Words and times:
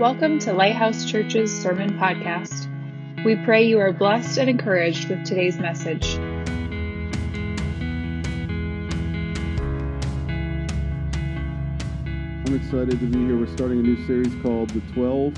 Welcome 0.00 0.38
to 0.38 0.54
Lighthouse 0.54 1.04
Church's 1.04 1.52
Sermon 1.52 1.98
Podcast. 1.98 2.66
We 3.22 3.36
pray 3.36 3.66
you 3.66 3.78
are 3.80 3.92
blessed 3.92 4.38
and 4.38 4.48
encouraged 4.48 5.10
with 5.10 5.26
today's 5.26 5.58
message. 5.58 6.16
I'm 12.46 12.54
excited 12.54 12.98
to 12.98 13.06
be 13.08 13.18
here. 13.26 13.36
We're 13.36 13.54
starting 13.54 13.80
a 13.80 13.82
new 13.82 14.06
series 14.06 14.34
called 14.42 14.70
The 14.70 14.80
12. 14.94 15.34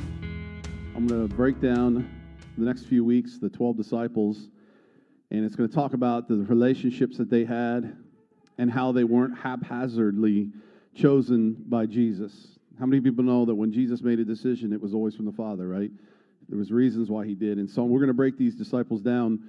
I'm 0.94 1.08
going 1.08 1.29
to 1.29 1.34
break 1.34 1.60
down 1.60 2.08
the 2.56 2.64
next 2.64 2.84
few 2.84 3.04
weeks 3.04 3.38
the 3.38 3.50
12 3.50 3.76
disciples, 3.76 4.48
and 5.32 5.44
it's 5.44 5.56
going 5.56 5.68
to 5.68 5.74
talk 5.74 5.92
about 5.92 6.29
the 6.29 6.36
relationships 6.36 7.18
that 7.18 7.29
they 7.29 7.44
had 7.44 7.96
and 8.58 8.70
how 8.70 8.92
they 8.92 9.02
weren't 9.02 9.36
haphazardly 9.36 10.52
chosen 10.94 11.56
by 11.66 11.84
Jesus. 11.84 12.52
How 12.79 12.86
many 12.86 13.00
people 13.00 13.25
know 13.25 13.45
that 13.45 13.54
when 13.54 13.73
Jesus 13.73 14.02
made 14.02 14.18
a 14.18 14.25
decision, 14.25 14.73
it 14.73 14.80
was 14.80 14.95
always 14.95 15.14
from 15.14 15.27
the 15.27 15.32
Father, 15.32 15.69
right? 15.69 15.91
There 16.48 16.59
was 16.59 16.73
reasons 16.73 17.10
why 17.10 17.27
he 17.27 17.34
did. 17.34 17.59
And 17.59 17.70
so 17.70 17.84
we're 17.84 18.01
going 18.01 18.09
to 18.09 18.15
break 18.15 18.37
these 18.37 18.55
disciples 18.55 19.01
down. 19.01 19.48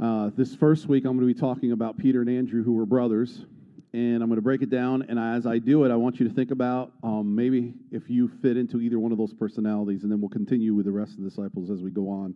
Uh, 0.00 0.30
this 0.36 0.54
first 0.54 0.86
week, 0.86 1.04
I'm 1.04 1.16
going 1.16 1.28
to 1.28 1.34
be 1.34 1.38
talking 1.38 1.72
about 1.72 1.98
Peter 1.98 2.20
and 2.20 2.30
Andrew, 2.30 2.62
who 2.62 2.72
were 2.74 2.86
brothers. 2.86 3.44
And 3.92 4.22
I'm 4.22 4.28
going 4.28 4.36
to 4.36 4.42
break 4.42 4.62
it 4.62 4.70
down. 4.70 5.06
And 5.08 5.18
as 5.18 5.46
I 5.46 5.58
do 5.58 5.84
it, 5.84 5.90
I 5.90 5.96
want 5.96 6.20
you 6.20 6.28
to 6.28 6.34
think 6.34 6.50
about 6.50 6.92
um, 7.02 7.34
maybe 7.34 7.74
if 7.90 8.10
you 8.10 8.28
fit 8.42 8.56
into 8.56 8.80
either 8.80 8.98
one 8.98 9.12
of 9.12 9.18
those 9.18 9.32
personalities. 9.32 10.02
And 10.02 10.12
then 10.12 10.20
we'll 10.20 10.28
continue 10.28 10.74
with 10.74 10.84
the 10.84 10.92
rest 10.92 11.12
of 11.12 11.24
the 11.24 11.30
disciples 11.30 11.70
as 11.70 11.80
we 11.80 11.90
go 11.90 12.08
on. 12.10 12.34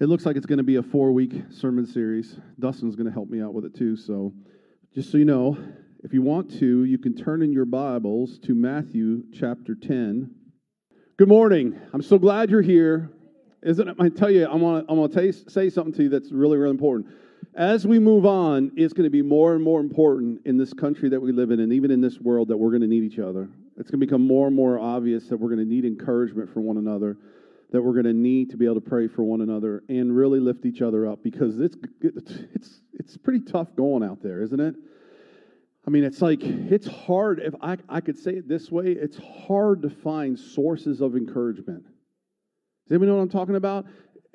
It 0.00 0.06
looks 0.06 0.24
like 0.24 0.36
it's 0.36 0.46
going 0.46 0.58
to 0.58 0.64
be 0.64 0.76
a 0.76 0.82
four 0.82 1.12
week 1.12 1.32
sermon 1.50 1.86
series. 1.86 2.36
Dustin's 2.58 2.96
going 2.96 3.06
to 3.06 3.12
help 3.12 3.28
me 3.28 3.42
out 3.42 3.52
with 3.52 3.66
it 3.66 3.74
too. 3.74 3.96
So 3.96 4.32
just 4.94 5.12
so 5.12 5.18
you 5.18 5.24
know, 5.24 5.56
if 6.04 6.12
you 6.12 6.20
want 6.20 6.58
to, 6.58 6.84
you 6.84 6.98
can 6.98 7.14
turn 7.14 7.42
in 7.42 7.52
your 7.52 7.64
Bibles 7.64 8.38
to 8.40 8.56
Matthew 8.56 9.22
chapter 9.32 9.76
10. 9.76 10.34
Good 11.16 11.28
morning. 11.28 11.78
I'm 11.92 12.02
so 12.02 12.18
glad 12.18 12.50
you're 12.50 12.60
here. 12.60 13.08
Isn't 13.62 13.88
it? 13.88 13.96
I 14.00 14.08
tell 14.08 14.28
you, 14.28 14.48
I'm 14.48 14.60
to, 14.60 14.84
I'm 14.88 15.08
to 15.08 15.32
say 15.48 15.70
something 15.70 15.94
to 15.94 16.02
you 16.04 16.08
that's 16.08 16.32
really, 16.32 16.56
really 16.56 16.72
important. 16.72 17.14
As 17.54 17.86
we 17.86 18.00
move 18.00 18.26
on, 18.26 18.72
it's 18.74 18.92
going 18.92 19.04
to 19.04 19.10
be 19.10 19.22
more 19.22 19.54
and 19.54 19.62
more 19.62 19.78
important 19.78 20.40
in 20.44 20.56
this 20.56 20.72
country 20.72 21.08
that 21.08 21.20
we 21.20 21.30
live 21.30 21.52
in, 21.52 21.60
and 21.60 21.72
even 21.72 21.92
in 21.92 22.00
this 22.00 22.18
world, 22.18 22.48
that 22.48 22.56
we're 22.56 22.70
going 22.70 22.82
to 22.82 22.88
need 22.88 23.04
each 23.04 23.20
other. 23.20 23.48
It's 23.76 23.88
going 23.88 24.00
to 24.00 24.06
become 24.06 24.26
more 24.26 24.48
and 24.48 24.56
more 24.56 24.80
obvious 24.80 25.28
that 25.28 25.36
we're 25.36 25.50
going 25.50 25.64
to 25.64 25.72
need 25.72 25.84
encouragement 25.84 26.52
from 26.52 26.64
one 26.64 26.78
another, 26.78 27.16
that 27.70 27.80
we're 27.80 27.92
going 27.92 28.06
to 28.06 28.12
need 28.12 28.50
to 28.50 28.56
be 28.56 28.64
able 28.64 28.74
to 28.74 28.80
pray 28.80 29.06
for 29.06 29.22
one 29.22 29.40
another 29.40 29.84
and 29.88 30.16
really 30.16 30.40
lift 30.40 30.66
each 30.66 30.82
other 30.82 31.06
up 31.06 31.22
because 31.22 31.60
it's, 31.60 31.76
it's, 32.00 32.80
it's 32.94 33.16
pretty 33.16 33.40
tough 33.40 33.68
going 33.76 34.02
out 34.02 34.20
there, 34.20 34.42
isn't 34.42 34.58
it? 34.58 34.74
I 35.86 35.90
mean, 35.90 36.04
it's 36.04 36.22
like, 36.22 36.42
it's 36.42 36.86
hard. 36.86 37.40
If 37.40 37.54
I, 37.60 37.76
I 37.88 38.00
could 38.00 38.16
say 38.16 38.32
it 38.32 38.48
this 38.48 38.70
way, 38.70 38.92
it's 38.92 39.18
hard 39.46 39.82
to 39.82 39.90
find 39.90 40.38
sources 40.38 41.00
of 41.00 41.16
encouragement. 41.16 41.84
Does 41.84 42.92
anybody 42.92 43.10
know 43.10 43.16
what 43.16 43.22
I'm 43.22 43.28
talking 43.28 43.56
about? 43.56 43.86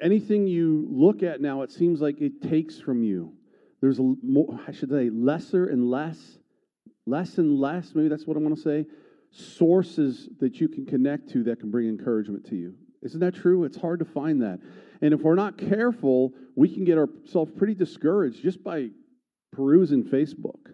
Anything 0.01 0.45
you 0.45 0.87
look 0.91 1.23
at 1.23 1.39
now, 1.39 1.61
it 1.61 1.71
seems 1.71 2.01
like 2.01 2.21
it 2.21 2.41
takes 2.41 2.79
from 2.79 3.03
you. 3.03 3.33
There's 3.81 3.99
a 3.99 4.13
more, 4.23 4.59
I 4.67 4.71
should 4.71 4.89
say, 4.89 5.09
lesser 5.09 5.67
and 5.67 5.89
less, 5.89 6.37
less 7.05 7.37
and 7.37 7.57
less, 7.59 7.95
maybe 7.95 8.09
that's 8.09 8.27
what 8.27 8.35
I 8.35 8.41
want 8.41 8.55
to 8.55 8.61
say, 8.61 8.85
sources 9.31 10.29
that 10.39 10.59
you 10.59 10.67
can 10.67 10.85
connect 10.85 11.29
to 11.29 11.43
that 11.43 11.59
can 11.59 11.71
bring 11.71 11.87
encouragement 11.87 12.45
to 12.47 12.55
you. 12.55 12.75
Isn't 13.03 13.19
that 13.21 13.35
true? 13.35 13.63
It's 13.63 13.77
hard 13.77 13.99
to 13.99 14.05
find 14.05 14.41
that. 14.41 14.59
And 15.01 15.13
if 15.13 15.21
we're 15.21 15.35
not 15.35 15.57
careful, 15.57 16.33
we 16.55 16.67
can 16.73 16.83
get 16.83 16.97
ourselves 16.97 17.51
pretty 17.55 17.75
discouraged 17.75 18.41
just 18.41 18.63
by 18.63 18.89
perusing 19.53 20.03
Facebook. 20.03 20.73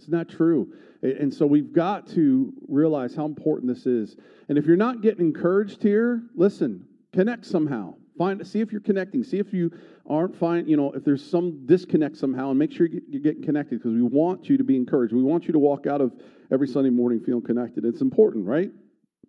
It's 0.00 0.08
not 0.08 0.30
true. 0.30 0.72
And 1.02 1.32
so 1.32 1.44
we've 1.44 1.74
got 1.74 2.06
to 2.08 2.54
realize 2.68 3.14
how 3.14 3.26
important 3.26 3.70
this 3.70 3.84
is. 3.84 4.16
And 4.48 4.56
if 4.56 4.64
you're 4.64 4.76
not 4.76 5.02
getting 5.02 5.26
encouraged 5.26 5.82
here, 5.82 6.22
listen, 6.34 6.86
connect 7.12 7.44
somehow. 7.44 7.96
Find 8.16 8.46
see 8.46 8.60
if 8.60 8.72
you're 8.72 8.80
connecting. 8.80 9.22
See 9.22 9.38
if 9.38 9.52
you 9.52 9.70
aren't 10.06 10.34
fine, 10.34 10.66
you 10.66 10.78
know, 10.78 10.90
if 10.92 11.04
there's 11.04 11.22
some 11.22 11.66
disconnect 11.66 12.16
somehow 12.16 12.48
and 12.48 12.58
make 12.58 12.72
sure 12.72 12.86
you're 12.86 13.20
getting 13.20 13.42
connected 13.42 13.78
because 13.78 13.92
we 13.92 14.00
want 14.00 14.48
you 14.48 14.56
to 14.56 14.64
be 14.64 14.74
encouraged. 14.74 15.12
We 15.12 15.22
want 15.22 15.44
you 15.44 15.52
to 15.52 15.58
walk 15.58 15.86
out 15.86 16.00
of 16.00 16.12
every 16.50 16.66
Sunday 16.66 16.90
morning 16.90 17.20
feeling 17.20 17.42
connected. 17.42 17.84
It's 17.84 18.00
important, 18.00 18.46
right? 18.46 18.70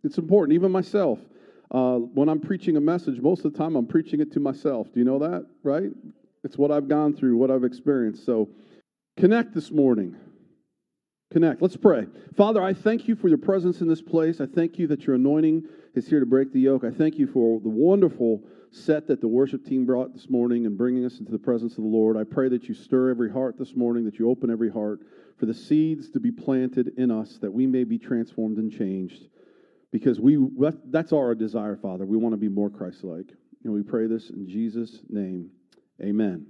It's 0.05 0.17
important. 0.17 0.55
Even 0.55 0.71
myself, 0.71 1.19
uh, 1.71 1.97
when 1.97 2.29
I'm 2.29 2.39
preaching 2.39 2.77
a 2.77 2.81
message, 2.81 3.19
most 3.19 3.43
of 3.43 3.51
the 3.51 3.57
time 3.57 3.75
I'm 3.75 3.87
preaching 3.87 4.21
it 4.21 4.31
to 4.33 4.39
myself. 4.39 4.87
Do 4.93 4.99
you 4.99 5.05
know 5.05 5.19
that, 5.19 5.45
right? 5.63 5.89
It's 6.45 6.57
what 6.57 6.71
I've 6.71 6.87
gone 6.87 7.13
through, 7.13 7.35
what 7.35 7.51
I've 7.51 7.65
experienced. 7.65 8.25
So 8.25 8.49
connect 9.17 9.53
this 9.53 9.69
morning. 9.69 10.15
Connect. 11.31 11.61
Let's 11.61 11.77
pray. 11.77 12.07
Father, 12.35 12.61
I 12.61 12.73
thank 12.73 13.07
you 13.07 13.15
for 13.15 13.29
your 13.29 13.37
presence 13.37 13.79
in 13.79 13.87
this 13.87 14.01
place. 14.01 14.41
I 14.41 14.45
thank 14.45 14.77
you 14.77 14.85
that 14.87 15.07
your 15.07 15.15
anointing 15.15 15.63
is 15.95 16.05
here 16.07 16.19
to 16.19 16.25
break 16.25 16.51
the 16.51 16.59
yoke. 16.59 16.83
I 16.83 16.91
thank 16.91 17.17
you 17.17 17.25
for 17.25 17.61
the 17.61 17.69
wonderful 17.69 18.43
set 18.69 19.07
that 19.07 19.21
the 19.21 19.29
worship 19.29 19.65
team 19.65 19.85
brought 19.85 20.13
this 20.13 20.29
morning 20.29 20.65
and 20.65 20.77
bringing 20.77 21.05
us 21.05 21.19
into 21.19 21.31
the 21.31 21.39
presence 21.39 21.77
of 21.77 21.83
the 21.83 21.89
Lord. 21.89 22.17
I 22.17 22.25
pray 22.25 22.49
that 22.49 22.67
you 22.67 22.73
stir 22.73 23.09
every 23.09 23.31
heart 23.31 23.57
this 23.57 23.77
morning, 23.77 24.03
that 24.05 24.19
you 24.19 24.29
open 24.29 24.49
every 24.49 24.69
heart 24.69 24.99
for 25.37 25.45
the 25.45 25.53
seeds 25.53 26.09
to 26.11 26.19
be 26.19 26.31
planted 26.31 26.91
in 26.97 27.11
us, 27.11 27.37
that 27.41 27.51
we 27.51 27.65
may 27.65 27.85
be 27.85 27.97
transformed 27.97 28.57
and 28.57 28.69
changed. 28.69 29.29
Because 29.89 30.19
we 30.19 30.37
that's 30.89 31.13
our 31.13 31.33
desire, 31.33 31.77
Father. 31.77 32.05
We 32.05 32.17
want 32.17 32.33
to 32.33 32.37
be 32.37 32.49
more 32.49 32.69
Christ 32.69 33.05
like. 33.05 33.33
And 33.63 33.73
we 33.73 33.83
pray 33.83 34.07
this 34.07 34.29
in 34.29 34.47
Jesus' 34.47 34.99
name. 35.09 35.49
Amen. 36.01 36.47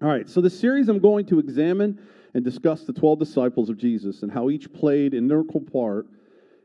All 0.00 0.08
right, 0.08 0.28
so 0.28 0.40
the 0.40 0.50
series 0.50 0.88
I'm 0.88 1.00
going 1.00 1.26
to 1.26 1.40
examine 1.40 2.00
and 2.34 2.44
discuss 2.44 2.84
the 2.84 2.92
12 2.92 3.18
disciples 3.18 3.70
of 3.70 3.78
Jesus 3.78 4.22
and 4.22 4.30
how 4.30 4.50
each 4.50 4.72
played 4.72 5.14
an 5.14 5.24
integral 5.24 5.60
part 5.60 6.06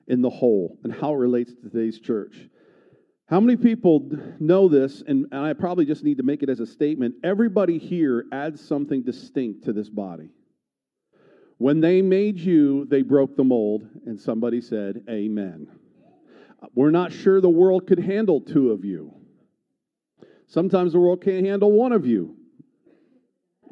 in 0.07 0.21
the 0.21 0.29
whole 0.29 0.77
and 0.83 0.93
how 0.93 1.13
it 1.13 1.17
relates 1.17 1.53
to 1.53 1.61
today's 1.61 1.99
church. 1.99 2.35
How 3.27 3.39
many 3.39 3.55
people 3.55 4.09
know 4.39 4.67
this? 4.67 5.01
And, 5.05 5.27
and 5.31 5.41
I 5.41 5.53
probably 5.53 5.85
just 5.85 6.03
need 6.03 6.17
to 6.17 6.23
make 6.23 6.43
it 6.43 6.49
as 6.49 6.59
a 6.59 6.65
statement. 6.65 7.15
Everybody 7.23 7.77
here 7.77 8.25
adds 8.31 8.65
something 8.65 9.01
distinct 9.01 9.63
to 9.65 9.73
this 9.73 9.89
body. 9.89 10.29
When 11.57 11.79
they 11.79 12.01
made 12.01 12.39
you, 12.39 12.85
they 12.85 13.01
broke 13.01 13.37
the 13.37 13.43
mold, 13.43 13.87
and 14.05 14.19
somebody 14.19 14.59
said, 14.59 15.03
Amen. 15.09 15.67
Uh, 16.61 16.67
we're 16.75 16.91
not 16.91 17.13
sure 17.13 17.39
the 17.39 17.49
world 17.49 17.87
could 17.87 17.99
handle 17.99 18.41
two 18.41 18.71
of 18.71 18.83
you. 18.83 19.13
Sometimes 20.47 20.91
the 20.91 20.99
world 20.99 21.23
can't 21.23 21.45
handle 21.45 21.71
one 21.71 21.93
of 21.93 22.05
you 22.05 22.35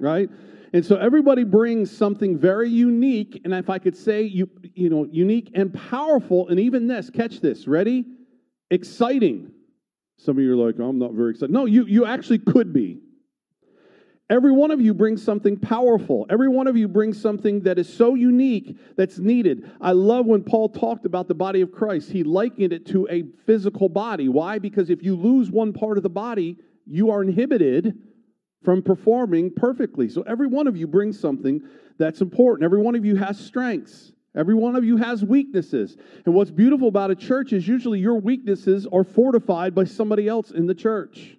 right? 0.01 0.30
And 0.73 0.85
so 0.85 0.95
everybody 0.95 1.43
brings 1.43 1.95
something 1.95 2.37
very 2.37 2.69
unique, 2.69 3.41
and 3.43 3.53
if 3.53 3.69
I 3.69 3.77
could 3.77 3.95
say, 3.95 4.21
you, 4.23 4.49
you 4.73 4.89
know, 4.89 5.05
unique 5.11 5.51
and 5.53 5.73
powerful, 5.73 6.47
and 6.47 6.59
even 6.59 6.87
this, 6.87 7.09
catch 7.09 7.41
this, 7.41 7.67
ready? 7.67 8.05
Exciting. 8.69 9.51
Some 10.17 10.37
of 10.37 10.43
you 10.43 10.53
are 10.53 10.65
like, 10.65 10.79
I'm 10.79 10.97
not 10.97 11.11
very 11.11 11.31
excited. 11.31 11.51
No, 11.51 11.65
you, 11.65 11.85
you 11.85 12.05
actually 12.05 12.39
could 12.39 12.71
be. 12.71 13.01
Every 14.29 14.53
one 14.53 14.71
of 14.71 14.79
you 14.79 14.93
brings 14.93 15.21
something 15.21 15.57
powerful. 15.59 16.25
Every 16.29 16.47
one 16.47 16.67
of 16.67 16.77
you 16.77 16.88
brings 16.88 17.21
something 17.21 17.63
that 17.63 17.77
is 17.77 17.93
so 17.93 18.15
unique 18.15 18.77
that's 18.95 19.19
needed. 19.19 19.69
I 19.81 19.91
love 19.91 20.25
when 20.25 20.41
Paul 20.41 20.69
talked 20.69 21.05
about 21.05 21.27
the 21.27 21.33
body 21.33 21.59
of 21.59 21.73
Christ. 21.73 22.09
He 22.09 22.23
likened 22.23 22.71
it 22.71 22.85
to 22.88 23.09
a 23.09 23.23
physical 23.45 23.89
body. 23.89 24.29
Why? 24.29 24.57
Because 24.57 24.89
if 24.89 25.03
you 25.03 25.17
lose 25.17 25.51
one 25.51 25.73
part 25.73 25.97
of 25.97 26.03
the 26.03 26.09
body, 26.09 26.55
you 26.85 27.11
are 27.11 27.21
inhibited 27.21 27.97
from 28.63 28.81
performing 28.81 29.51
perfectly. 29.51 30.07
So 30.09 30.22
every 30.23 30.47
one 30.47 30.67
of 30.67 30.77
you 30.77 30.88
brings 30.88 31.19
something 31.19 31.61
that's 31.97 32.22
important. 32.22 32.66
Every 32.66 32.81
one 32.81 32.95
of 32.95 33.05
you 33.05 33.16
has 33.16 33.39
strengths. 33.39 34.13
Every 34.35 34.55
one 34.55 34.75
of 34.75 34.85
you 34.85 34.97
has 34.97 35.25
weaknesses. 35.25 35.97
And 36.25 36.33
what's 36.33 36.51
beautiful 36.51 36.88
about 36.88 37.11
a 37.11 37.16
church 37.16 37.53
is 37.53 37.67
usually 37.67 38.00
your 38.00 38.19
weaknesses 38.19 38.88
are 38.91 39.03
fortified 39.03 39.75
by 39.75 39.83
somebody 39.83 40.27
else 40.27 40.51
in 40.51 40.67
the 40.67 40.75
church. 40.75 41.38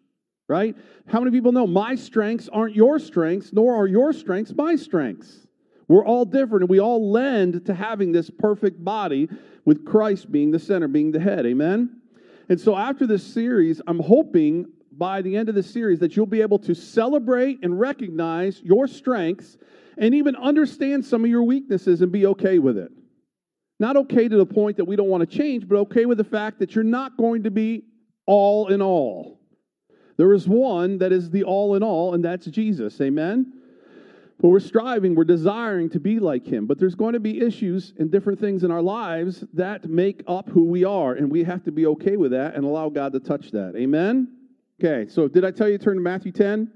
Right? 0.49 0.77
How 1.07 1.21
many 1.21 1.31
people 1.31 1.53
know 1.53 1.67
my 1.67 1.95
strengths 1.95 2.49
aren't 2.49 2.75
your 2.75 2.99
strengths, 2.99 3.53
nor 3.53 3.75
are 3.75 3.87
your 3.87 4.13
strengths 4.13 4.53
my 4.55 4.77
strengths? 4.77 5.47
We're 5.89 6.05
all 6.05 6.25
different 6.25 6.63
and 6.63 6.71
we 6.71 6.81
all 6.81 7.11
lend 7.11 7.67
to 7.67 7.75
having 7.75 8.13
this 8.13 8.29
perfect 8.29 8.83
body 8.85 9.29
with 9.65 9.85
Christ 9.85 10.31
being 10.31 10.51
the 10.51 10.59
center, 10.59 10.89
being 10.89 11.13
the 11.13 11.21
head. 11.21 11.47
Amen? 11.47 12.01
And 12.49 12.61
so 12.61 12.77
after 12.77 13.07
this 13.07 13.23
series, 13.23 13.81
I'm 13.87 14.01
hoping 14.01 14.67
by 15.03 15.21
the 15.21 15.37
end 15.37 15.49
of 15.49 15.57
the 15.57 15.63
series 15.65 15.99
that 15.99 16.15
you'll 16.15 16.27
be 16.27 16.43
able 16.43 16.61
to 16.61 16.77
celebrate 16.77 17.59
and 17.65 17.81
recognize 17.81 18.63
your 18.63 18.87
strengths 18.87 19.59
and 19.99 20.15
even 20.15 20.37
understand 20.37 21.05
some 21.05 21.25
of 21.25 21.29
your 21.29 21.43
weaknesses 21.43 22.03
and 22.03 22.13
be 22.13 22.25
okay 22.25 22.61
with 22.61 22.79
it. 22.79 22.93
Not 23.81 23.97
okay 23.97 24.29
to 24.29 24.37
the 24.37 24.47
point 24.47 24.77
that 24.77 24.85
we 24.85 24.95
don't 24.95 25.09
want 25.09 25.29
to 25.29 25.37
change, 25.37 25.67
but 25.67 25.75
okay 25.79 26.07
with 26.07 26.19
the 26.19 26.25
fact 26.25 26.61
that 26.61 26.77
you're 26.77 26.85
not 26.85 27.17
going 27.17 27.43
to 27.43 27.51
be 27.51 27.83
all 28.27 28.69
in 28.69 28.81
all. 28.81 29.41
There 30.19 30.33
is 30.35 30.47
one 30.47 30.99
that 30.99 31.11
is 31.11 31.31
the 31.31 31.43
all 31.43 31.75
in 31.75 31.83
all, 31.83 32.15
and 32.15 32.25
that's 32.25 32.47
Jesus. 32.47 33.01
Amen? 33.01 33.55
But 34.41 34.51
we're 34.51 34.61
striving, 34.61 35.17
we're 35.17 35.25
desiring 35.25 35.91
to 35.91 35.99
be 35.99 36.21
like 36.21 36.47
him. 36.47 36.67
But 36.67 36.79
there's 36.79 36.95
going 36.95 37.15
to 37.15 37.21
be 37.21 37.41
issues 37.41 37.93
and 37.99 38.09
different 38.09 38.39
things 38.39 38.63
in 38.63 38.71
our 38.71 38.83
lives 38.83 39.45
that 39.55 39.85
make 39.89 40.23
up 40.29 40.49
who 40.49 40.63
we 40.63 40.85
are, 40.85 41.15
and 41.15 41.29
we 41.29 41.43
have 41.43 41.65
to 41.65 41.73
be 41.73 41.87
okay 41.87 42.17
with 42.17 42.31
that 42.31 42.55
and 42.55 42.65
allow 42.65 42.89
God 42.89 43.13
to 43.15 43.19
touch 43.19 43.51
that. 43.51 43.75
Amen? 43.75 44.39
Okay, 44.85 45.09
so 45.09 45.29
did 45.29 45.45
I 45.45 45.53
tell 45.53 45.69
you 45.69 45.79
to 45.79 45.85
turn 45.85 45.95
to 45.95 46.03
Matthew 46.03 46.33
10? 46.33 46.69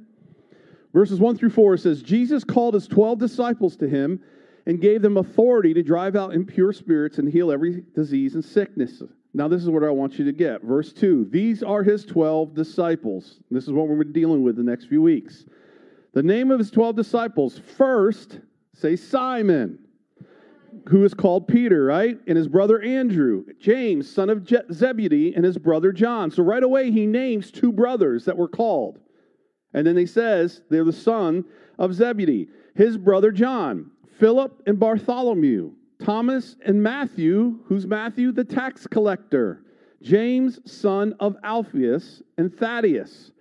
Verses 0.95 1.19
1 1.19 1.39
through 1.39 1.51
4 1.51 1.77
says, 1.77 2.03
Jesus 2.03 2.45
called 2.45 2.75
his 2.75 2.87
12 2.87 3.19
disciples 3.19 3.77
to 3.79 3.89
him 3.89 4.21
and 4.67 4.81
gave 4.81 5.03
them 5.03 5.17
authority 5.17 5.75
to 5.75 5.83
drive 5.83 6.15
out 6.15 6.33
impure 6.33 6.73
spirits 6.73 7.19
and 7.19 7.29
heal 7.29 7.51
every 7.51 7.83
disease 7.97 8.37
and 8.37 8.45
sickness. 8.45 9.03
Now, 9.35 9.49
this 9.49 9.61
is 9.61 9.71
what 9.71 9.83
I 9.83 9.91
want 9.91 10.21
you 10.21 10.25
to 10.25 10.31
get. 10.31 10.63
Verse 10.63 10.93
2 10.93 11.31
These 11.33 11.65
are 11.65 11.83
his 11.83 12.05
12 12.05 12.55
disciples. 12.55 13.41
This 13.51 13.65
is 13.65 13.73
what 13.73 13.89
we're 13.89 14.05
dealing 14.05 14.45
with 14.45 14.55
the 14.55 14.63
next 14.63 14.85
few 14.85 15.03
weeks. 15.03 15.45
The 16.13 16.23
name 16.23 16.53
of 16.53 16.61
his 16.61 16.71
12 16.71 16.95
disciples 16.95 17.61
first, 17.77 18.39
say 18.73 18.95
Simon, 18.95 19.81
who 20.89 21.05
is 21.05 21.15
called 21.15 21.49
Peter, 21.49 21.85
right? 21.85 22.19
And 22.27 22.37
his 22.37 22.49
brother 22.49 22.81
Andrew, 22.81 23.45
James, 23.59 24.13
son 24.13 24.31
of 24.31 24.45
Je- 24.45 24.63
Zebedee, 24.73 25.35
and 25.35 25.45
his 25.45 25.59
brother 25.59 25.93
John. 25.93 26.31
So 26.31 26.43
right 26.43 26.63
away, 26.63 26.91
he 26.91 27.07
names 27.07 27.51
two 27.51 27.73
brothers 27.73 28.25
that 28.27 28.37
were 28.37 28.49
called. 28.49 29.01
And 29.75 29.87
then 29.87 29.97
he 29.97 30.07
says 30.07 30.63
they're 30.71 30.85
the 30.85 30.93
son 30.93 31.45
of 31.79 31.95
Zebedee, 31.95 32.49
his 32.75 32.97
brother 32.97 33.33
John, 33.33 33.91
Philip 34.19 34.63
and 34.67 34.79
Bartholomew, 34.79 35.73
Thomas 36.03 36.57
and 36.65 36.83
Matthew, 36.83 37.59
who's 37.65 37.87
Matthew 37.87 38.33
the 38.33 38.45
tax 38.45 38.87
collector, 38.87 39.63
James, 40.03 40.61
son 40.71 41.15
of 41.21 41.37
Alphaeus, 41.43 42.23
and 42.39 42.55
Thaddeus, 42.55 43.33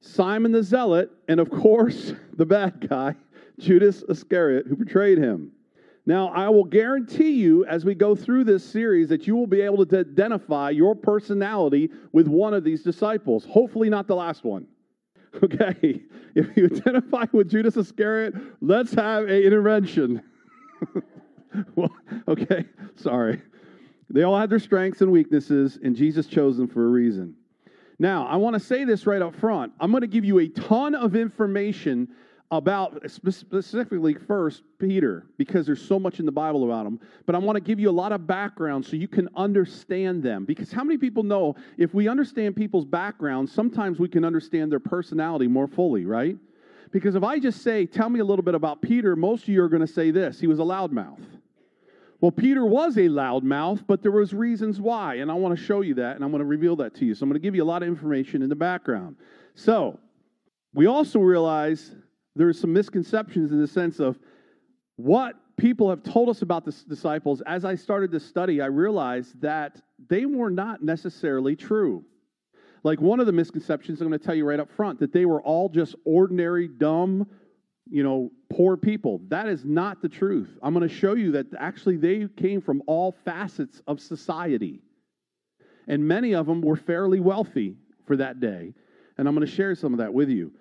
Simon 0.00 0.52
the 0.52 0.62
zealot, 0.62 1.10
and 1.28 1.40
of 1.40 1.50
course, 1.50 2.12
the 2.34 2.46
bad 2.46 2.88
guy, 2.88 3.14
Judas 3.58 4.04
Iscariot, 4.08 4.66
who 4.66 4.76
betrayed 4.76 5.18
him. 5.18 5.50
Now, 6.06 6.28
I 6.28 6.50
will 6.50 6.64
guarantee 6.64 7.32
you 7.32 7.64
as 7.64 7.84
we 7.84 7.94
go 7.94 8.14
through 8.14 8.44
this 8.44 8.64
series 8.64 9.08
that 9.08 9.26
you 9.26 9.36
will 9.36 9.46
be 9.46 9.62
able 9.62 9.86
to 9.86 10.00
identify 10.00 10.70
your 10.70 10.94
personality 10.94 11.90
with 12.12 12.28
one 12.28 12.52
of 12.52 12.62
these 12.62 12.82
disciples. 12.82 13.46
Hopefully, 13.46 13.88
not 13.88 14.06
the 14.06 14.16
last 14.16 14.44
one. 14.44 14.66
Okay, 15.42 16.00
if 16.36 16.56
you 16.56 16.66
identify 16.66 17.24
with 17.32 17.50
Judas 17.50 17.76
Iscariot, 17.76 18.34
let's 18.60 18.94
have 18.94 19.24
an 19.24 19.42
intervention. 19.42 20.22
well, 21.74 21.90
okay, 22.28 22.64
sorry. 22.94 23.42
They 24.10 24.22
all 24.22 24.38
had 24.38 24.48
their 24.48 24.60
strengths 24.60 25.00
and 25.00 25.10
weaknesses, 25.10 25.76
and 25.82 25.96
Jesus 25.96 26.28
chose 26.28 26.56
them 26.56 26.68
for 26.68 26.86
a 26.86 26.88
reason. 26.88 27.34
Now, 27.98 28.28
I 28.28 28.36
want 28.36 28.54
to 28.54 28.60
say 28.60 28.84
this 28.84 29.06
right 29.06 29.20
up 29.20 29.34
front. 29.34 29.72
I'm 29.80 29.90
going 29.90 30.02
to 30.02 30.06
give 30.06 30.24
you 30.24 30.38
a 30.38 30.48
ton 30.48 30.94
of 30.94 31.16
information 31.16 32.08
about 32.56 33.10
specifically 33.10 34.14
first 34.14 34.62
Peter 34.78 35.26
because 35.36 35.66
there's 35.66 35.86
so 35.86 35.98
much 35.98 36.20
in 36.20 36.26
the 36.26 36.32
Bible 36.32 36.64
about 36.64 36.86
him. 36.86 37.00
But 37.26 37.34
I 37.34 37.38
want 37.38 37.56
to 37.56 37.60
give 37.60 37.80
you 37.80 37.90
a 37.90 37.92
lot 37.92 38.12
of 38.12 38.26
background 38.26 38.86
so 38.86 38.96
you 38.96 39.08
can 39.08 39.28
understand 39.36 40.22
them. 40.22 40.44
Because 40.44 40.70
how 40.70 40.84
many 40.84 40.98
people 40.98 41.22
know 41.22 41.56
if 41.78 41.94
we 41.94 42.08
understand 42.08 42.56
people's 42.56 42.84
background, 42.84 43.48
sometimes 43.48 43.98
we 43.98 44.08
can 44.08 44.24
understand 44.24 44.70
their 44.70 44.80
personality 44.80 45.48
more 45.48 45.66
fully, 45.66 46.06
right? 46.06 46.36
Because 46.90 47.16
if 47.16 47.24
I 47.24 47.38
just 47.38 47.62
say, 47.62 47.86
tell 47.86 48.08
me 48.08 48.20
a 48.20 48.24
little 48.24 48.44
bit 48.44 48.54
about 48.54 48.80
Peter, 48.80 49.16
most 49.16 49.42
of 49.42 49.48
you 49.48 49.62
are 49.62 49.68
going 49.68 49.84
to 49.84 49.92
say 49.92 50.10
this 50.10 50.38
he 50.38 50.46
was 50.46 50.60
a 50.60 50.62
loudmouth. 50.62 51.24
Well, 52.20 52.30
Peter 52.30 52.64
was 52.64 52.96
a 52.96 53.08
loudmouth, 53.08 53.84
but 53.86 54.00
there 54.00 54.12
was 54.12 54.32
reasons 54.32 54.80
why, 54.80 55.16
and 55.16 55.30
I 55.30 55.34
want 55.34 55.58
to 55.58 55.62
show 55.62 55.80
you 55.80 55.94
that, 55.94 56.14
and 56.14 56.24
I'm 56.24 56.30
going 56.30 56.40
to 56.40 56.46
reveal 56.46 56.76
that 56.76 56.94
to 56.94 57.04
you. 57.04 57.14
So 57.14 57.24
I'm 57.24 57.28
going 57.28 57.40
to 57.40 57.44
give 57.44 57.54
you 57.54 57.62
a 57.62 57.66
lot 57.66 57.82
of 57.82 57.88
information 57.88 58.42
in 58.42 58.48
the 58.48 58.54
background. 58.54 59.16
So 59.54 59.98
we 60.72 60.86
also 60.86 61.18
realize 61.18 61.94
there 62.36 62.48
are 62.48 62.52
some 62.52 62.72
misconceptions 62.72 63.52
in 63.52 63.60
the 63.60 63.66
sense 63.66 64.00
of 64.00 64.18
what 64.96 65.34
people 65.56 65.88
have 65.90 66.02
told 66.02 66.28
us 66.28 66.42
about 66.42 66.64
the 66.64 66.74
disciples. 66.88 67.40
As 67.46 67.64
I 67.64 67.74
started 67.74 68.10
to 68.12 68.20
study, 68.20 68.60
I 68.60 68.66
realized 68.66 69.40
that 69.40 69.80
they 70.08 70.26
were 70.26 70.50
not 70.50 70.82
necessarily 70.82 71.56
true. 71.56 72.04
Like 72.82 73.00
one 73.00 73.20
of 73.20 73.26
the 73.26 73.32
misconceptions 73.32 74.00
I'm 74.00 74.08
going 74.08 74.18
to 74.18 74.24
tell 74.24 74.34
you 74.34 74.44
right 74.44 74.60
up 74.60 74.70
front 74.70 75.00
that 75.00 75.12
they 75.12 75.24
were 75.24 75.40
all 75.42 75.68
just 75.68 75.94
ordinary, 76.04 76.68
dumb, 76.68 77.26
you 77.88 78.02
know, 78.02 78.30
poor 78.50 78.76
people. 78.76 79.20
That 79.28 79.48
is 79.48 79.64
not 79.64 80.02
the 80.02 80.08
truth. 80.08 80.58
I'm 80.62 80.74
going 80.74 80.86
to 80.88 80.94
show 80.94 81.14
you 81.14 81.32
that 81.32 81.46
actually 81.58 81.96
they 81.96 82.28
came 82.36 82.60
from 82.60 82.82
all 82.86 83.12
facets 83.24 83.80
of 83.86 84.00
society. 84.00 84.80
And 85.86 86.06
many 86.06 86.34
of 86.34 86.46
them 86.46 86.60
were 86.60 86.76
fairly 86.76 87.20
wealthy 87.20 87.76
for 88.06 88.16
that 88.16 88.40
day. 88.40 88.74
And 89.16 89.28
I'm 89.28 89.34
going 89.34 89.46
to 89.46 89.52
share 89.52 89.74
some 89.74 89.92
of 89.94 89.98
that 89.98 90.12
with 90.12 90.28
you. 90.28 90.52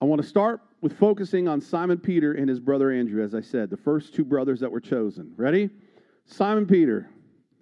I 0.00 0.04
want 0.04 0.22
to 0.22 0.26
start 0.26 0.60
with 0.82 0.98
focusing 0.98 1.48
on 1.48 1.60
Simon 1.60 1.96
Peter 1.96 2.32
and 2.32 2.48
his 2.48 2.60
brother 2.60 2.90
Andrew, 2.90 3.24
as 3.24 3.34
I 3.34 3.40
said, 3.40 3.70
the 3.70 3.76
first 3.76 4.14
two 4.14 4.24
brothers 4.24 4.60
that 4.60 4.70
were 4.70 4.80
chosen. 4.80 5.32
Ready? 5.36 5.70
Simon 6.26 6.66
Peter. 6.66 7.08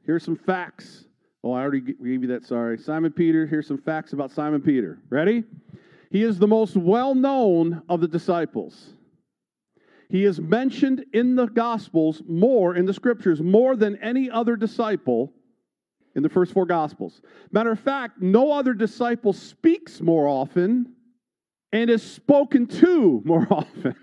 Here's 0.04 0.24
some 0.24 0.36
facts. 0.36 1.04
Oh, 1.44 1.52
I 1.52 1.60
already 1.60 1.80
gave 1.80 2.22
you 2.22 2.26
that, 2.28 2.44
sorry. 2.44 2.78
Simon 2.78 3.12
Peter, 3.12 3.46
here's 3.46 3.66
some 3.66 3.78
facts 3.78 4.14
about 4.14 4.30
Simon 4.30 4.62
Peter. 4.62 4.98
Ready? 5.10 5.44
He 6.10 6.22
is 6.22 6.38
the 6.38 6.48
most 6.48 6.76
well 6.76 7.14
known 7.14 7.82
of 7.88 8.00
the 8.00 8.08
disciples. 8.08 8.94
He 10.08 10.24
is 10.24 10.40
mentioned 10.40 11.04
in 11.12 11.36
the 11.36 11.46
Gospels 11.46 12.22
more, 12.26 12.74
in 12.74 12.86
the 12.86 12.94
Scriptures, 12.94 13.40
more 13.40 13.76
than 13.76 13.96
any 13.96 14.30
other 14.30 14.56
disciple 14.56 15.32
in 16.16 16.22
the 16.22 16.28
first 16.28 16.52
four 16.52 16.66
Gospels. 16.66 17.20
Matter 17.52 17.70
of 17.70 17.78
fact, 17.78 18.20
no 18.20 18.50
other 18.50 18.72
disciple 18.72 19.32
speaks 19.32 20.00
more 20.00 20.26
often 20.26 20.94
and 21.72 21.90
is 21.90 22.02
spoken 22.02 22.66
to 22.66 23.22
more 23.24 23.46
often. 23.50 23.94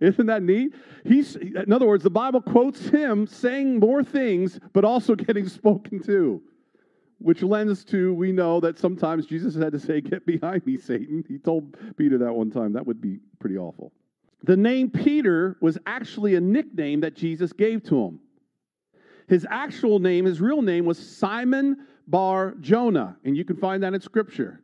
Isn't 0.00 0.26
that 0.26 0.42
neat? 0.42 0.74
He's, 1.04 1.36
in 1.36 1.72
other 1.72 1.86
words, 1.86 2.04
the 2.04 2.10
Bible 2.10 2.42
quotes 2.42 2.88
him 2.88 3.26
saying 3.26 3.78
more 3.78 4.02
things, 4.02 4.58
but 4.72 4.84
also 4.84 5.14
getting 5.16 5.48
spoken 5.48 6.02
to, 6.04 6.42
which 7.18 7.42
lends 7.42 7.84
to 7.86 8.12
we 8.14 8.32
know 8.32 8.60
that 8.60 8.78
sometimes 8.78 9.26
Jesus 9.26 9.54
had 9.54 9.72
to 9.72 9.78
say, 9.78 10.00
Get 10.00 10.26
behind 10.26 10.66
me, 10.66 10.76
Satan. 10.76 11.24
He 11.26 11.38
told 11.38 11.76
Peter 11.96 12.18
that 12.18 12.32
one 12.32 12.50
time. 12.50 12.72
That 12.72 12.86
would 12.86 13.00
be 13.00 13.18
pretty 13.38 13.56
awful. 13.56 13.92
The 14.44 14.56
name 14.56 14.90
Peter 14.90 15.56
was 15.60 15.78
actually 15.86 16.36
a 16.36 16.40
nickname 16.40 17.00
that 17.00 17.16
Jesus 17.16 17.52
gave 17.52 17.82
to 17.84 18.04
him. 18.04 18.20
His 19.26 19.46
actual 19.50 19.98
name, 19.98 20.24
his 20.24 20.40
real 20.40 20.62
name 20.62 20.84
was 20.86 20.98
Simon 20.98 21.86
Bar 22.06 22.54
Jonah, 22.60 23.16
and 23.24 23.36
you 23.36 23.44
can 23.44 23.56
find 23.56 23.82
that 23.82 23.94
in 23.94 24.00
Scripture. 24.00 24.62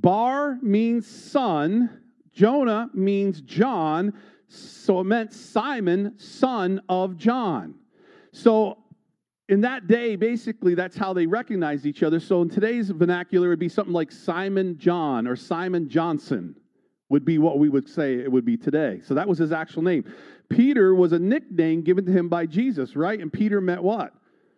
Bar 0.00 0.58
means 0.60 1.06
son, 1.06 2.02
Jonah 2.32 2.90
means 2.92 3.40
John, 3.40 4.12
so 4.48 5.00
it 5.00 5.04
meant 5.04 5.32
Simon, 5.32 6.18
son 6.18 6.82
of 6.88 7.16
John. 7.16 7.74
So 8.32 8.78
in 9.48 9.62
that 9.62 9.86
day, 9.86 10.16
basically, 10.16 10.74
that's 10.74 10.96
how 10.96 11.12
they 11.12 11.26
recognized 11.26 11.86
each 11.86 12.02
other. 12.02 12.20
So 12.20 12.42
in 12.42 12.50
today's 12.50 12.90
vernacular, 12.90 13.46
it 13.46 13.50
would 13.50 13.58
be 13.58 13.68
something 13.70 13.94
like 13.94 14.12
Simon 14.12 14.76
John 14.76 15.26
or 15.26 15.34
Simon 15.34 15.88
Johnson, 15.88 16.54
would 17.08 17.24
be 17.24 17.38
what 17.38 17.58
we 17.58 17.68
would 17.68 17.88
say 17.88 18.16
it 18.16 18.30
would 18.30 18.44
be 18.44 18.56
today. 18.56 19.00
So 19.04 19.14
that 19.14 19.28
was 19.28 19.38
his 19.38 19.52
actual 19.52 19.82
name. 19.82 20.04
Peter 20.50 20.94
was 20.94 21.12
a 21.12 21.18
nickname 21.18 21.82
given 21.82 22.04
to 22.04 22.12
him 22.12 22.28
by 22.28 22.46
Jesus, 22.46 22.96
right? 22.96 23.18
And 23.18 23.32
Peter 23.32 23.60
meant 23.60 23.82
what? 23.82 24.12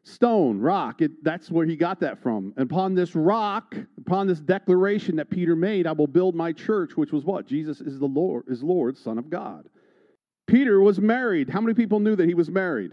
Stone, 0.08 0.60
rock. 0.60 1.02
It, 1.02 1.22
that's 1.22 1.50
where 1.50 1.66
he 1.66 1.76
got 1.76 2.00
that 2.00 2.22
from. 2.22 2.52
And 2.56 2.70
upon 2.70 2.94
this 2.94 3.14
rock, 3.14 3.76
upon 3.98 4.26
this 4.26 4.40
declaration 4.40 5.16
that 5.16 5.30
Peter 5.30 5.54
made, 5.54 5.86
I 5.86 5.92
will 5.92 6.06
build 6.06 6.34
my 6.34 6.52
church, 6.52 6.96
which 6.96 7.12
was 7.12 7.24
what? 7.24 7.46
Jesus 7.46 7.80
is 7.80 7.98
the 7.98 8.06
Lord, 8.06 8.44
is 8.48 8.62
Lord, 8.62 8.96
Son 8.96 9.18
of 9.18 9.30
God. 9.30 9.68
Peter 10.46 10.80
was 10.80 11.00
married. 11.00 11.50
How 11.50 11.60
many 11.60 11.74
people 11.74 12.00
knew 12.00 12.16
that 12.16 12.26
he 12.26 12.34
was 12.34 12.50
married? 12.50 12.92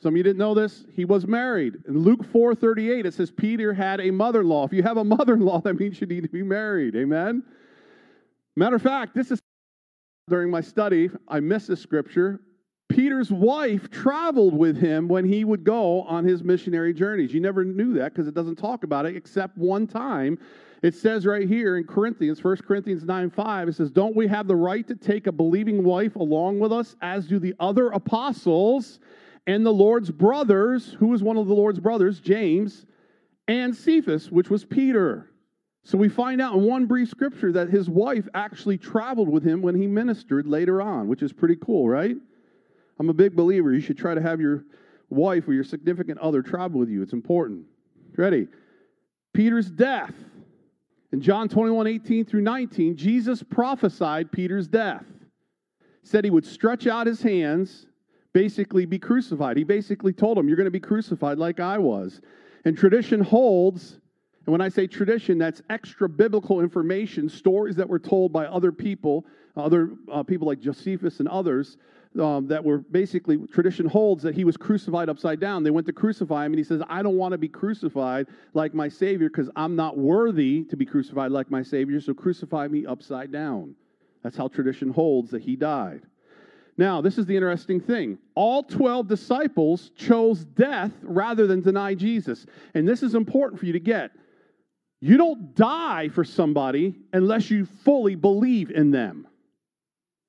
Some 0.00 0.14
of 0.14 0.16
you 0.16 0.22
didn't 0.22 0.38
know 0.38 0.54
this. 0.54 0.84
He 0.92 1.04
was 1.04 1.26
married. 1.26 1.76
In 1.88 1.98
Luke 1.98 2.24
4:38, 2.24 3.06
it 3.06 3.14
says 3.14 3.30
Peter 3.30 3.72
had 3.72 4.00
a 4.00 4.10
mother-in-law. 4.10 4.66
If 4.66 4.72
you 4.72 4.82
have 4.82 4.96
a 4.96 5.04
mother-in-law, 5.04 5.60
that 5.64 5.78
means 5.78 6.00
you 6.00 6.06
need 6.06 6.22
to 6.24 6.28
be 6.28 6.42
married. 6.42 6.96
Amen. 6.96 7.42
Matter 8.56 8.76
of 8.76 8.82
fact, 8.82 9.14
this 9.14 9.30
is 9.30 9.40
during 10.28 10.50
my 10.50 10.60
study, 10.60 11.10
I 11.28 11.40
missed 11.40 11.68
this 11.68 11.80
scripture. 11.80 12.40
Peter's 12.88 13.30
wife 13.30 13.90
traveled 13.90 14.56
with 14.56 14.76
him 14.76 15.08
when 15.08 15.24
he 15.24 15.44
would 15.44 15.64
go 15.64 16.02
on 16.02 16.24
his 16.24 16.44
missionary 16.44 16.92
journeys. 16.92 17.32
You 17.32 17.40
never 17.40 17.64
knew 17.64 17.94
that 17.94 18.12
because 18.12 18.28
it 18.28 18.34
doesn't 18.34 18.56
talk 18.56 18.84
about 18.84 19.06
it 19.06 19.16
except 19.16 19.56
one 19.56 19.86
time. 19.86 20.38
It 20.82 20.94
says 20.94 21.24
right 21.24 21.48
here 21.48 21.78
in 21.78 21.84
Corinthians, 21.84 22.44
1 22.44 22.58
Corinthians 22.58 23.04
9 23.04 23.30
5, 23.30 23.68
it 23.68 23.74
says, 23.74 23.90
Don't 23.90 24.14
we 24.14 24.26
have 24.28 24.46
the 24.46 24.56
right 24.56 24.86
to 24.86 24.94
take 24.94 25.26
a 25.26 25.32
believing 25.32 25.82
wife 25.82 26.16
along 26.16 26.58
with 26.58 26.72
us, 26.72 26.94
as 27.00 27.26
do 27.26 27.38
the 27.38 27.54
other 27.58 27.88
apostles 27.88 29.00
and 29.46 29.64
the 29.64 29.72
Lord's 29.72 30.10
brothers? 30.10 30.92
Who 30.98 31.06
was 31.06 31.22
one 31.22 31.38
of 31.38 31.46
the 31.46 31.54
Lord's 31.54 31.80
brothers? 31.80 32.20
James 32.20 32.84
and 33.48 33.74
Cephas, 33.74 34.30
which 34.30 34.50
was 34.50 34.66
Peter. 34.66 35.30
So 35.84 35.96
we 35.96 36.10
find 36.10 36.40
out 36.40 36.54
in 36.54 36.64
one 36.64 36.84
brief 36.84 37.08
scripture 37.08 37.52
that 37.52 37.70
his 37.70 37.88
wife 37.88 38.28
actually 38.34 38.76
traveled 38.76 39.28
with 39.28 39.42
him 39.42 39.62
when 39.62 39.74
he 39.74 39.86
ministered 39.86 40.46
later 40.46 40.82
on, 40.82 41.08
which 41.08 41.22
is 41.22 41.32
pretty 41.32 41.56
cool, 41.56 41.88
right? 41.88 42.16
I'm 42.98 43.08
a 43.08 43.14
big 43.14 43.34
believer. 43.34 43.72
You 43.72 43.80
should 43.80 43.98
try 43.98 44.14
to 44.14 44.22
have 44.22 44.40
your 44.40 44.64
wife 45.10 45.48
or 45.48 45.52
your 45.52 45.64
significant 45.64 46.18
other 46.18 46.42
travel 46.42 46.80
with 46.80 46.88
you. 46.88 47.02
It's 47.02 47.12
important. 47.12 47.66
Ready? 48.16 48.48
Peter's 49.32 49.70
death. 49.70 50.14
In 51.12 51.20
John 51.20 51.48
21, 51.48 51.86
18 51.86 52.24
through 52.24 52.42
19, 52.42 52.96
Jesus 52.96 53.42
prophesied 53.42 54.32
Peter's 54.32 54.66
death. 54.66 55.04
Said 56.02 56.24
he 56.24 56.30
would 56.30 56.44
stretch 56.44 56.86
out 56.86 57.06
his 57.06 57.22
hands, 57.22 57.86
basically 58.32 58.84
be 58.84 58.98
crucified. 58.98 59.56
He 59.56 59.64
basically 59.64 60.12
told 60.12 60.36
him, 60.36 60.48
You're 60.48 60.56
going 60.56 60.64
to 60.64 60.70
be 60.70 60.80
crucified 60.80 61.38
like 61.38 61.60
I 61.60 61.78
was. 61.78 62.20
And 62.64 62.76
tradition 62.76 63.20
holds, 63.20 64.00
and 64.46 64.52
when 64.52 64.60
I 64.60 64.68
say 64.68 64.86
tradition, 64.86 65.38
that's 65.38 65.62
extra 65.70 66.08
biblical 66.08 66.60
information, 66.60 67.28
stories 67.28 67.76
that 67.76 67.88
were 67.88 67.98
told 67.98 68.32
by 68.32 68.46
other 68.46 68.72
people, 68.72 69.24
other 69.56 69.90
uh, 70.12 70.22
people 70.22 70.46
like 70.46 70.60
Josephus 70.60 71.20
and 71.20 71.28
others, 71.28 71.76
um, 72.20 72.46
that 72.46 72.64
were 72.64 72.78
basically 72.78 73.38
tradition 73.52 73.86
holds 73.86 74.22
that 74.22 74.34
he 74.34 74.44
was 74.44 74.56
crucified 74.56 75.08
upside 75.08 75.40
down. 75.40 75.62
They 75.62 75.70
went 75.70 75.86
to 75.86 75.92
crucify 75.92 76.46
him, 76.46 76.52
and 76.52 76.58
he 76.58 76.64
says, 76.64 76.82
I 76.88 77.02
don't 77.02 77.16
want 77.16 77.32
to 77.32 77.38
be 77.38 77.48
crucified 77.48 78.26
like 78.52 78.74
my 78.74 78.88
Savior 78.88 79.28
because 79.28 79.50
I'm 79.56 79.76
not 79.76 79.98
worthy 79.98 80.64
to 80.64 80.76
be 80.76 80.86
crucified 80.86 81.32
like 81.32 81.50
my 81.50 81.62
Savior, 81.62 82.00
so 82.00 82.14
crucify 82.14 82.68
me 82.68 82.86
upside 82.86 83.32
down. 83.32 83.74
That's 84.22 84.36
how 84.36 84.48
tradition 84.48 84.90
holds 84.90 85.30
that 85.32 85.42
he 85.42 85.56
died. 85.56 86.02
Now, 86.76 87.00
this 87.00 87.18
is 87.18 87.26
the 87.26 87.36
interesting 87.36 87.80
thing. 87.80 88.18
All 88.34 88.62
12 88.62 89.06
disciples 89.06 89.90
chose 89.96 90.44
death 90.44 90.92
rather 91.02 91.46
than 91.46 91.60
deny 91.60 91.94
Jesus. 91.94 92.46
And 92.74 92.88
this 92.88 93.02
is 93.02 93.14
important 93.14 93.60
for 93.60 93.66
you 93.66 93.72
to 93.72 93.80
get. 93.80 94.10
You 95.00 95.16
don't 95.16 95.54
die 95.54 96.08
for 96.08 96.24
somebody 96.24 96.94
unless 97.12 97.50
you 97.50 97.66
fully 97.84 98.14
believe 98.14 98.70
in 98.70 98.90
them. 98.90 99.28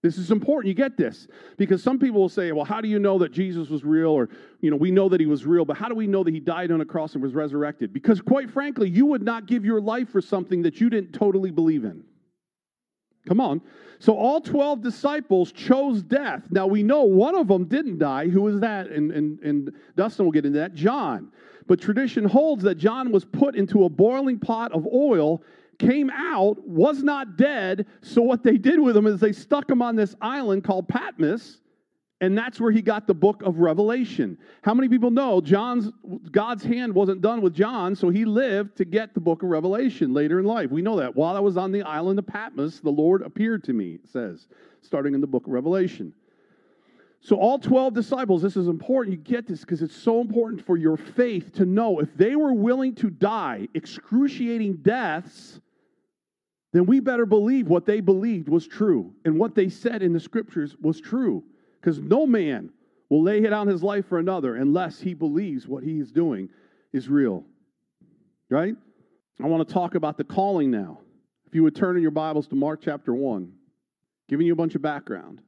This 0.05 0.19
is 0.19 0.29
important. 0.29 0.67
You 0.67 0.75
get 0.75 0.97
this 0.97 1.27
because 1.57 1.81
some 1.81 1.97
people 1.97 2.21
will 2.21 2.29
say, 2.29 2.51
well, 2.51 2.63
how 2.63 2.79
do 2.79 2.87
you 2.87 2.99
know 2.99 3.17
that 3.17 3.31
Jesus 3.31 3.69
was 3.69 3.83
real? 3.83 4.11
Or, 4.11 4.29
you 4.61 4.69
know, 4.69 4.77
we 4.77 4.91
know 4.91 5.09
that 5.09 5.19
he 5.19 5.25
was 5.25 5.47
real, 5.47 5.65
but 5.65 5.77
how 5.77 5.89
do 5.89 5.95
we 5.95 6.05
know 6.05 6.23
that 6.23 6.31
he 6.31 6.39
died 6.39 6.69
on 6.69 6.79
a 6.79 6.85
cross 6.85 7.13
and 7.15 7.23
was 7.23 7.33
resurrected? 7.33 7.91
Because, 7.91 8.21
quite 8.21 8.51
frankly, 8.51 8.87
you 8.87 9.07
would 9.07 9.23
not 9.23 9.47
give 9.47 9.65
your 9.65 9.81
life 9.81 10.09
for 10.09 10.21
something 10.21 10.61
that 10.61 10.79
you 10.79 10.91
didn't 10.91 11.13
totally 11.13 11.49
believe 11.49 11.85
in. 11.85 12.03
Come 13.27 13.41
on. 13.41 13.61
So 13.97 14.15
all 14.15 14.41
12 14.41 14.83
disciples 14.83 15.51
chose 15.51 16.03
death. 16.03 16.43
Now 16.51 16.67
we 16.67 16.83
know 16.83 17.01
one 17.01 17.33
of 17.33 17.47
them 17.47 17.65
didn't 17.65 17.97
die. 17.97 18.27
Who 18.27 18.47
is 18.47 18.59
that? 18.59 18.91
And, 18.91 19.11
and, 19.11 19.39
and 19.39 19.71
Dustin 19.95 20.25
will 20.25 20.31
get 20.31 20.45
into 20.45 20.59
that. 20.59 20.75
John. 20.75 21.31
But 21.65 21.81
tradition 21.81 22.25
holds 22.25 22.61
that 22.61 22.75
John 22.75 23.11
was 23.11 23.25
put 23.25 23.55
into 23.55 23.85
a 23.85 23.89
boiling 23.89 24.37
pot 24.37 24.71
of 24.71 24.85
oil, 24.85 25.41
came 25.77 26.09
out, 26.09 26.65
was 26.67 27.03
not 27.03 27.37
dead. 27.37 27.85
So 28.01 28.21
what 28.21 28.43
they 28.43 28.57
did 28.57 28.79
with 28.79 28.95
him 28.95 29.07
is 29.07 29.19
they 29.19 29.31
stuck 29.31 29.69
him 29.69 29.81
on 29.81 29.95
this 29.95 30.15
island 30.21 30.63
called 30.63 30.87
Patmos 30.87 31.59
and 32.21 32.37
that's 32.37 32.61
where 32.61 32.71
he 32.71 32.81
got 32.81 33.07
the 33.07 33.13
book 33.13 33.41
of 33.41 33.59
Revelation. 33.59 34.37
How 34.63 34.73
many 34.73 34.87
people 34.87 35.11
know 35.11 35.41
John's 35.41 35.91
God's 36.31 36.63
hand 36.63 36.93
wasn't 36.93 37.21
done 37.21 37.41
with 37.41 37.53
John, 37.53 37.95
so 37.95 38.09
he 38.09 38.23
lived 38.23 38.77
to 38.77 38.85
get 38.85 39.13
the 39.13 39.19
book 39.19 39.43
of 39.43 39.49
Revelation 39.49 40.13
later 40.13 40.39
in 40.39 40.45
life. 40.45 40.71
We 40.71 40.81
know 40.81 40.97
that. 40.97 41.15
While 41.15 41.35
I 41.35 41.39
was 41.39 41.57
on 41.57 41.71
the 41.71 41.83
island 41.83 42.17
of 42.19 42.25
Patmos, 42.25 42.79
the 42.79 42.89
Lord 42.89 43.21
appeared 43.21 43.63
to 43.65 43.73
me, 43.73 43.95
it 43.95 44.07
says, 44.07 44.47
starting 44.81 45.13
in 45.13 45.19
the 45.19 45.27
book 45.27 45.45
of 45.45 45.51
Revelation. 45.51 46.13
So, 47.19 47.35
all 47.35 47.59
12 47.59 47.93
disciples, 47.93 48.41
this 48.41 48.55
is 48.55 48.67
important. 48.67 49.17
You 49.17 49.21
get 49.21 49.47
this 49.47 49.61
because 49.61 49.81
it's 49.81 49.95
so 49.95 50.21
important 50.21 50.65
for 50.65 50.77
your 50.77 50.95
faith 50.95 51.53
to 51.53 51.65
know 51.65 51.99
if 51.99 52.15
they 52.15 52.35
were 52.35 52.53
willing 52.53 52.95
to 52.95 53.09
die 53.09 53.67
excruciating 53.73 54.77
deaths, 54.77 55.59
then 56.75 56.85
we 56.85 56.99
better 56.99 57.25
believe 57.25 57.69
what 57.69 57.85
they 57.85 58.01
believed 58.01 58.49
was 58.49 58.67
true 58.67 59.13
and 59.23 59.39
what 59.39 59.55
they 59.55 59.69
said 59.69 60.03
in 60.03 60.11
the 60.11 60.19
scriptures 60.19 60.75
was 60.81 60.99
true. 60.99 61.41
Because 61.79 61.99
no 61.99 62.27
man 62.27 62.69
will 63.09 63.23
lay 63.23 63.39
down 63.39 63.67
his 63.67 63.81
life 63.81 64.05
for 64.07 64.19
another 64.19 64.55
unless 64.55 64.99
he 64.99 65.13
believes 65.13 65.69
what 65.69 65.85
he 65.85 66.01
is 66.01 66.11
doing 66.11 66.49
is 66.91 67.07
real. 67.07 67.45
Right? 68.49 68.75
I 69.41 69.47
want 69.47 69.65
to 69.65 69.73
talk 69.73 69.95
about 69.95 70.17
the 70.17 70.25
calling 70.25 70.69
now. 70.69 70.99
If 71.47 71.55
you 71.55 71.63
would 71.63 71.77
turn 71.77 71.95
in 71.95 72.01
your 72.01 72.11
Bibles 72.11 72.45
to 72.47 72.55
Mark 72.55 72.81
chapter 72.83 73.13
1, 73.13 73.53
giving 74.27 74.45
you 74.45 74.51
a 74.51 74.57
bunch 74.57 74.75
of 74.75 74.81
background. 74.81 75.39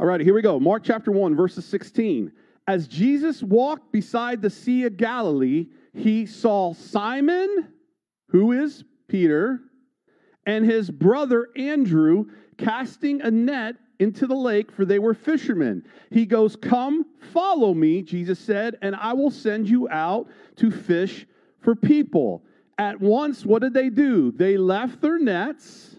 All 0.00 0.06
right, 0.06 0.20
here 0.20 0.34
we 0.34 0.42
go. 0.42 0.58
Mark 0.58 0.82
chapter 0.82 1.12
1, 1.12 1.36
verses 1.36 1.64
16. 1.66 2.32
As 2.66 2.88
Jesus 2.88 3.40
walked 3.40 3.92
beside 3.92 4.42
the 4.42 4.50
Sea 4.50 4.82
of 4.86 4.96
Galilee, 4.96 5.68
he 5.94 6.26
saw 6.26 6.74
Simon, 6.74 7.68
who 8.30 8.50
is 8.50 8.82
Peter, 9.06 9.60
and 10.46 10.64
his 10.64 10.90
brother 10.90 11.48
Andrew 11.56 12.26
casting 12.56 13.20
a 13.20 13.30
net 13.30 13.76
into 13.98 14.26
the 14.26 14.34
lake, 14.34 14.70
for 14.70 14.84
they 14.84 14.98
were 14.98 15.14
fishermen. 15.14 15.84
He 16.10 16.26
goes, 16.26 16.56
Come, 16.56 17.06
follow 17.32 17.74
me, 17.74 18.02
Jesus 18.02 18.38
said, 18.38 18.76
and 18.82 18.94
I 18.94 19.12
will 19.12 19.30
send 19.30 19.68
you 19.68 19.88
out 19.88 20.28
to 20.56 20.70
fish 20.70 21.26
for 21.60 21.74
people. 21.74 22.42
At 22.78 23.00
once, 23.00 23.44
what 23.44 23.62
did 23.62 23.72
they 23.72 23.88
do? 23.88 24.32
They 24.32 24.56
left 24.56 25.00
their 25.00 25.18
nets 25.18 25.96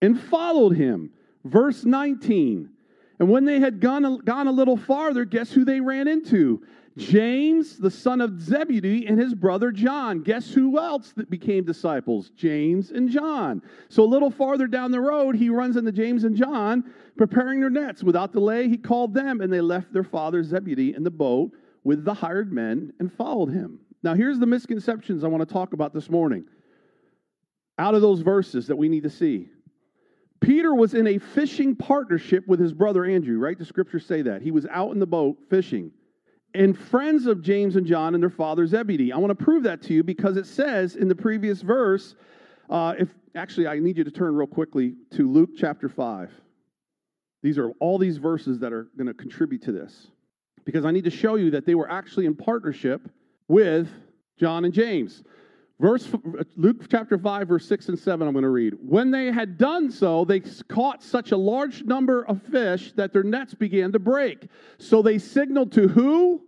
and 0.00 0.20
followed 0.20 0.76
him. 0.76 1.10
Verse 1.44 1.84
19. 1.84 2.70
And 3.18 3.28
when 3.28 3.44
they 3.44 3.58
had 3.58 3.80
gone, 3.80 4.18
gone 4.18 4.46
a 4.46 4.52
little 4.52 4.76
farther, 4.76 5.24
guess 5.24 5.50
who 5.50 5.64
they 5.64 5.80
ran 5.80 6.08
into? 6.08 6.62
James, 6.96 7.78
the 7.78 7.90
son 7.90 8.20
of 8.20 8.40
Zebedee, 8.40 9.06
and 9.06 9.18
his 9.18 9.34
brother 9.34 9.70
John. 9.70 10.22
Guess 10.22 10.52
who 10.52 10.78
else 10.78 11.12
that 11.12 11.30
became 11.30 11.64
disciples? 11.64 12.30
James 12.30 12.90
and 12.90 13.08
John. 13.08 13.62
So 13.88 14.02
a 14.02 14.04
little 14.04 14.30
farther 14.30 14.66
down 14.66 14.90
the 14.90 15.00
road, 15.00 15.34
he 15.34 15.48
runs 15.48 15.76
into 15.76 15.92
James 15.92 16.24
and 16.24 16.36
John 16.36 16.84
preparing 17.16 17.60
their 17.60 17.70
nets. 17.70 18.02
Without 18.02 18.32
delay, 18.32 18.68
he 18.68 18.76
called 18.76 19.14
them, 19.14 19.40
and 19.40 19.52
they 19.52 19.60
left 19.60 19.92
their 19.92 20.04
father 20.04 20.42
Zebedee 20.42 20.94
in 20.94 21.02
the 21.02 21.10
boat 21.10 21.52
with 21.82 22.04
the 22.04 22.14
hired 22.14 22.52
men 22.52 22.92
and 23.00 23.12
followed 23.12 23.50
him. 23.50 23.80
Now, 24.02 24.14
here's 24.14 24.38
the 24.38 24.46
misconceptions 24.46 25.24
I 25.24 25.28
want 25.28 25.46
to 25.46 25.52
talk 25.52 25.72
about 25.72 25.94
this 25.94 26.10
morning 26.10 26.44
out 27.78 27.94
of 27.94 28.02
those 28.02 28.20
verses 28.20 28.66
that 28.66 28.76
we 28.76 28.88
need 28.88 29.04
to 29.04 29.10
see. 29.10 29.48
Peter 30.40 30.74
was 30.74 30.92
in 30.92 31.06
a 31.06 31.18
fishing 31.18 31.74
partnership 31.74 32.46
with 32.46 32.60
his 32.60 32.72
brother 32.72 33.04
Andrew, 33.04 33.38
right? 33.38 33.56
The 33.56 33.64
scriptures 33.64 34.04
say 34.04 34.22
that. 34.22 34.42
He 34.42 34.50
was 34.50 34.66
out 34.66 34.90
in 34.90 34.98
the 34.98 35.06
boat 35.06 35.38
fishing 35.48 35.92
and 36.54 36.78
friends 36.78 37.26
of 37.26 37.42
James 37.42 37.76
and 37.76 37.86
John 37.86 38.14
and 38.14 38.22
their 38.22 38.30
father 38.30 38.66
Zebedee. 38.66 39.12
I 39.12 39.18
want 39.18 39.36
to 39.36 39.44
prove 39.44 39.62
that 39.64 39.82
to 39.82 39.94
you 39.94 40.02
because 40.02 40.36
it 40.36 40.46
says 40.46 40.96
in 40.96 41.08
the 41.08 41.14
previous 41.14 41.62
verse, 41.62 42.14
uh, 42.68 42.94
if 42.98 43.08
actually 43.34 43.66
I 43.66 43.78
need 43.78 43.96
you 43.96 44.04
to 44.04 44.10
turn 44.10 44.34
real 44.34 44.46
quickly 44.46 44.94
to 45.12 45.30
Luke 45.30 45.50
chapter 45.56 45.88
5. 45.88 46.30
These 47.42 47.58
are 47.58 47.70
all 47.80 47.98
these 47.98 48.18
verses 48.18 48.58
that 48.60 48.72
are 48.72 48.88
going 48.96 49.06
to 49.06 49.14
contribute 49.14 49.62
to 49.62 49.72
this 49.72 50.08
because 50.64 50.84
I 50.84 50.90
need 50.90 51.04
to 51.04 51.10
show 51.10 51.34
you 51.34 51.50
that 51.52 51.66
they 51.66 51.74
were 51.74 51.90
actually 51.90 52.26
in 52.26 52.34
partnership 52.34 53.02
with 53.48 53.88
John 54.38 54.64
and 54.64 54.72
James. 54.72 55.24
Verse 55.82 56.08
Luke 56.54 56.88
chapter 56.88 57.18
5 57.18 57.48
verse 57.48 57.66
6 57.66 57.88
and 57.88 57.98
7 57.98 58.24
I'm 58.24 58.34
going 58.34 58.44
to 58.44 58.50
read. 58.50 58.74
When 58.80 59.10
they 59.10 59.32
had 59.32 59.58
done 59.58 59.90
so 59.90 60.24
they 60.24 60.38
caught 60.68 61.02
such 61.02 61.32
a 61.32 61.36
large 61.36 61.82
number 61.82 62.24
of 62.26 62.40
fish 62.40 62.92
that 62.92 63.12
their 63.12 63.24
nets 63.24 63.52
began 63.52 63.90
to 63.90 63.98
break. 63.98 64.46
So 64.78 65.02
they 65.02 65.18
signaled 65.18 65.72
to 65.72 65.88
who? 65.88 66.42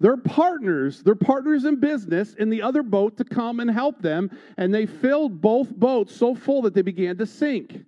Their 0.00 0.16
partners, 0.16 1.04
their 1.04 1.14
partners 1.14 1.66
in 1.66 1.76
business 1.78 2.34
in 2.34 2.50
the 2.50 2.62
other 2.62 2.82
boat 2.82 3.16
to 3.18 3.24
come 3.24 3.60
and 3.60 3.70
help 3.70 4.02
them 4.02 4.28
and 4.58 4.74
they 4.74 4.86
filled 4.86 5.40
both 5.40 5.70
boats 5.76 6.12
so 6.12 6.34
full 6.34 6.62
that 6.62 6.74
they 6.74 6.82
began 6.82 7.16
to 7.18 7.26
sink. 7.26 7.84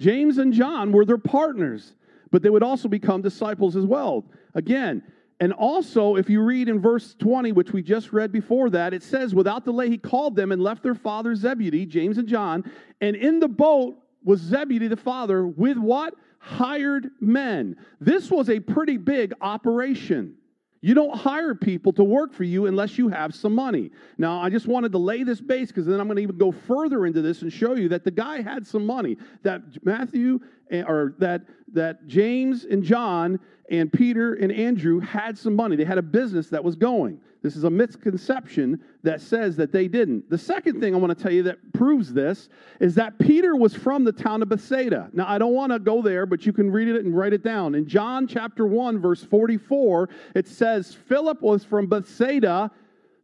James 0.00 0.38
and 0.38 0.54
John 0.54 0.90
were 0.90 1.04
their 1.04 1.18
partners, 1.18 1.96
but 2.30 2.40
they 2.40 2.48
would 2.48 2.62
also 2.62 2.88
become 2.88 3.20
disciples 3.20 3.76
as 3.76 3.84
well. 3.84 4.24
Again, 4.54 5.02
and 5.40 5.52
also, 5.52 6.16
if 6.16 6.28
you 6.28 6.42
read 6.42 6.68
in 6.68 6.80
verse 6.80 7.14
20, 7.14 7.52
which 7.52 7.72
we 7.72 7.80
just 7.80 8.12
read 8.12 8.32
before 8.32 8.70
that, 8.70 8.92
it 8.92 9.04
says, 9.04 9.34
Without 9.34 9.64
delay, 9.64 9.88
he 9.88 9.96
called 9.96 10.34
them 10.34 10.50
and 10.50 10.60
left 10.60 10.82
their 10.82 10.96
father 10.96 11.34
Zebedee, 11.36 11.86
James 11.86 12.18
and 12.18 12.26
John, 12.26 12.68
and 13.00 13.14
in 13.14 13.38
the 13.38 13.48
boat 13.48 13.96
was 14.24 14.40
Zebedee 14.40 14.88
the 14.88 14.96
father 14.96 15.46
with 15.46 15.76
what? 15.76 16.14
Hired 16.40 17.10
men. 17.20 17.76
This 18.00 18.30
was 18.30 18.50
a 18.50 18.58
pretty 18.58 18.96
big 18.96 19.32
operation. 19.40 20.34
You 20.80 20.94
don't 20.94 21.16
hire 21.16 21.54
people 21.54 21.92
to 21.94 22.04
work 22.04 22.32
for 22.32 22.44
you 22.44 22.66
unless 22.66 22.98
you 22.98 23.08
have 23.08 23.34
some 23.34 23.52
money. 23.52 23.90
Now, 24.16 24.40
I 24.40 24.48
just 24.48 24.68
wanted 24.68 24.92
to 24.92 24.98
lay 24.98 25.24
this 25.24 25.40
base 25.40 25.68
because 25.68 25.86
then 25.86 25.98
I'm 25.98 26.06
going 26.06 26.16
to 26.16 26.22
even 26.22 26.38
go 26.38 26.52
further 26.52 27.06
into 27.06 27.20
this 27.20 27.42
and 27.42 27.52
show 27.52 27.74
you 27.74 27.88
that 27.88 28.04
the 28.04 28.12
guy 28.12 28.42
had 28.42 28.64
some 28.66 28.86
money. 28.86 29.16
That 29.42 29.62
Matthew 29.84 30.38
eh, 30.70 30.84
or 30.86 31.14
that 31.18 31.42
that 31.72 32.06
James 32.06 32.64
and 32.64 32.84
John 32.84 33.40
and 33.70 33.92
Peter 33.92 34.34
and 34.34 34.50
Andrew 34.50 35.00
had 35.00 35.36
some 35.36 35.54
money. 35.54 35.76
They 35.76 35.84
had 35.84 35.98
a 35.98 36.02
business 36.02 36.48
that 36.48 36.62
was 36.62 36.76
going. 36.76 37.20
This 37.42 37.54
is 37.54 37.64
a 37.64 37.70
misconception 37.70 38.80
that 39.04 39.20
says 39.20 39.56
that 39.56 39.70
they 39.70 39.86
didn't. 39.86 40.28
The 40.28 40.38
second 40.38 40.80
thing 40.80 40.94
I 40.94 40.98
want 40.98 41.16
to 41.16 41.22
tell 41.22 41.32
you 41.32 41.44
that 41.44 41.72
proves 41.72 42.12
this 42.12 42.48
is 42.80 42.94
that 42.96 43.18
Peter 43.18 43.54
was 43.54 43.74
from 43.74 44.04
the 44.04 44.12
town 44.12 44.42
of 44.42 44.48
Bethsaida. 44.48 45.08
Now, 45.12 45.28
I 45.28 45.38
don't 45.38 45.52
want 45.52 45.72
to 45.72 45.78
go 45.78 46.02
there, 46.02 46.26
but 46.26 46.46
you 46.46 46.52
can 46.52 46.70
read 46.70 46.88
it 46.88 47.04
and 47.04 47.16
write 47.16 47.32
it 47.32 47.44
down. 47.44 47.74
In 47.74 47.86
John 47.86 48.26
chapter 48.26 48.66
1, 48.66 48.98
verse 48.98 49.22
44, 49.22 50.08
it 50.34 50.48
says, 50.48 50.94
Philip 50.94 51.40
was 51.40 51.64
from 51.64 51.86
Bethsaida, 51.86 52.70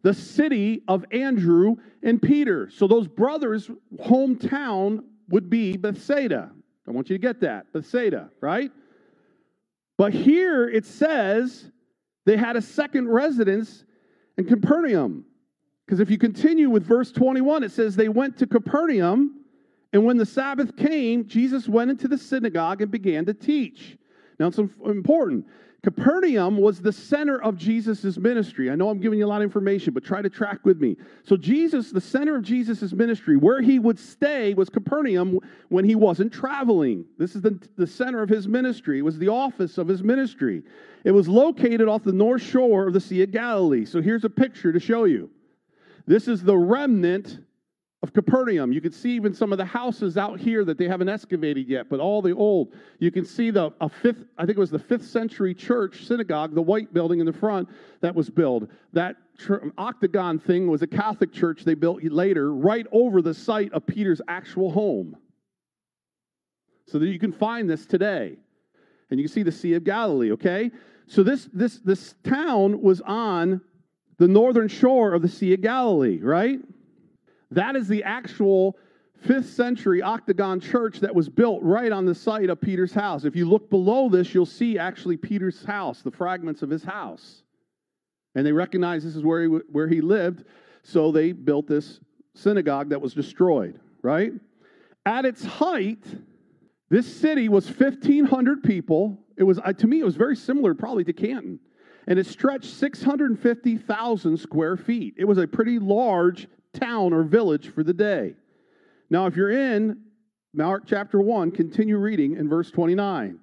the 0.03 0.15
city 0.15 0.83
of 0.87 1.05
Andrew 1.11 1.77
and 2.03 2.23
Peter. 2.23 2.71
So 2.71 2.87
those 2.87 3.09
brothers' 3.09 3.71
hometown 4.01 5.03
would 5.29 5.51
be 5.51 5.77
Bethsaida. 5.77 6.53
I 6.87 6.91
want 6.91 7.09
you 7.11 7.17
to 7.17 7.23
get 7.23 7.41
that. 7.41 7.73
Bethsaida, 7.73 8.31
right? 8.41 8.71
But 9.97 10.13
here 10.13 10.69
it 10.69 10.85
says 10.85 11.71
they 12.25 12.37
had 12.37 12.57
a 12.57 12.63
second 12.63 13.09
residence 13.09 13.85
in 14.37 14.45
Capernaum. 14.47 15.25
Because 15.85 16.01
if 16.01 16.11
you 16.11 16.19
continue 16.19 16.71
with 16.71 16.85
verse 16.85 17.13
21, 17.13 17.63
it 17.63 17.71
says 17.71 17.95
they 17.95 18.09
went 18.09 18.39
to 18.39 18.47
Capernaum, 18.47 19.45
and 19.93 20.05
when 20.05 20.17
the 20.17 20.27
Sabbath 20.27 20.77
came, 20.77 21.27
Jesus 21.27 21.69
went 21.69 21.91
into 21.91 22.09
the 22.09 22.19
synagogue 22.19 22.81
and 22.83 22.91
began 22.91 23.25
to 23.27 23.35
teach. 23.35 23.97
Now 24.41 24.49
it's 24.49 24.59
important. 24.59 25.47
Capernaum 25.85 26.57
was 26.57 26.81
the 26.81 26.91
center 26.91 27.43
of 27.43 27.59
Jesus' 27.59 28.17
ministry. 28.17 28.71
I 28.71 28.75
know 28.75 28.89
I'm 28.89 29.01
giving 29.01 29.19
you 29.19 29.27
a 29.27 29.29
lot 29.29 29.43
of 29.43 29.45
information, 29.45 29.93
but 29.93 30.03
try 30.03 30.23
to 30.23 30.31
track 30.31 30.65
with 30.65 30.81
me. 30.81 30.97
So, 31.25 31.37
Jesus, 31.37 31.91
the 31.91 32.01
center 32.01 32.37
of 32.37 32.43
Jesus' 32.43 32.95
ministry, 32.95 33.37
where 33.37 33.61
he 33.61 33.79
would 33.79 33.99
stay 33.99 34.55
was 34.55 34.71
Capernaum 34.71 35.39
when 35.69 35.85
he 35.85 35.95
wasn't 35.95 36.33
traveling. 36.33 37.05
This 37.19 37.37
is 37.37 37.43
the, 37.43 37.61
the 37.77 37.87
center 37.87 38.23
of 38.23 38.31
his 38.31 38.49
ministry, 38.49 39.01
it 39.01 39.03
was 39.03 39.19
the 39.19 39.29
office 39.29 39.77
of 39.77 39.87
his 39.87 40.03
ministry. 40.03 40.63
It 41.05 41.11
was 41.11 41.29
located 41.29 41.87
off 41.87 42.03
the 42.03 42.15
north 42.15 42.41
shore 42.41 42.87
of 42.87 42.95
the 42.95 43.01
Sea 43.01 43.23
of 43.23 43.31
Galilee. 43.31 43.85
So, 43.85 44.01
here's 44.01 44.25
a 44.25 44.31
picture 44.31 44.73
to 44.73 44.81
show 44.81 45.05
you. 45.05 45.29
This 46.07 46.29
is 46.29 46.43
the 46.43 46.57
remnant 46.57 47.41
of 48.05 48.13
Capernaum. 48.13 48.71
You 48.71 48.83
can 48.83 48.93
see 48.93 49.13
even 49.13 49.33
some 49.33 49.51
of 49.51 49.57
the 49.57 49.65
houses 49.65 50.19
out 50.19 50.39
here 50.39 50.63
that 50.67 50.77
they 50.77 50.87
haven't 50.87 51.09
excavated 51.09 51.67
yet, 51.67 51.89
but 51.89 52.01
all 52.01 52.21
the 52.21 52.33
old. 52.33 52.75
You 52.99 53.11
can 53.11 53.25
see 53.25 53.51
the 53.51 53.73
a 53.81 53.89
fifth, 53.89 54.27
I 54.37 54.45
think 54.45 54.59
it 54.59 54.61
was 54.61 54.71
the 54.71 54.79
fifth 54.79 55.07
century 55.07 55.55
church 55.55 56.05
synagogue, 56.05 56.55
the 56.55 56.61
white 56.61 56.93
building 56.93 57.21
in 57.21 57.25
the 57.25 57.33
front 57.33 57.67
that 58.03 58.15
was 58.15 58.29
built. 58.29 58.69
That 58.93 59.17
octagon 59.79 60.39
thing 60.39 60.69
was 60.69 60.83
a 60.83 60.87
Catholic 60.87 61.33
church 61.33 61.65
they 61.65 61.73
built 61.73 62.05
later, 62.05 62.53
right 62.53 62.87
over 62.93 63.23
the 63.23 63.33
site 63.33 63.73
of 63.73 63.87
Peter's 63.87 64.21
actual 64.29 64.71
home. 64.71 65.17
So 66.87 66.99
that 66.99 67.07
you 67.07 67.19
can 67.19 67.33
find 67.33 67.71
this 67.71 67.87
today. 67.87 68.37
And 69.11 69.19
you 69.19 69.27
can 69.27 69.33
see 69.33 69.43
the 69.43 69.53
Sea 69.53 69.73
of 69.75 69.85
Galilee, 69.85 70.33
okay? 70.33 70.71
So 71.07 71.23
this 71.23 71.49
this 71.55 71.79
this 71.79 72.17
town 72.23 72.83
was 72.83 73.01
on 73.01 73.63
the 74.19 74.29
northern 74.29 74.69
shore 74.69 75.15
of 75.15 75.23
the 75.23 75.29
Sea 75.29 75.55
of 75.55 75.63
Galilee, 75.63 76.19
right? 76.21 76.61
That 77.55 77.77
is 77.77 77.89
the 77.89 78.03
actual 78.05 78.77
fifth 79.23 79.51
century 79.51 80.03
octagon 80.03 80.61
church 80.61 81.01
that 81.01 81.15
was 81.15 81.29
built 81.29 81.63
right 81.63 81.93
on 81.93 82.05
the 82.05 82.15
site 82.15 82.51
of 82.51 82.61
Peter's 82.61 82.93
house. 82.93 83.25
If 83.25 83.37
you 83.37 83.49
look 83.49 83.71
below 83.71 84.09
this, 84.09 84.35
you'll 84.35 84.45
see 84.45 84.79
actually 84.79 85.17
Peter's 85.17 85.65
house, 85.65 86.03
the 86.03 86.11
fragments 86.11 86.63
of 86.63 86.71
his 86.71 86.85
house. 86.85 87.43
And 88.35 88.45
they 88.45 88.53
recognize 88.53 89.05
this 89.05 89.17
is 89.17 89.23
where 89.23 89.43
he, 89.43 89.49
where 89.49 89.89
he 89.89 90.01
lived, 90.01 90.45
so 90.83 91.13
they 91.13 91.33
built 91.33 91.67
this 91.67 92.01
synagogue 92.35 92.91
that 92.91 93.01
was 93.01 93.15
destroyed, 93.15 93.81
right? 94.03 94.33
At 95.07 95.25
its 95.25 95.45
height, 95.45 96.05
this 96.91 97.07
city 97.07 97.49
was 97.49 97.67
1,500 97.67 98.63
people. 98.63 99.19
It 99.37 99.45
was, 99.45 99.59
uh, 99.59 99.73
to 99.73 99.87
me, 99.87 100.01
it 100.01 100.05
was 100.05 100.17
very 100.17 100.37
similar 100.37 100.75
probably 100.75 101.05
to 101.05 101.13
Canton. 101.13 101.61
And 102.07 102.19
it 102.19 102.27
stretched 102.27 102.67
650,000 102.67 104.37
square 104.37 104.77
feet. 104.77 105.15
It 105.17 105.25
was 105.25 105.39
a 105.39 105.47
pretty 105.47 105.79
large 105.79 106.49
town 106.75 107.13
or 107.13 107.23
village 107.23 107.69
for 107.69 107.83
the 107.83 107.95
day. 107.95 108.35
Now, 109.11 109.27
if 109.27 109.37
you're 109.37 109.51
in 109.51 110.01
Mark 110.53 110.85
chapter 110.87 111.21
1, 111.21 111.51
continue 111.53 111.97
reading 111.97 112.37
in 112.37 112.49
verse 112.49 112.71
29. 112.71 113.39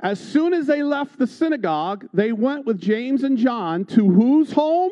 As 0.00 0.20
soon 0.20 0.52
as 0.52 0.66
they 0.66 0.82
left 0.82 1.18
the 1.18 1.26
synagogue, 1.26 2.06
they 2.12 2.32
went 2.32 2.66
with 2.66 2.80
James 2.80 3.22
and 3.22 3.38
John 3.38 3.84
to 3.86 4.10
whose 4.10 4.52
home? 4.52 4.90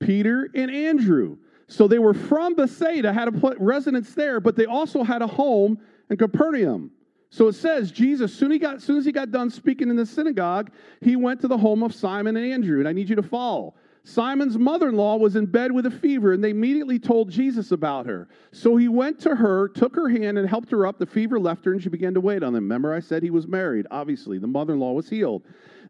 Peter 0.00 0.48
and 0.54 0.70
Andrew. 0.70 1.36
So 1.66 1.88
they 1.88 1.98
were 1.98 2.14
from 2.14 2.54
Bethsaida, 2.54 3.12
had 3.12 3.28
a 3.28 3.56
residence 3.58 4.14
there, 4.14 4.40
but 4.40 4.56
they 4.56 4.66
also 4.66 5.02
had 5.02 5.22
a 5.22 5.26
home 5.26 5.78
in 6.10 6.16
Capernaum. 6.16 6.90
So 7.30 7.48
it 7.48 7.54
says 7.54 7.90
Jesus, 7.90 8.32
soon, 8.32 8.50
he 8.50 8.58
got, 8.58 8.80
soon 8.80 8.98
as 8.98 9.04
he 9.04 9.12
got 9.12 9.30
done 9.30 9.50
speaking 9.50 9.88
in 9.90 9.96
the 9.96 10.06
synagogue, 10.06 10.70
he 11.00 11.16
went 11.16 11.40
to 11.40 11.48
the 11.48 11.58
home 11.58 11.82
of 11.82 11.94
Simon 11.94 12.36
and 12.36 12.52
Andrew. 12.52 12.78
And 12.78 12.88
I 12.88 12.92
need 12.92 13.08
you 13.08 13.16
to 13.16 13.22
follow. 13.22 13.74
Simon's 14.06 14.58
mother 14.58 14.90
in 14.90 14.96
law 14.96 15.16
was 15.16 15.34
in 15.34 15.46
bed 15.46 15.72
with 15.72 15.86
a 15.86 15.90
fever, 15.90 16.34
and 16.34 16.44
they 16.44 16.50
immediately 16.50 16.98
told 16.98 17.30
Jesus 17.30 17.72
about 17.72 18.04
her. 18.04 18.28
So 18.52 18.76
he 18.76 18.86
went 18.86 19.18
to 19.20 19.34
her, 19.34 19.68
took 19.68 19.96
her 19.96 20.10
hand, 20.10 20.36
and 20.36 20.46
helped 20.46 20.70
her 20.72 20.86
up. 20.86 20.98
The 20.98 21.06
fever 21.06 21.40
left 21.40 21.64
her, 21.64 21.72
and 21.72 21.82
she 21.82 21.88
began 21.88 22.12
to 22.12 22.20
wait 22.20 22.42
on 22.42 22.54
him. 22.54 22.64
Remember, 22.64 22.92
I 22.92 23.00
said 23.00 23.22
he 23.22 23.30
was 23.30 23.48
married. 23.48 23.86
Obviously, 23.90 24.38
the 24.38 24.46
mother 24.46 24.74
in 24.74 24.78
law 24.78 24.92
was 24.92 25.08
healed. 25.08 25.44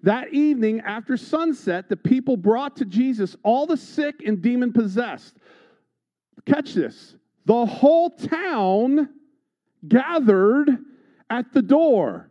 That 0.04 0.32
evening, 0.32 0.80
after 0.80 1.16
sunset, 1.16 1.88
the 1.88 1.96
people 1.96 2.36
brought 2.36 2.76
to 2.76 2.84
Jesus 2.84 3.36
all 3.42 3.66
the 3.66 3.76
sick 3.76 4.22
and 4.24 4.40
demon 4.40 4.72
possessed. 4.72 5.34
Catch 6.46 6.74
this 6.74 7.16
the 7.46 7.66
whole 7.66 8.10
town 8.10 9.08
gathered 9.88 10.70
at 11.30 11.52
the 11.52 11.62
door. 11.62 12.30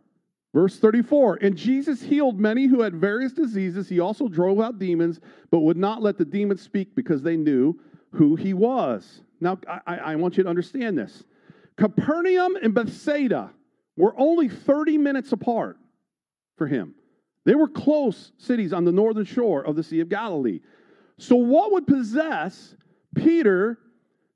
Verse 0.54 0.78
34 0.78 1.40
And 1.42 1.56
Jesus 1.56 2.00
healed 2.00 2.38
many 2.38 2.66
who 2.66 2.80
had 2.80 2.94
various 2.94 3.32
diseases. 3.32 3.88
He 3.88 4.00
also 4.00 4.28
drove 4.28 4.60
out 4.60 4.78
demons, 4.78 5.20
but 5.50 5.60
would 5.60 5.76
not 5.76 6.00
let 6.00 6.16
the 6.16 6.24
demons 6.24 6.62
speak 6.62 6.94
because 6.94 7.22
they 7.22 7.36
knew 7.36 7.78
who 8.12 8.36
he 8.36 8.54
was. 8.54 9.20
Now, 9.40 9.58
I, 9.86 9.96
I 9.96 10.16
want 10.16 10.36
you 10.36 10.44
to 10.44 10.48
understand 10.48 10.96
this. 10.96 11.24
Capernaum 11.76 12.56
and 12.62 12.72
Bethsaida 12.72 13.50
were 13.96 14.14
only 14.16 14.48
30 14.48 14.96
minutes 14.96 15.32
apart 15.32 15.76
for 16.56 16.68
him. 16.68 16.94
They 17.44 17.56
were 17.56 17.68
close 17.68 18.30
cities 18.38 18.72
on 18.72 18.84
the 18.84 18.92
northern 18.92 19.24
shore 19.24 19.62
of 19.62 19.74
the 19.74 19.82
Sea 19.82 20.00
of 20.00 20.08
Galilee. 20.08 20.60
So, 21.18 21.34
what 21.34 21.72
would 21.72 21.86
possess 21.86 22.76
Peter 23.16 23.78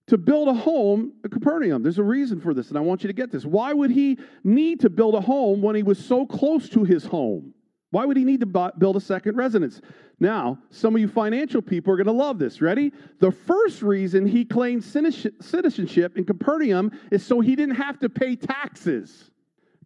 to 0.08 0.18
build 0.18 0.48
a 0.48 0.54
home 0.54 1.12
at 1.24 1.30
Capernaum. 1.30 1.82
There's 1.82 1.98
a 1.98 2.02
reason 2.02 2.40
for 2.40 2.52
this, 2.52 2.68
and 2.68 2.76
I 2.76 2.80
want 2.80 3.04
you 3.04 3.08
to 3.08 3.14
get 3.14 3.30
this. 3.30 3.44
Why 3.44 3.72
would 3.72 3.90
he 3.90 4.18
need 4.42 4.80
to 4.80 4.90
build 4.90 5.14
a 5.14 5.20
home 5.20 5.62
when 5.62 5.76
he 5.76 5.82
was 5.82 6.04
so 6.04 6.26
close 6.26 6.68
to 6.70 6.84
his 6.84 7.04
home? 7.04 7.54
Why 7.90 8.04
would 8.04 8.16
he 8.16 8.24
need 8.24 8.40
to 8.40 8.72
build 8.78 8.96
a 8.96 9.00
second 9.00 9.36
residence? 9.36 9.80
Now, 10.20 10.58
some 10.70 10.94
of 10.94 11.00
you 11.00 11.08
financial 11.08 11.62
people 11.62 11.92
are 11.92 11.96
going 11.96 12.06
to 12.06 12.12
love 12.12 12.38
this. 12.38 12.60
Ready? 12.60 12.92
The 13.20 13.30
first 13.30 13.82
reason 13.82 14.26
he 14.26 14.44
claimed 14.44 14.84
citizenship 14.84 16.18
in 16.18 16.24
Capernaum 16.24 16.90
is 17.10 17.24
so 17.24 17.40
he 17.40 17.54
didn't 17.56 17.76
have 17.76 17.98
to 18.00 18.08
pay 18.08 18.34
taxes. 18.36 19.30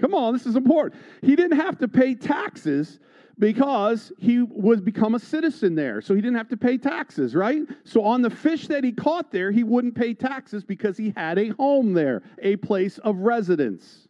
Come 0.01 0.15
on, 0.15 0.33
this 0.33 0.47
is 0.47 0.57
important. 0.57 1.01
He 1.21 1.37
didn't 1.37 1.59
have 1.59 1.79
to 1.79 1.87
pay 1.87 2.15
taxes 2.15 2.99
because 3.39 4.13
he 4.19 4.43
was 4.43 4.81
become 4.81 5.15
a 5.15 5.19
citizen 5.19 5.75
there. 5.75 6.01
So 6.01 6.15
he 6.15 6.21
didn't 6.21 6.37
have 6.37 6.49
to 6.49 6.57
pay 6.57 6.79
taxes, 6.79 7.35
right? 7.35 7.63
So 7.85 8.05
on 8.05 8.23
the 8.23 8.31
fish 8.31 8.69
that 8.69 8.85
he 8.85 8.93
caught 8.93 9.33
there, 9.33 9.51
he 9.51 9.65
wouldn't 9.65 9.95
pay 9.95 10.15
taxes 10.15 10.65
because 10.65 10.97
he 10.97 11.13
had 11.17 11.39
a 11.39 11.49
home 11.51 11.93
there, 11.93 12.23
a 12.41 12.57
place 12.57 12.99
of 12.99 13.19
residence. 13.19 14.09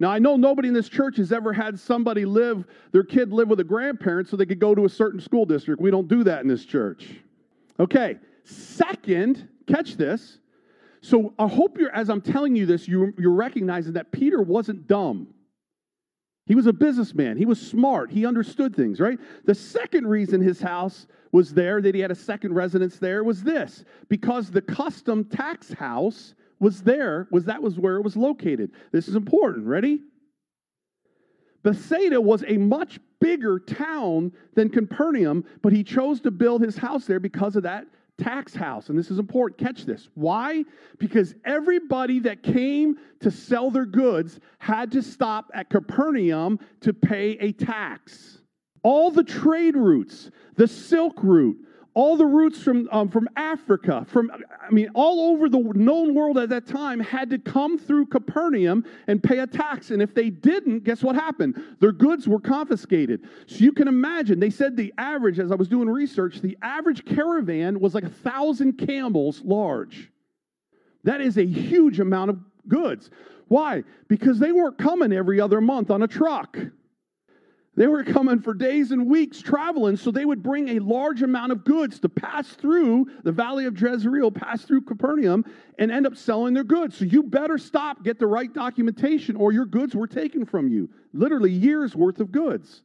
Now, 0.00 0.10
I 0.10 0.20
know 0.20 0.36
nobody 0.36 0.68
in 0.68 0.74
this 0.74 0.88
church 0.88 1.16
has 1.16 1.32
ever 1.32 1.52
had 1.52 1.78
somebody 1.78 2.24
live, 2.24 2.64
their 2.92 3.02
kid 3.02 3.32
live 3.32 3.48
with 3.48 3.58
a 3.58 3.64
grandparent 3.64 4.28
so 4.28 4.36
they 4.36 4.46
could 4.46 4.60
go 4.60 4.74
to 4.74 4.84
a 4.84 4.88
certain 4.88 5.20
school 5.20 5.44
district. 5.44 5.82
We 5.82 5.90
don't 5.90 6.06
do 6.06 6.22
that 6.24 6.42
in 6.42 6.48
this 6.48 6.64
church. 6.64 7.16
Okay, 7.80 8.18
second, 8.44 9.48
catch 9.66 9.96
this. 9.96 10.38
So 11.00 11.34
I 11.38 11.48
hope 11.48 11.78
you're, 11.78 11.94
as 11.94 12.10
I'm 12.10 12.20
telling 12.20 12.54
you 12.54 12.66
this, 12.66 12.86
you, 12.86 13.12
you're 13.18 13.32
recognizing 13.32 13.94
that 13.94 14.12
Peter 14.12 14.40
wasn't 14.42 14.86
dumb. 14.86 15.28
He 16.48 16.54
was 16.54 16.66
a 16.66 16.72
businessman. 16.72 17.36
He 17.36 17.44
was 17.44 17.60
smart. 17.60 18.10
He 18.10 18.24
understood 18.24 18.74
things, 18.74 19.00
right? 19.00 19.18
The 19.44 19.54
second 19.54 20.06
reason 20.06 20.40
his 20.40 20.60
house 20.60 21.06
was 21.30 21.52
there, 21.52 21.82
that 21.82 21.94
he 21.94 22.00
had 22.00 22.10
a 22.10 22.16
second 22.16 22.54
residence 22.54 22.98
there, 22.98 23.22
was 23.22 23.42
this 23.42 23.84
because 24.08 24.50
the 24.50 24.62
custom 24.62 25.26
tax 25.26 25.70
house 25.74 26.34
was 26.58 26.82
there, 26.82 27.28
was 27.30 27.44
that 27.44 27.62
was 27.62 27.78
where 27.78 27.96
it 27.96 28.02
was 28.02 28.16
located. 28.16 28.72
This 28.92 29.08
is 29.08 29.14
important. 29.14 29.66
Ready? 29.66 30.00
Bethsaida 31.62 32.18
was 32.18 32.42
a 32.48 32.56
much 32.56 32.98
bigger 33.20 33.58
town 33.58 34.32
than 34.54 34.70
Capernaum, 34.70 35.44
but 35.60 35.74
he 35.74 35.84
chose 35.84 36.20
to 36.22 36.30
build 36.30 36.62
his 36.62 36.78
house 36.78 37.04
there 37.04 37.20
because 37.20 37.56
of 37.56 37.64
that 37.64 37.86
tax 38.18 38.54
house. 38.54 38.88
And 38.88 38.98
this 38.98 39.10
is 39.10 39.18
important. 39.18 39.58
Catch 39.58 39.86
this. 39.86 40.08
Why? 40.14 40.64
Because 40.98 41.34
everybody 41.44 42.20
that 42.20 42.42
came 42.42 42.96
to 43.20 43.30
sell 43.30 43.70
their 43.70 43.86
goods 43.86 44.40
had 44.58 44.92
to 44.92 45.02
stop 45.02 45.50
at 45.54 45.70
Capernaum 45.70 46.58
to 46.80 46.92
pay 46.92 47.38
a 47.38 47.52
tax. 47.52 48.38
All 48.82 49.10
the 49.10 49.24
trade 49.24 49.76
routes, 49.76 50.30
the 50.56 50.68
Silk 50.68 51.22
Route, 51.22 51.58
all 51.98 52.16
the 52.16 52.24
routes 52.24 52.62
from, 52.62 52.88
um, 52.92 53.08
from 53.08 53.28
Africa, 53.34 54.06
from, 54.08 54.30
I 54.30 54.70
mean, 54.70 54.88
all 54.94 55.32
over 55.32 55.48
the 55.48 55.58
known 55.58 56.14
world 56.14 56.38
at 56.38 56.48
that 56.50 56.64
time 56.64 57.00
had 57.00 57.28
to 57.30 57.38
come 57.38 57.76
through 57.76 58.06
Capernaum 58.06 58.84
and 59.08 59.20
pay 59.20 59.40
a 59.40 59.48
tax. 59.48 59.90
And 59.90 60.00
if 60.00 60.14
they 60.14 60.30
didn't, 60.30 60.84
guess 60.84 61.02
what 61.02 61.16
happened? 61.16 61.60
Their 61.80 61.90
goods 61.90 62.28
were 62.28 62.38
confiscated. 62.38 63.26
So 63.48 63.56
you 63.64 63.72
can 63.72 63.88
imagine, 63.88 64.38
they 64.38 64.48
said 64.48 64.76
the 64.76 64.94
average, 64.96 65.40
as 65.40 65.50
I 65.50 65.56
was 65.56 65.66
doing 65.66 65.90
research, 65.90 66.40
the 66.40 66.56
average 66.62 67.04
caravan 67.04 67.80
was 67.80 67.96
like 67.96 68.04
a 68.04 68.08
thousand 68.08 68.74
camels 68.74 69.42
large. 69.44 70.12
That 71.02 71.20
is 71.20 71.36
a 71.36 71.44
huge 71.44 71.98
amount 71.98 72.30
of 72.30 72.38
goods. 72.68 73.10
Why? 73.48 73.82
Because 74.06 74.38
they 74.38 74.52
weren't 74.52 74.78
coming 74.78 75.12
every 75.12 75.40
other 75.40 75.60
month 75.60 75.90
on 75.90 76.04
a 76.04 76.06
truck. 76.06 76.58
They 77.78 77.86
were 77.86 78.02
coming 78.02 78.40
for 78.40 78.54
days 78.54 78.90
and 78.90 79.06
weeks 79.06 79.40
traveling, 79.40 79.96
so 79.96 80.10
they 80.10 80.24
would 80.24 80.42
bring 80.42 80.70
a 80.70 80.80
large 80.80 81.22
amount 81.22 81.52
of 81.52 81.62
goods 81.62 82.00
to 82.00 82.08
pass 82.08 82.48
through 82.48 83.06
the 83.22 83.30
valley 83.30 83.66
of 83.66 83.80
Jezreel, 83.80 84.32
pass 84.32 84.62
through 84.62 84.80
Capernaum, 84.80 85.44
and 85.78 85.92
end 85.92 86.04
up 86.04 86.16
selling 86.16 86.54
their 86.54 86.64
goods. 86.64 86.96
So 86.96 87.04
you 87.04 87.22
better 87.22 87.56
stop, 87.56 88.02
get 88.02 88.18
the 88.18 88.26
right 88.26 88.52
documentation, 88.52 89.36
or 89.36 89.52
your 89.52 89.64
goods 89.64 89.94
were 89.94 90.08
taken 90.08 90.44
from 90.44 90.66
you. 90.66 90.90
Literally 91.12 91.52
years 91.52 91.94
worth 91.94 92.18
of 92.18 92.32
goods. 92.32 92.82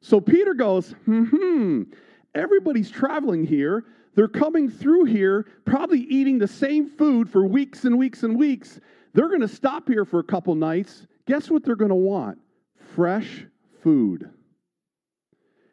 So 0.00 0.18
Peter 0.18 0.54
goes, 0.54 0.94
hmm, 1.04 1.82
everybody's 2.34 2.90
traveling 2.90 3.44
here. 3.44 3.84
They're 4.14 4.28
coming 4.28 4.70
through 4.70 5.04
here, 5.04 5.44
probably 5.66 6.00
eating 6.04 6.38
the 6.38 6.48
same 6.48 6.88
food 6.88 7.28
for 7.28 7.44
weeks 7.44 7.84
and 7.84 7.98
weeks 7.98 8.22
and 8.22 8.38
weeks. 8.38 8.80
They're 9.12 9.28
going 9.28 9.42
to 9.42 9.46
stop 9.46 9.88
here 9.88 10.06
for 10.06 10.20
a 10.20 10.24
couple 10.24 10.54
nights. 10.54 11.06
Guess 11.26 11.50
what 11.50 11.64
they're 11.64 11.76
going 11.76 11.90
to 11.90 11.94
want? 11.94 12.38
Fresh 12.94 13.44
food. 13.82 14.30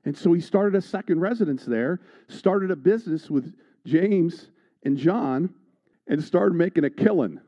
And 0.05 0.17
so 0.17 0.33
he 0.33 0.41
started 0.41 0.75
a 0.75 0.81
second 0.81 1.19
residence 1.19 1.65
there, 1.65 1.99
started 2.27 2.71
a 2.71 2.75
business 2.75 3.29
with 3.29 3.53
James 3.85 4.49
and 4.83 4.97
John, 4.97 5.53
and 6.07 6.23
started 6.23 6.55
making 6.55 6.83
a 6.83 6.89
killing. 6.89 7.39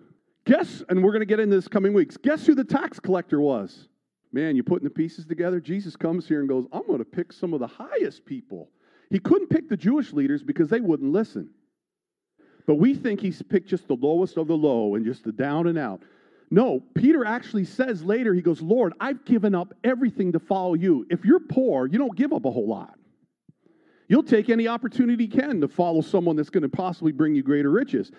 Guess, 0.45 0.83
and 0.89 1.03
we're 1.03 1.11
going 1.11 1.21
to 1.21 1.25
get 1.25 1.39
into 1.39 1.55
this 1.55 1.67
coming 1.67 1.93
weeks, 1.93 2.17
guess 2.17 2.45
who 2.45 2.55
the 2.55 2.63
tax 2.63 2.99
collector 2.99 3.39
was? 3.39 3.89
Man, 4.31 4.55
you 4.55 4.63
putting 4.63 4.85
the 4.85 4.93
pieces 4.93 5.25
together? 5.25 5.59
Jesus 5.59 5.95
comes 5.95 6.27
here 6.27 6.39
and 6.39 6.49
goes, 6.49 6.65
I'm 6.71 6.85
going 6.87 6.99
to 6.99 7.05
pick 7.05 7.31
some 7.31 7.53
of 7.53 7.59
the 7.59 7.67
highest 7.67 8.25
people. 8.25 8.69
He 9.09 9.19
couldn't 9.19 9.49
pick 9.49 9.69
the 9.69 9.77
Jewish 9.77 10.11
leaders 10.11 10.43
because 10.43 10.69
they 10.69 10.81
wouldn't 10.81 11.11
listen. 11.11 11.49
But 12.65 12.75
we 12.75 12.93
think 12.93 13.21
he's 13.21 13.41
picked 13.41 13.69
just 13.69 13.87
the 13.87 13.95
lowest 13.95 14.37
of 14.37 14.47
the 14.47 14.57
low 14.57 14.95
and 14.95 15.05
just 15.05 15.23
the 15.23 15.31
down 15.31 15.67
and 15.67 15.77
out. 15.77 16.01
No, 16.49 16.81
Peter 16.95 17.25
actually 17.25 17.65
says 17.65 18.03
later, 18.03 18.33
he 18.33 18.41
goes, 18.41 18.61
Lord, 18.61 18.93
I've 18.99 19.25
given 19.25 19.53
up 19.53 19.73
everything 19.83 20.31
to 20.31 20.39
follow 20.39 20.75
you. 20.75 21.05
If 21.09 21.25
you're 21.25 21.41
poor, 21.41 21.87
you 21.87 21.97
don't 21.97 22.15
give 22.15 22.31
up 22.31 22.45
a 22.45 22.51
whole 22.51 22.67
lot. 22.67 22.97
You'll 24.07 24.23
take 24.23 24.49
any 24.49 24.67
opportunity 24.67 25.25
you 25.25 25.29
can 25.29 25.59
to 25.59 25.67
follow 25.67 25.99
someone 25.99 26.37
that's 26.37 26.49
going 26.49 26.63
to 26.63 26.69
possibly 26.69 27.11
bring 27.11 27.35
you 27.35 27.43
greater 27.43 27.69
riches. 27.69 28.11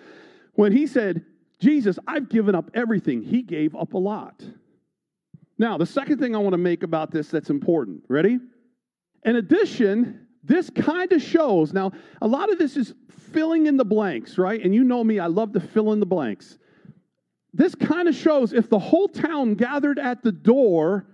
When 0.53 0.71
he 0.71 0.85
said, 0.85 1.25
Jesus, 1.59 1.97
I've 2.07 2.29
given 2.29 2.53
up 2.53 2.69
everything, 2.75 3.23
he 3.23 3.41
gave 3.41 3.75
up 3.75 3.93
a 3.93 3.97
lot. 3.97 4.43
Now, 5.57 5.77
the 5.77 5.87
second 5.87 6.19
thing 6.19 6.35
I 6.35 6.39
want 6.39 6.53
to 6.53 6.59
make 6.59 6.83
about 6.83 7.11
this 7.11 7.29
that's 7.29 7.49
important, 7.49 8.03
ready? 8.07 8.39
In 9.25 9.35
addition, 9.37 10.27
this 10.43 10.69
kind 10.69 11.11
of 11.11 11.21
shows, 11.21 11.73
now, 11.73 11.91
a 12.21 12.27
lot 12.27 12.51
of 12.51 12.59
this 12.59 12.77
is 12.77 12.93
filling 13.31 13.65
in 13.65 13.75
the 13.75 13.85
blanks, 13.85 14.37
right? 14.37 14.63
And 14.63 14.73
you 14.73 14.83
know 14.83 15.03
me, 15.03 15.19
I 15.19 15.25
love 15.25 15.53
to 15.53 15.59
fill 15.59 15.91
in 15.91 15.99
the 15.99 16.05
blanks 16.05 16.59
this 17.53 17.75
kind 17.75 18.07
of 18.07 18.15
shows 18.15 18.53
if 18.53 18.69
the 18.69 18.79
whole 18.79 19.07
town 19.07 19.55
gathered 19.55 19.99
at 19.99 20.21
the 20.21 20.31
door, 20.31 21.05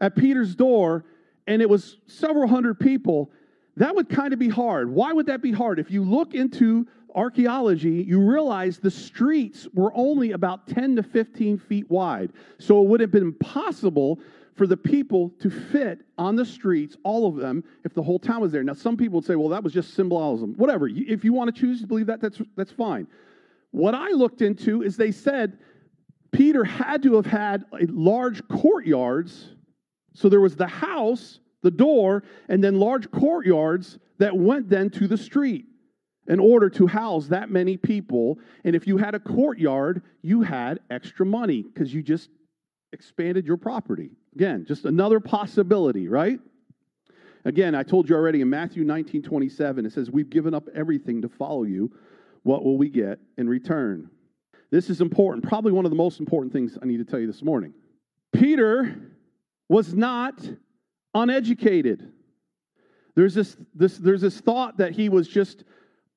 at 0.00 0.14
Peter's 0.14 0.54
door, 0.54 1.04
and 1.46 1.60
it 1.60 1.68
was 1.68 1.98
several 2.06 2.46
hundred 2.46 2.78
people, 2.78 3.30
that 3.76 3.94
would 3.94 4.08
kind 4.08 4.32
of 4.32 4.38
be 4.38 4.48
hard. 4.48 4.90
Why 4.90 5.12
would 5.12 5.26
that 5.26 5.42
be 5.42 5.52
hard? 5.52 5.78
If 5.78 5.90
you 5.90 6.04
look 6.04 6.34
into 6.34 6.86
archaeology, 7.14 8.04
you 8.06 8.20
realize 8.20 8.78
the 8.78 8.90
streets 8.90 9.66
were 9.74 9.92
only 9.94 10.32
about 10.32 10.66
10 10.68 10.96
to 10.96 11.02
15 11.02 11.58
feet 11.58 11.90
wide. 11.90 12.32
So 12.58 12.82
it 12.82 12.88
would 12.88 13.00
have 13.00 13.10
been 13.10 13.22
impossible 13.22 14.20
for 14.54 14.66
the 14.68 14.76
people 14.76 15.30
to 15.40 15.50
fit 15.50 16.00
on 16.16 16.36
the 16.36 16.44
streets, 16.44 16.96
all 17.02 17.26
of 17.26 17.36
them, 17.36 17.64
if 17.84 17.92
the 17.92 18.02
whole 18.02 18.20
town 18.20 18.40
was 18.40 18.52
there. 18.52 18.62
Now, 18.62 18.74
some 18.74 18.96
people 18.96 19.16
would 19.16 19.24
say, 19.24 19.34
well, 19.34 19.48
that 19.48 19.64
was 19.64 19.72
just 19.72 19.94
symbolism. 19.94 20.54
Whatever. 20.54 20.88
If 20.88 21.24
you 21.24 21.32
want 21.32 21.52
to 21.52 21.60
choose 21.60 21.80
to 21.80 21.86
believe 21.88 22.06
that, 22.06 22.20
that's, 22.20 22.40
that's 22.56 22.70
fine. 22.70 23.08
What 23.74 23.96
I 23.96 24.10
looked 24.10 24.40
into 24.40 24.84
is 24.84 24.96
they 24.96 25.10
said 25.10 25.58
Peter 26.30 26.62
had 26.62 27.02
to 27.02 27.16
have 27.16 27.26
had 27.26 27.64
large 27.88 28.46
courtyards. 28.46 29.48
So 30.14 30.28
there 30.28 30.40
was 30.40 30.54
the 30.54 30.68
house, 30.68 31.40
the 31.62 31.72
door, 31.72 32.22
and 32.48 32.62
then 32.62 32.78
large 32.78 33.10
courtyards 33.10 33.98
that 34.18 34.36
went 34.36 34.68
then 34.68 34.90
to 34.90 35.08
the 35.08 35.16
street 35.16 35.64
in 36.28 36.38
order 36.38 36.70
to 36.70 36.86
house 36.86 37.26
that 37.26 37.50
many 37.50 37.76
people. 37.76 38.38
And 38.62 38.76
if 38.76 38.86
you 38.86 38.96
had 38.96 39.16
a 39.16 39.18
courtyard, 39.18 40.02
you 40.22 40.42
had 40.42 40.78
extra 40.88 41.26
money 41.26 41.62
because 41.62 41.92
you 41.92 42.00
just 42.00 42.30
expanded 42.92 43.44
your 43.44 43.56
property. 43.56 44.12
Again, 44.36 44.66
just 44.68 44.84
another 44.84 45.18
possibility, 45.18 46.06
right? 46.06 46.38
Again, 47.44 47.74
I 47.74 47.82
told 47.82 48.08
you 48.08 48.14
already 48.14 48.40
in 48.40 48.48
Matthew 48.48 48.84
19 48.84 49.22
27, 49.22 49.84
it 49.84 49.92
says, 49.92 50.12
We've 50.12 50.30
given 50.30 50.54
up 50.54 50.68
everything 50.76 51.22
to 51.22 51.28
follow 51.28 51.64
you. 51.64 51.90
What 52.44 52.62
will 52.62 52.78
we 52.78 52.88
get 52.88 53.18
in 53.36 53.48
return? 53.48 54.10
This 54.70 54.90
is 54.90 55.00
important, 55.00 55.44
probably 55.44 55.72
one 55.72 55.84
of 55.84 55.90
the 55.90 55.96
most 55.96 56.20
important 56.20 56.52
things 56.52 56.78
I 56.80 56.86
need 56.86 56.98
to 56.98 57.04
tell 57.04 57.18
you 57.18 57.26
this 57.26 57.42
morning. 57.42 57.74
Peter 58.32 58.96
was 59.68 59.94
not 59.94 60.34
uneducated. 61.14 62.12
There's 63.14 63.34
this, 63.34 63.56
this, 63.74 63.96
there's 63.98 64.20
this 64.20 64.40
thought 64.40 64.78
that 64.78 64.92
he 64.92 65.08
was 65.08 65.26
just 65.28 65.64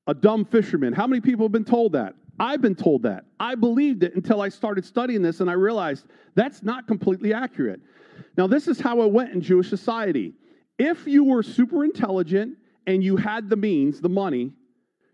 a 0.06 0.14
dumb 0.14 0.44
fisherman. 0.44 0.92
How 0.92 1.06
many 1.06 1.20
people 1.20 1.44
have 1.44 1.52
been 1.52 1.64
told 1.64 1.92
that? 1.92 2.14
I've 2.40 2.60
been 2.60 2.74
told 2.74 3.02
that. 3.02 3.24
I 3.40 3.54
believed 3.54 4.02
it 4.02 4.14
until 4.14 4.40
I 4.40 4.48
started 4.48 4.84
studying 4.84 5.22
this 5.22 5.40
and 5.40 5.48
I 5.48 5.54
realized 5.54 6.06
that's 6.34 6.62
not 6.62 6.86
completely 6.86 7.32
accurate. 7.32 7.80
Now, 8.36 8.46
this 8.46 8.68
is 8.68 8.80
how 8.80 9.02
it 9.02 9.10
went 9.10 9.32
in 9.32 9.40
Jewish 9.40 9.68
society. 9.68 10.34
If 10.78 11.06
you 11.06 11.24
were 11.24 11.42
super 11.42 11.84
intelligent 11.84 12.56
and 12.86 13.02
you 13.02 13.16
had 13.16 13.48
the 13.48 13.56
means, 13.56 14.00
the 14.00 14.08
money, 14.08 14.52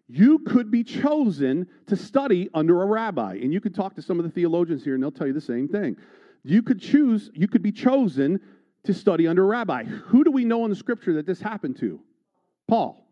you 0.09 0.41
could 0.41 0.71
be 0.71 0.85
chosen 0.85 1.67
to 1.87 1.97
study 1.97 2.51
under 2.53 2.83
a 2.83 2.87
rabbi. 2.87 3.35
And 3.35 3.53
you 3.53 3.61
can 3.61 3.73
talk 3.73 3.95
to 3.95 4.03
some 4.03 4.19
of 4.19 4.25
the 4.25 4.31
theologians 4.31 4.85
here, 4.85 4.95
and 4.95 5.03
they'll 5.03 5.11
tell 5.11 5.27
you 5.27 5.33
the 5.33 5.41
same 5.41 5.69
thing. 5.69 5.97
You 6.43 6.63
could 6.63 6.81
choose, 6.81 7.31
you 7.35 7.49
could 7.49 7.63
be 7.63 7.73
chosen 7.73 8.41
to 8.85 8.93
study 8.93 9.27
under 9.27 9.45
a 9.45 9.47
rabbi. 9.47 9.85
Who 9.85 10.25
do 10.25 10.31
we 10.31 10.45
know 10.45 10.65
in 10.65 10.71
the 10.71 10.77
scripture 10.77 11.15
that 11.15 11.27
this 11.27 11.41
happened 11.41 11.79
to? 11.79 12.01
Paul. 12.69 13.09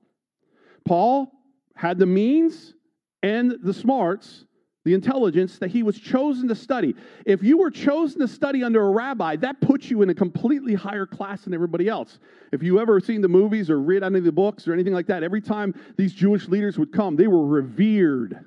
Paul 0.85 1.33
had 1.74 1.98
the 1.98 2.07
means 2.07 2.74
and 3.22 3.57
the 3.62 3.72
smarts 3.72 4.44
the 4.85 4.95
intelligence 4.95 5.59
that 5.59 5.71
he 5.71 5.83
was 5.83 5.99
chosen 5.99 6.49
to 6.49 6.55
study. 6.55 6.95
If 7.25 7.42
you 7.42 7.59
were 7.59 7.71
chosen 7.71 8.21
to 8.21 8.29
study 8.29 8.64
under 8.64 8.85
a 8.85 8.90
rabbi, 8.90 9.37
that 9.37 9.61
puts 9.61 9.90
you 9.90 10.03
in 10.03 10.11
a 10.11 10.14
completely 10.14 10.75
higher 10.75 11.07
class 11.07 11.42
than 11.42 11.55
everybody 11.55 11.88
else. 11.88 12.18
If 12.51 12.62
you 12.62 12.81
ever 12.81 12.99
seen 12.99 13.21
the 13.21 13.29
movies 13.29 13.71
or 13.71 13.81
read 13.81 14.03
any 14.03 14.18
of 14.18 14.25
the 14.25 14.33
books 14.33 14.66
or 14.66 14.73
anything 14.73 14.92
like 14.92 15.07
that, 15.07 15.23
every 15.23 15.40
time 15.40 15.75
these 15.97 16.12
Jewish 16.12 16.49
leaders 16.49 16.79
would 16.79 16.92
come, 16.92 17.14
they 17.14 17.29
were 17.29 17.47
revered. 17.47 18.45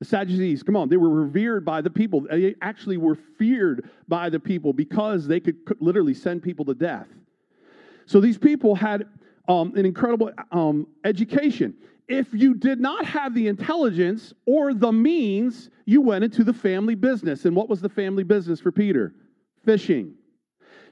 The 0.00 0.04
Sadducees, 0.06 0.64
come 0.64 0.74
on, 0.74 0.88
they 0.88 0.96
were 0.96 1.10
revered 1.10 1.64
by 1.64 1.80
the 1.80 1.90
people. 1.90 2.22
They 2.22 2.56
actually 2.60 2.96
were 2.96 3.14
feared 3.14 3.88
by 4.08 4.30
the 4.30 4.40
people 4.40 4.72
because 4.72 5.28
they 5.28 5.38
could 5.38 5.58
literally 5.78 6.14
send 6.14 6.42
people 6.42 6.64
to 6.64 6.74
death. 6.74 7.06
So 8.06 8.20
these 8.20 8.36
people 8.36 8.74
had 8.74 9.06
um, 9.46 9.74
an 9.76 9.86
incredible 9.86 10.32
um, 10.50 10.88
education 11.04 11.74
if 12.12 12.32
you 12.32 12.54
did 12.54 12.80
not 12.80 13.04
have 13.06 13.34
the 13.34 13.48
intelligence 13.48 14.32
or 14.46 14.74
the 14.74 14.92
means, 14.92 15.70
you 15.86 16.00
went 16.00 16.24
into 16.24 16.44
the 16.44 16.52
family 16.52 16.94
business. 16.94 17.44
And 17.44 17.56
what 17.56 17.68
was 17.68 17.80
the 17.80 17.88
family 17.88 18.22
business 18.22 18.60
for 18.60 18.70
Peter? 18.70 19.14
Fishing. 19.64 20.14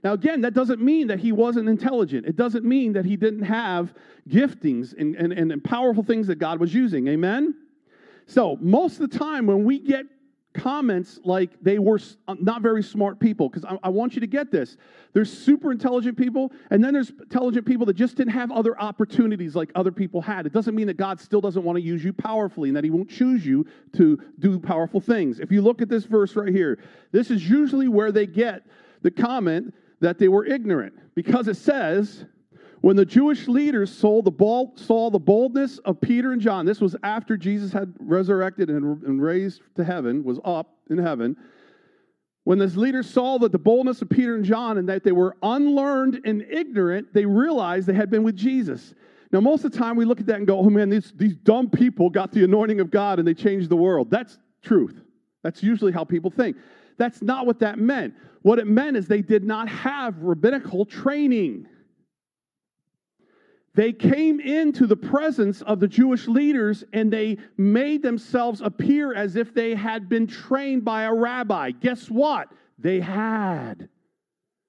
Now, 0.03 0.15
again, 0.15 0.41
that 0.41 0.55
doesn't 0.55 0.81
mean 0.81 1.09
that 1.09 1.21
he 1.21 1.33
wasn't 1.33 1.69
intelligent. 1.69 2.27
It 2.27 2.37
doesn't 2.37 2.65
mean 2.65 2.95
that 2.95 3.05
he 3.05 3.17
didn't 3.17 3.43
have 3.43 3.93
giftings 4.29 4.95
and, 4.99 5.15
and, 5.15 5.33
and 5.33 5.63
powerful 5.63 6.03
things 6.03 6.27
that 6.29 6.37
God 6.37 6.59
was 6.59 6.73
using. 6.73 7.07
Amen? 7.09 7.55
So, 8.27 8.57
most 8.61 8.99
of 9.01 9.11
the 9.11 9.19
time 9.19 9.47
when 9.47 9.65
we 9.65 9.79
get 9.79 10.07
comments 10.53 11.21
like 11.25 11.51
they 11.63 11.79
were 11.79 12.01
uh, 12.27 12.35
not 12.41 12.61
very 12.61 12.83
smart 12.83 13.21
people 13.21 13.49
because 13.49 13.65
I, 13.65 13.79
I, 13.85 13.89
want 13.89 14.15
you 14.15 14.21
to 14.21 14.27
get 14.27 14.51
this. 14.51 14.77
There's 15.13 15.33
super 15.33 15.71
intelligent 15.71 16.19
people 16.19 16.51
and 16.71 16.83
then 16.83 16.93
there's 16.93 17.11
intelligent 17.11 17.65
people 17.67 17.87
that 17.87 17.95
just 17.95 18.17
didn't 18.17 18.33
have 18.33 18.51
other 18.51 18.79
opportunities 18.81 19.55
like 19.55 19.71
other 19.77 19.93
people 19.93 20.21
had. 20.21 20.47
It 20.47 20.53
doesn't 20.53 20.75
mean 20.75 20.89
that 20.89 20.97
god 20.97 21.21
still 21.21 21.41
doesn't 21.41 21.63
want 21.63 21.77
to 21.77 21.83
use 21.83 22.03
you 22.03 22.13
powerfully 22.13 22.69
and 22.71 22.77
that 22.77 22.83
he 22.83 22.91
won't 22.91 23.09
choose 23.09 23.47
you 23.47 23.65
to 23.93 24.21
do 24.41 24.59
powerful 24.59 25.01
things. 25.01 25.39
If 25.39 25.53
you 25.53 25.63
look 25.63 25.83
at 25.83 25.89
this 25.89 26.05
verse 26.05 26.35
right 26.35 26.53
here 26.53 26.81
this 27.13 27.31
is 27.31 27.49
usually 27.49 27.87
where 27.87 28.11
they 28.11 28.27
get 28.27 28.65
the 29.03 29.11
comment 29.11 29.73
that 30.01 30.19
they 30.19 30.29
were 30.29 30.45
ignorant 30.45 30.95
because 31.15 31.47
it 31.47 31.57
says 31.57 32.25
when 32.81 32.97
the 32.97 33.05
Jewish 33.05 33.47
leaders 33.47 33.93
saw 33.93 34.23
the, 34.23 34.31
boldness 34.31 35.79
of 35.79 36.01
Peter 36.01 36.33
and 36.33 36.41
John, 36.41 36.65
this 36.65 36.81
was 36.81 36.97
after 37.03 37.37
Jesus 37.37 37.73
had 37.73 37.95
resurrected 38.01 38.71
and, 38.71 39.23
raised 39.23 39.63
to 39.77 39.85
heaven, 39.85 40.25
was 40.25 40.41
up 40.45 40.75
in 40.89 40.97
heaven. 40.97 41.37
When 42.45 42.59
those 42.59 42.77
leaders 42.77 43.09
saw 43.09 43.39
that 43.39 43.53
the 43.53 43.59
boldness 43.59 44.01
of 44.01 44.09
Peter 44.09 44.35
and 44.35 44.45
John 44.45 44.79
and 44.79 44.89
that 44.89 45.05
they 45.05 45.13
were 45.13 45.37
unlearned 45.43 46.23
and 46.25 46.43
ignorant, 46.43 47.13
they 47.13 47.27
realized 47.27 47.87
they 47.87 47.93
had 47.93 48.11
been 48.11 48.23
with 48.23 48.37
Jesus. 48.37 48.95
Now, 49.31 49.41
most 49.41 49.65
of 49.65 49.73
the 49.73 49.79
time 49.79 49.97
we 49.97 50.07
look 50.07 50.19
at 50.19 50.27
that 50.27 50.37
and 50.37 50.47
go, 50.47 50.59
oh 50.59 50.71
man, 50.71 50.89
these, 50.89 51.13
these 51.15 51.37
dumb 51.37 51.69
people 51.69 52.09
got 52.09 52.33
the 52.33 52.45
anointing 52.45 52.81
of 52.81 52.91
God 52.91 53.19
and 53.19 53.29
they 53.29 53.35
changed 53.35 53.69
the 53.69 53.77
world. 53.77 54.11
That's 54.11 54.39
truth. 54.63 55.03
That's 55.43 55.63
usually 55.63 55.93
how 55.93 56.05
people 56.05 56.31
think. 56.31 56.57
That's 56.97 57.21
not 57.23 57.47
what 57.47 57.61
that 57.61 57.79
meant. 57.79 58.15
What 58.43 58.59
it 58.59 58.67
meant 58.67 58.97
is 58.97 59.07
they 59.07 59.23
did 59.23 59.45
not 59.45 59.69
have 59.69 60.19
rabbinical 60.19 60.87
training. 60.87 61.67
They 63.75 63.93
came 63.93 64.41
into 64.41 64.87
the 64.87 64.97
presence 64.97 65.63
of 65.63 65.79
the 65.79 65.87
Jewish 65.87 66.27
leaders 66.27 66.83
and 66.93 67.13
they 67.13 67.39
made 67.57 68.03
themselves 68.03 68.61
appear 68.61 69.15
as 69.15 69.37
if 69.37 69.55
they 69.55 69.75
had 69.75 70.09
been 70.09 70.27
trained 70.27 70.85
by 70.85 71.03
a 71.05 71.15
rabbi. 71.15 71.71
Guess 71.71 72.11
what? 72.11 72.49
They 72.79 73.01
had 73.01 73.89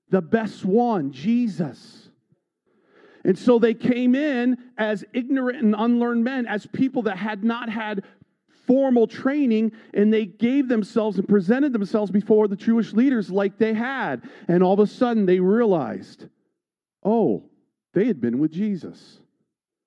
the 0.09 0.21
best 0.21 0.63
one, 0.65 1.11
Jesus. 1.11 2.09
And 3.23 3.37
so 3.37 3.59
they 3.59 3.73
came 3.73 4.13
in 4.13 4.57
as 4.77 5.03
ignorant 5.13 5.63
and 5.63 5.75
unlearned 5.77 6.23
men, 6.23 6.45
as 6.47 6.65
people 6.67 7.03
that 7.03 7.17
had 7.17 7.43
not 7.43 7.69
had 7.69 8.03
formal 8.67 9.07
training, 9.07 9.71
and 9.93 10.13
they 10.13 10.25
gave 10.25 10.67
themselves 10.67 11.17
and 11.17 11.27
presented 11.27 11.73
themselves 11.73 12.11
before 12.11 12.47
the 12.47 12.55
Jewish 12.55 12.93
leaders 12.93 13.29
like 13.31 13.57
they 13.57 13.73
had. 13.73 14.23
And 14.47 14.63
all 14.63 14.73
of 14.73 14.79
a 14.79 14.87
sudden 14.87 15.25
they 15.25 15.39
realized, 15.39 16.27
oh, 17.03 17.50
they 17.93 18.05
had 18.05 18.21
been 18.21 18.39
with 18.39 18.51
Jesus, 18.51 19.19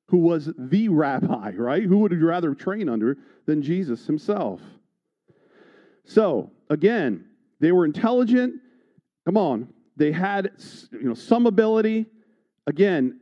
who 0.09 0.19
was 0.19 0.51
the 0.59 0.89
rabbi, 0.89 1.53
right? 1.57 1.83
Who 1.83 1.99
would 1.99 2.13
you 2.13 2.27
rather 2.27 2.55
train 2.55 2.89
under 2.89 3.17
than 3.47 3.63
Jesus 3.63 4.07
himself? 4.07 4.61
So, 6.05 6.51
again, 6.69 7.25
they 7.61 7.73
were 7.73 7.85
intelligent. 7.85 8.61
Come 9.25 9.37
on. 9.39 9.69
they 9.97 10.13
had 10.13 10.51
you 10.93 11.09
know 11.09 11.15
some 11.15 11.47
ability 11.47 12.07
again 12.67 13.21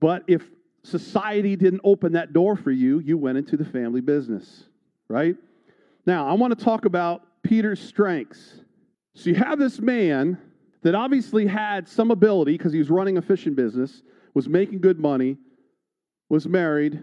but 0.00 0.22
if 0.26 0.42
society 0.82 1.56
didn't 1.56 1.80
open 1.84 2.12
that 2.12 2.32
door 2.32 2.56
for 2.56 2.70
you 2.70 2.98
you 3.00 3.16
went 3.18 3.38
into 3.38 3.56
the 3.56 3.64
family 3.64 4.00
business 4.00 4.64
right 5.08 5.36
now 6.06 6.26
i 6.26 6.32
want 6.32 6.56
to 6.56 6.64
talk 6.64 6.84
about 6.84 7.22
peter's 7.42 7.80
strengths 7.80 8.60
so 9.14 9.30
you 9.30 9.36
have 9.36 9.58
this 9.58 9.80
man 9.80 10.38
that 10.82 10.94
obviously 10.94 11.46
had 11.46 11.88
some 11.88 12.10
ability 12.10 12.56
because 12.56 12.72
he 12.72 12.78
was 12.78 12.90
running 12.90 13.16
a 13.18 13.22
fishing 13.22 13.54
business 13.54 14.02
was 14.34 14.48
making 14.48 14.80
good 14.80 14.98
money 14.98 15.36
was 16.28 16.46
married 16.46 17.02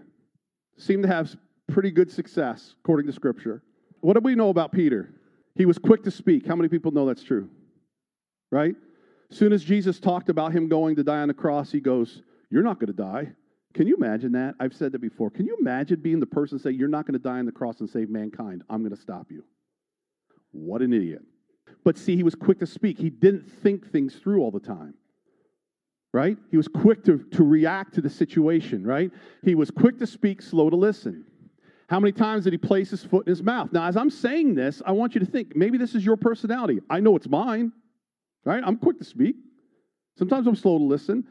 seemed 0.77 1.03
to 1.03 1.09
have 1.09 1.35
pretty 1.67 1.91
good 1.91 2.11
success 2.11 2.75
according 2.83 3.05
to 3.05 3.13
scripture 3.13 3.63
what 4.01 4.13
do 4.13 4.19
we 4.19 4.35
know 4.35 4.49
about 4.49 4.71
peter 4.71 5.13
he 5.55 5.65
was 5.65 5.77
quick 5.77 6.03
to 6.03 6.11
speak 6.11 6.45
how 6.45 6.55
many 6.55 6.67
people 6.67 6.91
know 6.91 7.05
that's 7.05 7.23
true 7.23 7.49
right 8.51 8.75
soon 9.31 9.53
as 9.53 9.63
Jesus 9.63 9.99
talked 9.99 10.29
about 10.29 10.51
him 10.51 10.67
going 10.67 10.95
to 10.97 11.03
die 11.03 11.19
on 11.19 11.27
the 11.29 11.33
cross, 11.33 11.71
he 11.71 11.79
goes, 11.79 12.21
You're 12.49 12.63
not 12.63 12.79
going 12.79 12.87
to 12.87 12.93
die. 12.93 13.31
Can 13.73 13.87
you 13.87 13.95
imagine 13.95 14.33
that? 14.33 14.55
I've 14.59 14.75
said 14.75 14.91
that 14.91 14.99
before. 14.99 15.29
Can 15.29 15.45
you 15.45 15.55
imagine 15.59 16.01
being 16.01 16.19
the 16.19 16.25
person 16.25 16.59
say, 16.59 16.71
You're 16.71 16.89
not 16.89 17.05
going 17.05 17.13
to 17.13 17.19
die 17.19 17.39
on 17.39 17.45
the 17.45 17.51
cross 17.51 17.79
and 17.79 17.89
save 17.89 18.09
mankind? 18.09 18.63
I'm 18.69 18.81
going 18.81 18.95
to 18.95 19.01
stop 19.01 19.31
you. 19.31 19.43
What 20.51 20.81
an 20.81 20.93
idiot. 20.93 21.21
But 21.83 21.97
see, 21.97 22.15
he 22.15 22.23
was 22.23 22.35
quick 22.35 22.59
to 22.59 22.67
speak. 22.67 22.99
He 22.99 23.09
didn't 23.09 23.49
think 23.49 23.89
things 23.89 24.15
through 24.15 24.41
all 24.41 24.51
the 24.51 24.59
time. 24.59 24.93
Right? 26.13 26.37
He 26.49 26.57
was 26.57 26.67
quick 26.67 27.05
to, 27.05 27.19
to 27.31 27.43
react 27.43 27.93
to 27.95 28.01
the 28.01 28.09
situation, 28.09 28.85
right? 28.85 29.11
He 29.43 29.55
was 29.55 29.71
quick 29.71 29.97
to 29.99 30.07
speak, 30.07 30.41
slow 30.41 30.69
to 30.69 30.75
listen. 30.75 31.23
How 31.87 32.01
many 32.01 32.11
times 32.11 32.43
did 32.43 32.53
he 32.53 32.57
place 32.57 32.89
his 32.89 33.03
foot 33.03 33.27
in 33.27 33.31
his 33.31 33.41
mouth? 33.41 33.71
Now, 33.71 33.85
as 33.85 33.95
I'm 33.95 34.09
saying 34.09 34.55
this, 34.55 34.81
I 34.85 34.91
want 34.91 35.13
you 35.15 35.19
to 35.19 35.25
think 35.25 35.55
maybe 35.55 35.77
this 35.77 35.95
is 35.95 36.05
your 36.05 36.17
personality. 36.17 36.79
I 36.89 36.99
know 36.99 37.15
it's 37.15 37.29
mine 37.29 37.71
right? 38.45 38.63
I'm 38.65 38.77
quick 38.77 38.97
to 38.99 39.05
speak. 39.05 39.35
Sometimes 40.17 40.47
I'm 40.47 40.55
slow 40.55 40.77
to 40.77 40.83
listen. 40.83 41.25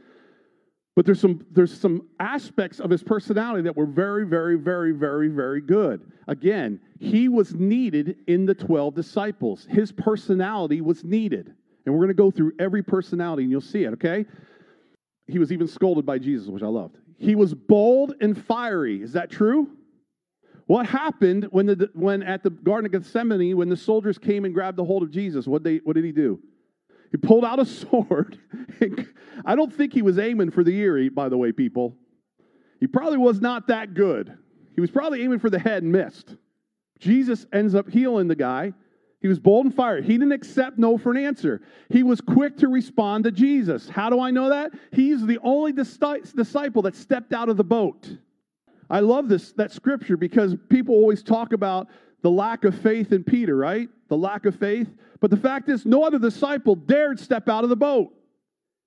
But 0.96 1.06
there's 1.06 1.20
some, 1.20 1.46
there's 1.52 1.78
some 1.78 2.08
aspects 2.18 2.80
of 2.80 2.90
his 2.90 3.02
personality 3.02 3.62
that 3.62 3.76
were 3.76 3.86
very, 3.86 4.26
very, 4.26 4.56
very, 4.56 4.92
very, 4.92 5.28
very 5.28 5.60
good. 5.60 6.00
Again, 6.26 6.80
he 6.98 7.28
was 7.28 7.54
needed 7.54 8.16
in 8.26 8.44
the 8.44 8.54
12 8.54 8.94
disciples. 8.94 9.66
His 9.70 9.92
personality 9.92 10.80
was 10.80 11.04
needed. 11.04 11.54
And 11.86 11.94
we're 11.94 12.00
going 12.00 12.08
to 12.08 12.14
go 12.14 12.30
through 12.30 12.52
every 12.58 12.82
personality 12.82 13.44
and 13.44 13.50
you'll 13.50 13.60
see 13.60 13.84
it, 13.84 13.92
okay? 13.94 14.26
He 15.30 15.38
was 15.38 15.52
even 15.52 15.66
scolded 15.66 16.04
by 16.04 16.18
Jesus, 16.18 16.48
which 16.48 16.62
I 16.62 16.66
loved. 16.66 16.98
He 17.18 17.34
was 17.34 17.54
bold 17.54 18.14
and 18.20 18.36
fiery. 18.46 19.02
Is 19.02 19.12
that 19.12 19.30
true? 19.30 19.70
What 20.66 20.86
happened 20.86 21.48
when, 21.50 21.66
the, 21.66 21.90
when 21.94 22.22
at 22.22 22.42
the 22.42 22.50
Garden 22.50 22.86
of 22.86 22.92
Gethsemane, 22.92 23.56
when 23.56 23.68
the 23.68 23.76
soldiers 23.76 24.18
came 24.18 24.44
and 24.44 24.54
grabbed 24.54 24.78
the 24.78 24.84
hold 24.84 25.02
of 25.02 25.10
Jesus? 25.10 25.46
What, 25.46 25.64
they, 25.64 25.78
what 25.78 25.94
did 25.94 26.04
he 26.04 26.12
do? 26.12 26.40
He 27.10 27.16
pulled 27.16 27.44
out 27.44 27.58
a 27.58 27.64
sword. 27.66 28.38
I 29.44 29.56
don't 29.56 29.74
think 29.74 29.92
he 29.92 30.02
was 30.02 30.18
aiming 30.18 30.50
for 30.52 30.62
the 30.62 30.74
ear, 30.76 31.10
by 31.10 31.28
the 31.28 31.36
way, 31.36 31.52
people. 31.52 31.96
He 32.78 32.86
probably 32.86 33.18
was 33.18 33.40
not 33.40 33.66
that 33.66 33.94
good. 33.94 34.36
He 34.74 34.80
was 34.80 34.90
probably 34.90 35.22
aiming 35.22 35.40
for 35.40 35.50
the 35.50 35.58
head 35.58 35.82
and 35.82 35.92
missed. 35.92 36.36
Jesus 36.98 37.46
ends 37.52 37.74
up 37.74 37.88
healing 37.88 38.28
the 38.28 38.36
guy. 38.36 38.72
He 39.20 39.28
was 39.28 39.38
bold 39.38 39.66
and 39.66 39.74
fiery. 39.74 40.02
He 40.02 40.14
didn't 40.14 40.32
accept 40.32 40.78
no 40.78 40.96
for 40.96 41.10
an 41.10 41.18
answer. 41.18 41.60
He 41.90 42.02
was 42.02 42.20
quick 42.20 42.56
to 42.58 42.68
respond 42.68 43.24
to 43.24 43.30
Jesus. 43.30 43.88
How 43.88 44.08
do 44.08 44.18
I 44.18 44.30
know 44.30 44.48
that? 44.48 44.72
He's 44.92 45.26
the 45.26 45.38
only 45.42 45.72
disciple 45.72 46.82
that 46.82 46.96
stepped 46.96 47.32
out 47.34 47.50
of 47.50 47.58
the 47.58 47.64
boat. 47.64 48.16
I 48.88 49.00
love 49.00 49.28
this 49.28 49.52
that 49.52 49.72
scripture 49.72 50.16
because 50.16 50.56
people 50.68 50.94
always 50.94 51.22
talk 51.22 51.52
about 51.52 51.88
the 52.22 52.30
lack 52.30 52.64
of 52.64 52.74
faith 52.74 53.12
in 53.12 53.22
Peter, 53.22 53.56
right? 53.56 53.88
The 54.08 54.16
lack 54.16 54.46
of 54.46 54.56
faith. 54.56 54.88
But 55.20 55.30
the 55.30 55.36
fact 55.36 55.68
is, 55.68 55.84
no 55.84 56.02
other 56.02 56.18
disciple 56.18 56.74
dared 56.74 57.20
step 57.20 57.48
out 57.48 57.62
of 57.62 57.70
the 57.70 57.76
boat. 57.76 58.12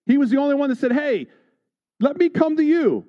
He 0.06 0.17
was 0.17 0.30
the 0.30 0.38
only 0.38 0.56
one 0.56 0.69
that 0.69 0.80
said, 0.80 0.91
Hey, 0.91 1.28
let 2.00 2.17
me 2.17 2.30
come 2.30 2.58
to 2.58 2.63
you. 2.63 3.06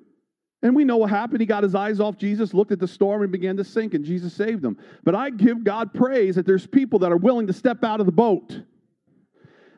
And 0.65 0.75
we 0.75 0.83
know 0.83 0.97
what 0.97 1.11
happened. 1.11 1.41
He 1.41 1.45
got 1.45 1.61
his 1.61 1.75
eyes 1.75 1.99
off 1.99 2.17
Jesus, 2.17 2.51
looked 2.51 2.71
at 2.71 2.79
the 2.79 2.87
storm, 2.87 3.21
and 3.21 3.31
began 3.31 3.55
to 3.57 3.63
sink, 3.63 3.93
and 3.93 4.03
Jesus 4.03 4.33
saved 4.33 4.65
him. 4.65 4.79
But 5.03 5.13
I 5.13 5.29
give 5.29 5.63
God 5.63 5.93
praise 5.93 6.33
that 6.37 6.47
there's 6.47 6.65
people 6.65 6.97
that 6.99 7.11
are 7.11 7.17
willing 7.17 7.45
to 7.45 7.53
step 7.53 7.83
out 7.83 7.99
of 7.99 8.07
the 8.07 8.11
boat. 8.11 8.61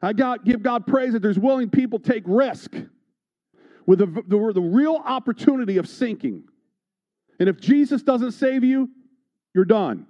I 0.01 0.13
got, 0.13 0.45
give 0.45 0.63
God 0.63 0.87
praise 0.87 1.11
that 1.11 1.21
there's 1.21 1.37
willing 1.37 1.69
people 1.69 1.99
take 1.99 2.23
risk 2.25 2.71
with 3.85 3.99
the, 3.99 4.05
the, 4.05 4.53
the 4.53 4.61
real 4.61 4.95
opportunity 5.03 5.75
of 5.75 5.89
sinking. 5.89 6.45
And 7.37 7.49
if 7.49 7.59
Jesus 7.59 8.01
doesn't 8.01 8.31
save 8.31 8.63
you, 8.63 8.89
you're 9.53 9.65
done. 9.65 10.07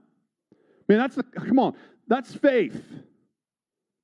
Man, 0.87 0.99
that's 0.99 1.15
the, 1.15 1.23
come 1.23 1.57
on, 1.57 1.75
that's 2.07 2.35
faith. 2.35 2.79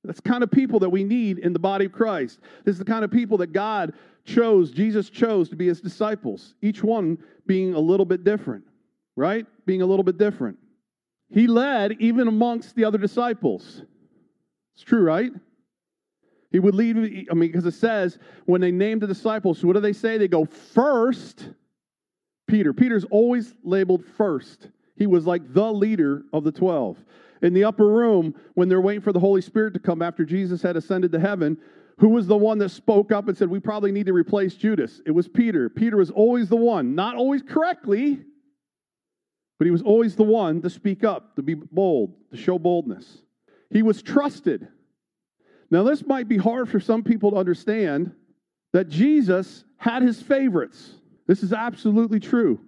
That's 0.04 0.20
the 0.20 0.30
kind 0.30 0.44
of 0.44 0.52
people 0.52 0.80
that 0.80 0.90
we 0.90 1.04
need 1.04 1.40
in 1.40 1.54
the 1.54 1.60
body 1.60 1.86
of 1.86 1.92
Christ. 1.92 2.40
This 2.66 2.74
is 2.74 2.80
the 2.80 2.86
kind 2.86 3.06
of 3.06 3.12
people 3.12 3.38
that 3.38 3.54
God 3.54 3.94
chose, 4.26 4.72
Jesus 4.72 5.10
chose 5.10 5.50
to 5.50 5.56
be 5.56 5.68
his 5.68 5.82
disciples, 5.82 6.56
each 6.62 6.84
one 6.84 7.18
being 7.46 7.74
a 7.74 7.80
little 7.80 8.06
bit 8.06 8.24
different, 8.24 8.64
right? 9.16 9.46
Being 9.66 9.82
a 9.82 9.86
little 9.86 10.04
bit 10.04 10.18
different. 10.18 10.58
He 11.30 11.48
led 11.48 11.94
even 12.00 12.28
amongst 12.28 12.76
the 12.76 12.86
other 12.86 12.98
disciples. 12.98 13.82
It's 14.76 14.84
true, 14.84 15.04
right? 15.04 15.32
He 16.52 16.60
would 16.60 16.76
lead, 16.76 17.28
I 17.32 17.34
mean, 17.34 17.52
because 17.52 17.66
it 17.66 17.74
says 17.74 18.20
when 18.46 18.62
they 18.62 18.72
named 18.72 19.02
the 19.02 19.08
disciples, 19.08 19.64
what 19.66 19.74
do 19.74 19.80
they 19.80 19.94
say? 19.94 20.18
They 20.18 20.28
go 20.28 20.46
first. 20.46 21.50
Peter. 22.48 22.74
Peter's 22.74 23.06
always 23.06 23.56
labeled 23.64 24.04
first. 24.18 24.68
He 24.96 25.08
was 25.08 25.26
like 25.26 25.54
the 25.54 25.72
leader 25.72 26.24
of 26.32 26.44
the 26.44 26.52
12. 26.52 26.98
In 27.44 27.54
the 27.54 27.66
upper 27.66 27.88
room, 27.88 28.34
when 28.56 28.70
they're 28.70 28.82
waiting 28.82 29.02
for 29.02 29.12
the 29.12 29.20
Holy 29.20 29.42
Spirit 29.42 29.74
to 29.74 29.80
come 29.80 30.02
after 30.02 30.24
Jesus 30.24 30.62
had 30.62 30.78
ascended 30.78 31.12
to 31.12 31.20
heaven, 31.20 31.58
who 32.00 32.10
was 32.10 32.26
the 32.26 32.38
one 32.38 32.58
that 32.60 32.70
spoke 32.70 33.12
up 33.12 33.28
and 33.28 33.38
said, 33.38 33.50
We 33.50 33.60
probably 33.60 33.92
need 33.92 34.08
to 34.08 34.14
replace 34.14 34.56
Judas? 34.56 35.02
It 35.06 35.12
was 35.12 35.28
Peter. 35.28 35.70
Peter 35.70 35.98
was 35.98 36.10
always 36.10 36.50
the 36.50 36.56
one, 36.56 36.96
not 36.96 37.16
always 37.16 37.42
correctly, 37.42 38.20
but 39.60 39.66
he 39.66 39.72
was 39.72 39.82
always 39.82 40.16
the 40.16 40.24
one 40.24 40.62
to 40.62 40.70
speak 40.70 41.04
up, 41.04 41.36
to 41.36 41.44
be 41.44 41.54
bold, 41.54 42.16
to 42.32 42.38
show 42.38 42.58
boldness. 42.58 43.20
He 43.70 43.84
was 43.84 44.02
trusted. 44.02 44.68
Now, 45.70 45.84
this 45.84 46.06
might 46.06 46.28
be 46.28 46.38
hard 46.38 46.70
for 46.70 46.80
some 46.80 47.04
people 47.04 47.32
to 47.32 47.38
understand 47.38 48.14
that 48.72 48.90
Jesus 48.90 49.66
had 49.78 50.02
his 50.02 50.22
favorites. 50.22 50.94
This 51.28 51.44
is 51.44 51.52
absolutely 51.52 52.20
true. 52.20 52.60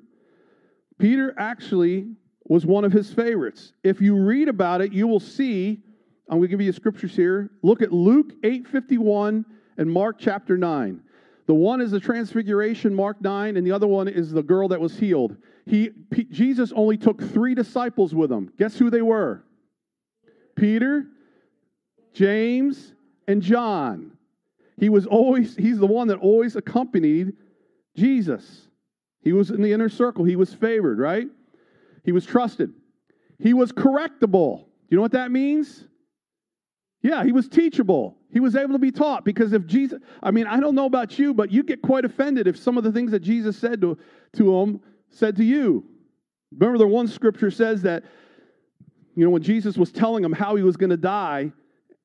Peter 0.98 1.34
actually 1.38 2.08
was 2.48 2.66
one 2.66 2.86
of 2.86 2.92
his 2.92 3.12
favorites. 3.12 3.74
If 3.84 4.02
you 4.02 4.16
read 4.16 4.48
about 4.48 4.82
it, 4.82 4.94
you 4.94 5.08
will 5.08 5.20
see, 5.20 5.82
I'm 6.30 6.38
going 6.38 6.44
to 6.44 6.48
give 6.48 6.62
you 6.62 6.72
scriptures 6.72 7.16
here. 7.16 7.50
Look 7.64 7.82
at 7.82 7.92
Luke 7.92 8.34
8:51 8.44 9.46
and 9.78 9.92
Mark 9.92 10.18
chapter 10.20 10.58
9. 10.58 11.02
The 11.48 11.54
one 11.54 11.82
is 11.82 11.92
the 11.92 12.00
transfiguration, 12.00 12.94
Mark 12.94 13.22
9, 13.22 13.58
and 13.58 13.66
the 13.66 13.72
other 13.72 13.88
one 13.88 14.08
is 14.08 14.32
the 14.32 14.42
girl 14.42 14.68
that 14.70 14.82
was 14.82 14.98
healed. 14.98 15.38
He, 15.66 15.90
P- 15.90 16.26
Jesus 16.26 16.72
only 16.76 16.98
took 16.98 17.22
three 17.22 17.54
disciples 17.54 18.16
with 18.16 18.32
him. 18.32 18.52
Guess 18.58 18.78
who 18.78 18.90
they 18.90 19.04
were? 19.04 19.44
Peter, 20.56 21.06
James, 22.14 22.94
and 23.28 23.42
John. 23.42 24.12
He 24.78 24.90
was 24.90 25.06
always, 25.06 25.56
he's 25.56 25.78
the 25.78 25.86
one 25.86 26.08
that 26.08 26.20
always 26.20 26.56
accompanied 26.56 27.34
Jesus. 27.96 28.68
He 29.22 29.32
was 29.32 29.52
in 29.52 29.62
the 29.62 29.72
inner 29.72 29.90
circle. 29.90 30.26
He 30.26 30.36
was 30.36 30.54
favored, 30.54 31.00
right? 31.00 31.28
He 32.06 32.12
was 32.12 32.26
trusted. 32.26 32.72
He 33.40 33.54
was 33.54 33.72
correctable. 33.72 34.60
Do 34.60 34.90
you 34.90 34.98
know 34.98 35.02
what 35.02 35.14
that 35.14 35.32
means? 35.32 35.84
Yeah, 37.02 37.24
he 37.24 37.32
was 37.32 37.48
teachable. 37.48 38.18
He 38.32 38.40
was 38.40 38.56
able 38.56 38.74
to 38.74 38.80
be 38.80 38.92
taught 38.92 39.26
because 39.26 39.54
if 39.54 39.66
Jesus, 39.66 40.00
I 40.24 40.32
mean, 40.32 40.48
I 40.48 40.60
don't 40.60 40.76
know 40.76 40.86
about 40.86 41.20
you, 41.20 41.34
but 41.34 41.52
you 41.52 41.64
get 41.64 41.82
quite 41.82 42.06
offended 42.06 42.48
if 42.48 42.58
some 42.58 42.78
of 42.78 42.84
the 42.84 42.92
things 42.92 43.12
that 43.12 43.20
Jesus 43.20 43.58
said 43.58 43.82
to, 43.82 43.98
to 44.34 44.60
him 44.60 44.80
said 45.10 45.36
to 45.38 45.44
you. 45.44 45.86
Remember, 46.52 46.78
the 46.78 46.88
one 46.88 47.08
scripture 47.08 47.52
says 47.52 47.82
that, 47.84 48.04
you 49.16 49.24
know, 49.24 49.30
when 49.30 49.44
Jesus 49.44 49.78
was 49.78 49.92
telling 49.92 50.24
him 50.24 50.34
how 50.34 50.56
he 50.56 50.64
was 50.64 50.78
going 50.78 50.90
to 50.90 50.98
die, 50.98 51.52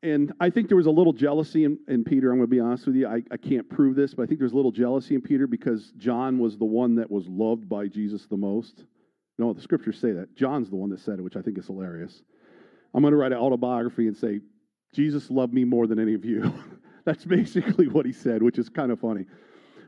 and 0.03 0.33
I 0.41 0.49
think 0.49 0.69
there 0.69 0.77
was 0.77 0.87
a 0.87 0.91
little 0.91 1.13
jealousy 1.13 1.65
in, 1.65 1.79
in 1.89 2.05
Peter. 2.05 2.31
I'm 2.31 2.39
going 2.39 2.49
to 2.49 2.51
be 2.51 2.61
honest 2.61 2.87
with 2.87 2.97
you. 2.97 3.07
I, 3.07 3.23
I 3.31 3.37
can't 3.37 3.69
prove 3.69 3.97
this, 3.97 4.15
but 4.15 4.23
I 4.23 4.27
think 4.27 4.39
there's 4.39 4.53
a 4.53 4.57
little 4.57 4.73
jealousy 4.73 5.15
in 5.15 5.21
Peter 5.21 5.47
because 5.47 5.93
John 5.99 6.39
was 6.39 6.57
the 6.57 6.65
one 6.65 6.95
that 6.97 7.11
was 7.11 7.27
loved 7.29 7.69
by 7.69 7.87
Jesus 7.87 8.27
the 8.27 8.37
most. 8.37 8.85
No, 9.41 9.55
the 9.55 9.63
scriptures 9.63 9.99
say 9.99 10.13
that. 10.13 10.37
John's 10.37 10.69
the 10.69 10.77
one 10.77 10.91
that 10.91 11.01
said 11.01 11.19
it, 11.19 11.23
which 11.23 11.35
I 11.35 11.41
think 11.41 11.57
is 11.57 11.67
hilarious. 11.67 12.23
I'm 12.93 13.01
going 13.01 13.13
to 13.13 13.17
write 13.17 13.33
an 13.33 13.39
autobiography 13.39 14.07
and 14.07 14.15
say, 14.15 14.41
Jesus 14.93 15.31
loved 15.31 15.55
me 15.55 15.65
more 15.65 15.87
than 15.87 15.99
any 15.99 16.13
of 16.13 16.27
you. 16.27 16.53
That's 17.07 17.25
basically 17.25 17.89
what 17.89 18.05
he 18.05 18.13
said, 18.13 18.43
which 18.43 18.59
is 18.59 18.69
kind 18.69 18.93
of 18.93 19.01
funny. 19.01 19.25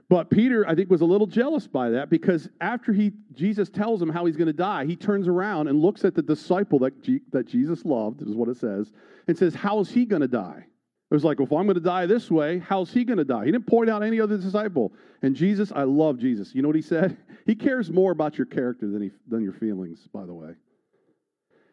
But 0.08 0.30
Peter, 0.30 0.66
I 0.66 0.74
think, 0.74 0.88
was 0.88 1.02
a 1.02 1.04
little 1.04 1.26
jealous 1.26 1.66
by 1.66 1.90
that 1.90 2.08
because 2.08 2.48
after 2.62 2.94
he 2.94 3.12
Jesus 3.34 3.68
tells 3.68 4.00
him 4.00 4.08
how 4.08 4.24
he's 4.24 4.36
going 4.36 4.46
to 4.46 4.54
die, 4.54 4.86
he 4.86 4.96
turns 4.96 5.28
around 5.28 5.68
and 5.68 5.78
looks 5.78 6.02
at 6.06 6.14
the 6.14 6.22
disciple 6.22 6.78
that, 6.80 7.02
G, 7.02 7.20
that 7.32 7.46
Jesus 7.46 7.84
loved, 7.84 8.22
is 8.22 8.34
what 8.34 8.48
it 8.48 8.56
says, 8.56 8.90
and 9.28 9.36
says, 9.36 9.54
How's 9.54 9.90
he 9.90 10.06
going 10.06 10.22
to 10.22 10.28
die? 10.28 10.64
It 11.12 11.14
was 11.14 11.24
like, 11.24 11.40
well, 11.40 11.44
if 11.44 11.52
I'm 11.52 11.66
going 11.66 11.74
to 11.74 11.80
die 11.80 12.06
this 12.06 12.30
way, 12.30 12.58
how's 12.60 12.90
he 12.90 13.04
going 13.04 13.18
to 13.18 13.24
die? 13.24 13.44
He 13.44 13.52
didn't 13.52 13.66
point 13.66 13.90
out 13.90 14.02
any 14.02 14.18
other 14.18 14.38
disciple. 14.38 14.94
And 15.20 15.36
Jesus, 15.36 15.70
I 15.70 15.82
love 15.82 16.18
Jesus. 16.18 16.54
You 16.54 16.62
know 16.62 16.68
what 16.68 16.76
he 16.76 16.82
said? 16.82 17.18
He 17.44 17.56
cares 17.56 17.90
more 17.90 18.12
about 18.12 18.38
your 18.38 18.46
character 18.46 18.88
than, 18.88 19.02
he, 19.02 19.10
than 19.26 19.42
your 19.42 19.52
feelings, 19.52 20.06
by 20.12 20.24
the 20.24 20.32
way. 20.32 20.52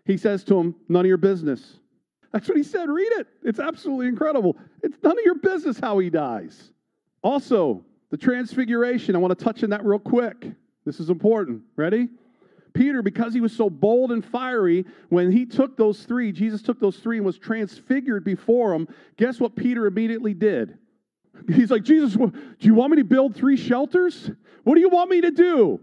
He 0.04 0.17
says 0.17 0.43
to 0.45 0.60
him, 0.60 0.75
None 0.89 1.02
of 1.02 1.08
your 1.08 1.17
business. 1.17 1.75
That's 2.34 2.49
what 2.49 2.58
he 2.58 2.63
said. 2.63 2.89
Read 2.89 3.12
it. 3.13 3.28
It's 3.43 3.60
absolutely 3.60 4.08
incredible. 4.08 4.58
It's 4.82 4.97
none 5.04 5.17
of 5.17 5.23
your 5.23 5.36
business 5.36 5.80
how 5.80 5.99
he 5.99 6.10
dies. 6.10 6.71
Also, 7.21 7.86
the 8.10 8.17
transfiguration. 8.17 9.15
I 9.15 9.19
want 9.19 9.38
to 9.38 9.45
touch 9.45 9.63
on 9.63 9.69
that 9.69 9.86
real 9.86 9.99
quick. 9.99 10.47
This 10.86 10.99
is 10.99 11.12
important. 11.12 11.62
Ready? 11.75 12.10
Peter, 12.73 13.01
because 13.01 13.34
he 13.34 13.41
was 13.41 13.53
so 13.53 13.69
bold 13.69 14.12
and 14.12 14.23
fiery, 14.23 14.86
when 15.10 15.32
he 15.32 15.45
took 15.45 15.75
those 15.75 16.03
three, 16.03 16.32
Jesus 16.32 16.62
took 16.62 16.79
those 16.79 16.97
three 16.97 17.17
and 17.17 17.25
was 17.25 17.38
transfigured 17.38 18.23
before 18.23 18.73
him, 18.73 18.88
guess 19.17 19.39
what 19.39 19.55
Peter 19.55 19.86
immediately 19.86 20.34
did? 20.34 20.77
He's 21.47 21.71
like, 21.71 21.84
Jesus, 21.84 22.15
do 22.15 22.32
you 22.60 22.73
want 22.73 22.91
me 22.91 22.97
to 22.97 23.03
build 23.03 23.36
three 23.36 23.58
shelters? 23.58 24.29
What 24.63 24.75
do 24.75 24.82
you 24.82 24.89
want 24.89 25.10
me 25.10 25.21
to 25.21 25.32
do? 25.32 25.79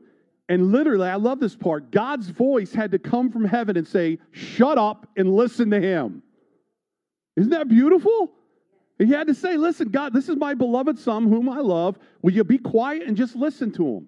And 0.49 0.71
literally, 0.71 1.09
I 1.09 1.17
love 1.17 1.41
this 1.41 1.57
part. 1.57 1.91
God's 1.91 2.29
voice 2.29 2.73
had 2.73 2.93
to 2.93 2.99
come 2.99 3.31
from 3.33 3.45
heaven 3.45 3.77
and 3.77 3.87
say, 3.87 4.19
Shut 4.31 4.79
up 4.79 5.09
and 5.17 5.35
listen 5.35 5.71
to 5.71 5.81
him. 5.81 6.23
Isn't 7.37 7.51
that 7.51 7.69
beautiful? 7.69 8.31
He 8.99 9.07
had 9.07 9.27
to 9.27 9.35
say, 9.35 9.57
Listen, 9.57 9.89
God, 9.89 10.13
this 10.13 10.29
is 10.29 10.37
my 10.37 10.55
beloved 10.55 10.99
Son 10.99 11.25
whom 11.25 11.49
I 11.49 11.59
love. 11.59 11.99
Will 12.23 12.33
you 12.33 12.45
be 12.45 12.59
quiet 12.59 13.03
and 13.03 13.17
just 13.17 13.35
listen 13.35 13.73
to 13.73 13.87
him? 13.87 14.07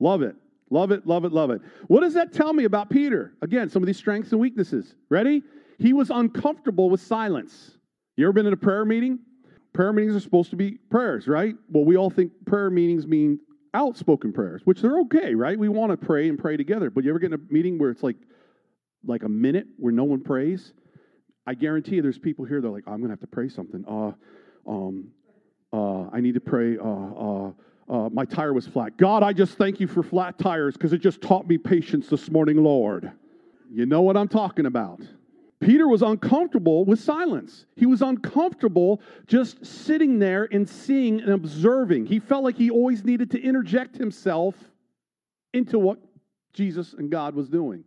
Love 0.00 0.22
it. 0.22 0.36
Love 0.70 0.90
it, 0.90 1.06
love 1.06 1.24
it, 1.24 1.32
love 1.32 1.50
it. 1.50 1.62
What 1.86 2.00
does 2.00 2.14
that 2.14 2.32
tell 2.32 2.52
me 2.52 2.64
about 2.64 2.90
Peter? 2.90 3.34
Again, 3.42 3.68
some 3.68 3.82
of 3.82 3.86
these 3.86 3.96
strengths 3.96 4.32
and 4.32 4.40
weaknesses. 4.40 4.94
Ready? 5.08 5.42
He 5.78 5.92
was 5.92 6.10
uncomfortable 6.10 6.90
with 6.90 7.00
silence. 7.00 7.78
You 8.16 8.26
ever 8.26 8.32
been 8.32 8.46
in 8.46 8.52
a 8.52 8.56
prayer 8.56 8.84
meeting? 8.84 9.20
Prayer 9.72 9.92
meetings 9.92 10.16
are 10.16 10.20
supposed 10.20 10.50
to 10.50 10.56
be 10.56 10.72
prayers, 10.90 11.28
right? 11.28 11.54
Well, 11.70 11.84
we 11.84 11.96
all 11.96 12.10
think 12.10 12.32
prayer 12.46 12.70
meetings 12.70 13.06
mean 13.06 13.38
outspoken 13.74 14.32
prayers, 14.32 14.62
which 14.64 14.80
they're 14.80 14.98
okay, 15.00 15.34
right? 15.34 15.58
We 15.58 15.68
want 15.68 15.92
to 15.92 15.96
pray 15.96 16.28
and 16.28 16.38
pray 16.38 16.56
together. 16.56 16.90
But 16.90 17.04
you 17.04 17.10
ever 17.10 17.18
get 17.18 17.32
in 17.32 17.34
a 17.34 17.52
meeting 17.52 17.78
where 17.78 17.90
it's 17.90 18.02
like 18.02 18.16
like 19.06 19.22
a 19.22 19.28
minute 19.28 19.66
where 19.76 19.92
no 19.92 20.04
one 20.04 20.20
prays? 20.22 20.72
I 21.46 21.54
guarantee 21.54 21.96
you 21.96 22.02
there's 22.02 22.18
people 22.18 22.44
here, 22.44 22.60
they're 22.60 22.70
like, 22.70 22.84
I'm 22.86 23.00
gonna 23.00 23.12
have 23.12 23.20
to 23.20 23.26
pray 23.26 23.48
something. 23.48 23.84
Uh 23.86 24.12
um 24.68 25.08
uh 25.72 26.08
I 26.12 26.20
need 26.20 26.34
to 26.34 26.40
pray 26.40 26.76
uh 26.76 26.82
uh 26.82 27.52
uh, 27.88 28.08
my 28.12 28.24
tire 28.24 28.52
was 28.52 28.66
flat. 28.66 28.96
God, 28.96 29.22
I 29.22 29.32
just 29.32 29.56
thank 29.56 29.80
you 29.80 29.86
for 29.86 30.02
flat 30.02 30.38
tires 30.38 30.74
because 30.74 30.92
it 30.92 30.98
just 30.98 31.22
taught 31.22 31.48
me 31.48 31.56
patience 31.58 32.08
this 32.08 32.30
morning, 32.30 32.62
Lord. 32.62 33.10
You 33.70 33.86
know 33.86 34.02
what 34.02 34.16
I'm 34.16 34.28
talking 34.28 34.66
about. 34.66 35.00
Peter 35.60 35.88
was 35.88 36.02
uncomfortable 36.02 36.84
with 36.84 37.00
silence. 37.00 37.66
He 37.74 37.86
was 37.86 38.00
uncomfortable 38.00 39.00
just 39.26 39.64
sitting 39.64 40.18
there 40.18 40.48
and 40.52 40.68
seeing 40.68 41.20
and 41.20 41.30
observing. 41.30 42.06
He 42.06 42.20
felt 42.20 42.44
like 42.44 42.56
he 42.56 42.70
always 42.70 43.04
needed 43.04 43.30
to 43.32 43.42
interject 43.42 43.96
himself 43.96 44.54
into 45.52 45.78
what 45.78 45.98
Jesus 46.52 46.94
and 46.94 47.10
God 47.10 47.34
was 47.34 47.48
doing. 47.48 47.84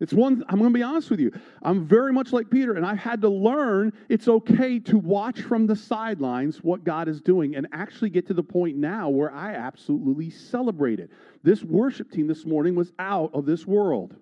It's 0.00 0.14
one, 0.14 0.42
I'm 0.48 0.58
going 0.58 0.72
to 0.72 0.78
be 0.78 0.82
honest 0.82 1.10
with 1.10 1.20
you. 1.20 1.30
I'm 1.62 1.86
very 1.86 2.10
much 2.10 2.32
like 2.32 2.48
Peter, 2.48 2.72
and 2.72 2.86
I've 2.86 2.98
had 2.98 3.20
to 3.20 3.28
learn 3.28 3.92
it's 4.08 4.28
okay 4.28 4.78
to 4.80 4.96
watch 4.96 5.42
from 5.42 5.66
the 5.66 5.76
sidelines 5.76 6.64
what 6.64 6.84
God 6.84 7.06
is 7.06 7.20
doing 7.20 7.54
and 7.54 7.68
actually 7.72 8.08
get 8.08 8.26
to 8.28 8.34
the 8.34 8.42
point 8.42 8.78
now 8.78 9.10
where 9.10 9.30
I 9.30 9.54
absolutely 9.54 10.30
celebrate 10.30 11.00
it. 11.00 11.10
This 11.42 11.62
worship 11.62 12.10
team 12.10 12.26
this 12.26 12.46
morning 12.46 12.74
was 12.74 12.92
out 12.98 13.30
of 13.34 13.44
this 13.44 13.66
world. 13.66 14.16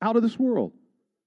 Out 0.00 0.14
of 0.14 0.22
this 0.22 0.38
world. 0.38 0.72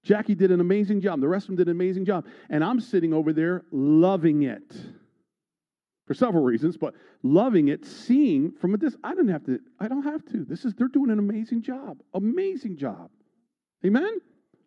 Jackie 0.04 0.36
did 0.36 0.52
an 0.52 0.62
amazing 0.62 1.02
job. 1.02 1.20
The 1.20 1.28
rest 1.28 1.44
of 1.44 1.48
them 1.48 1.58
did 1.58 1.68
an 1.68 1.76
amazing 1.76 2.06
job. 2.06 2.26
And 2.50 2.64
I'm 2.64 2.80
sitting 2.80 3.14
over 3.14 3.34
there 3.34 3.66
loving 3.72 4.44
it 4.44 4.74
for 6.08 6.14
several 6.14 6.44
reasons, 6.44 6.78
but 6.78 6.94
loving 7.24 7.68
it, 7.68 7.86
seeing 7.86 8.54
from 8.54 8.74
a 8.74 8.78
distance. 8.78 9.02
I 9.04 9.10
didn't 9.12 9.30
have 9.30 9.46
to, 9.46 9.60
I 9.82 9.90
don't 9.90 10.04
have 10.04 10.26
to. 10.28 10.46
This 10.46 10.64
is, 10.64 10.74
they're 10.76 10.88
doing 10.88 11.12
an 11.12 11.20
amazing 11.20 11.62
job. 11.62 12.02
Amazing 12.14 12.78
job. 12.78 13.10
Amen? 13.86 14.22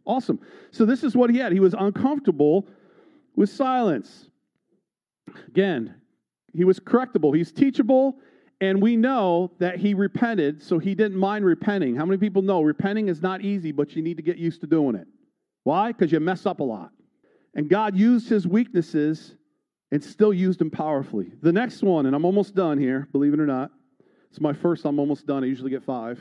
Awesome. 0.05 0.41
So 0.71 0.85
this 0.85 1.03
is 1.03 1.17
what 1.17 1.31
he 1.31 1.39
had. 1.39 1.53
He 1.53 1.61
was 1.61 1.75
uncomfortable 1.75 2.67
with 3.37 3.51
silence. 3.51 4.29
Again, 5.49 5.95
he 6.53 6.65
was 6.65 6.79
correctable. 6.79 7.35
He's 7.37 7.51
teachable, 7.51 8.19
and 8.61 8.81
we 8.81 8.97
know 8.97 9.53
that 9.59 9.79
he 9.79 9.95
repented, 9.95 10.63
so 10.63 10.79
he 10.79 10.95
didn't 10.95 11.19
mind 11.19 11.45
repenting. 11.45 11.97
How 11.97 12.05
many 12.05 12.19
people 12.19 12.43
know 12.43 12.63
repenting 12.63 13.09
is 13.09 13.23
not 13.23 13.41
easy, 13.41 13.73
but 13.73 13.97
you 13.97 14.03
need 14.03 14.17
to 14.19 14.23
get 14.23 14.37
used 14.37 14.61
to 14.61 14.67
doing 14.67 14.95
it? 14.95 15.07
Why? 15.65 15.93
Because 15.93 16.13
you 16.13 16.21
mess 16.21 16.47
up 16.47 16.61
a 16.61 16.65
lot. 16.65 16.91
And 17.55 17.69
God 17.69 17.97
used 17.97 18.29
his 18.29 18.47
weaknesses 18.47 19.35
and 19.91 20.03
still 20.03 20.35
used 20.35 20.59
them 20.59 20.71
powerfully. 20.71 21.33
The 21.41 21.53
next 21.53 21.83
one, 21.83 22.07
and 22.07 22.15
I'm 22.15 22.25
almost 22.25 22.55
done 22.55 22.79
here, 22.79 23.09
believe 23.13 23.33
it 23.33 23.41
or 23.41 23.47
not. 23.47 23.71
It's 24.31 24.41
my 24.41 24.53
first, 24.53 24.85
I'm 24.85 24.99
almost 24.99 25.27
done. 25.27 25.45
I 25.45 25.47
usually 25.47 25.71
get 25.71 25.85
five. 25.85 26.21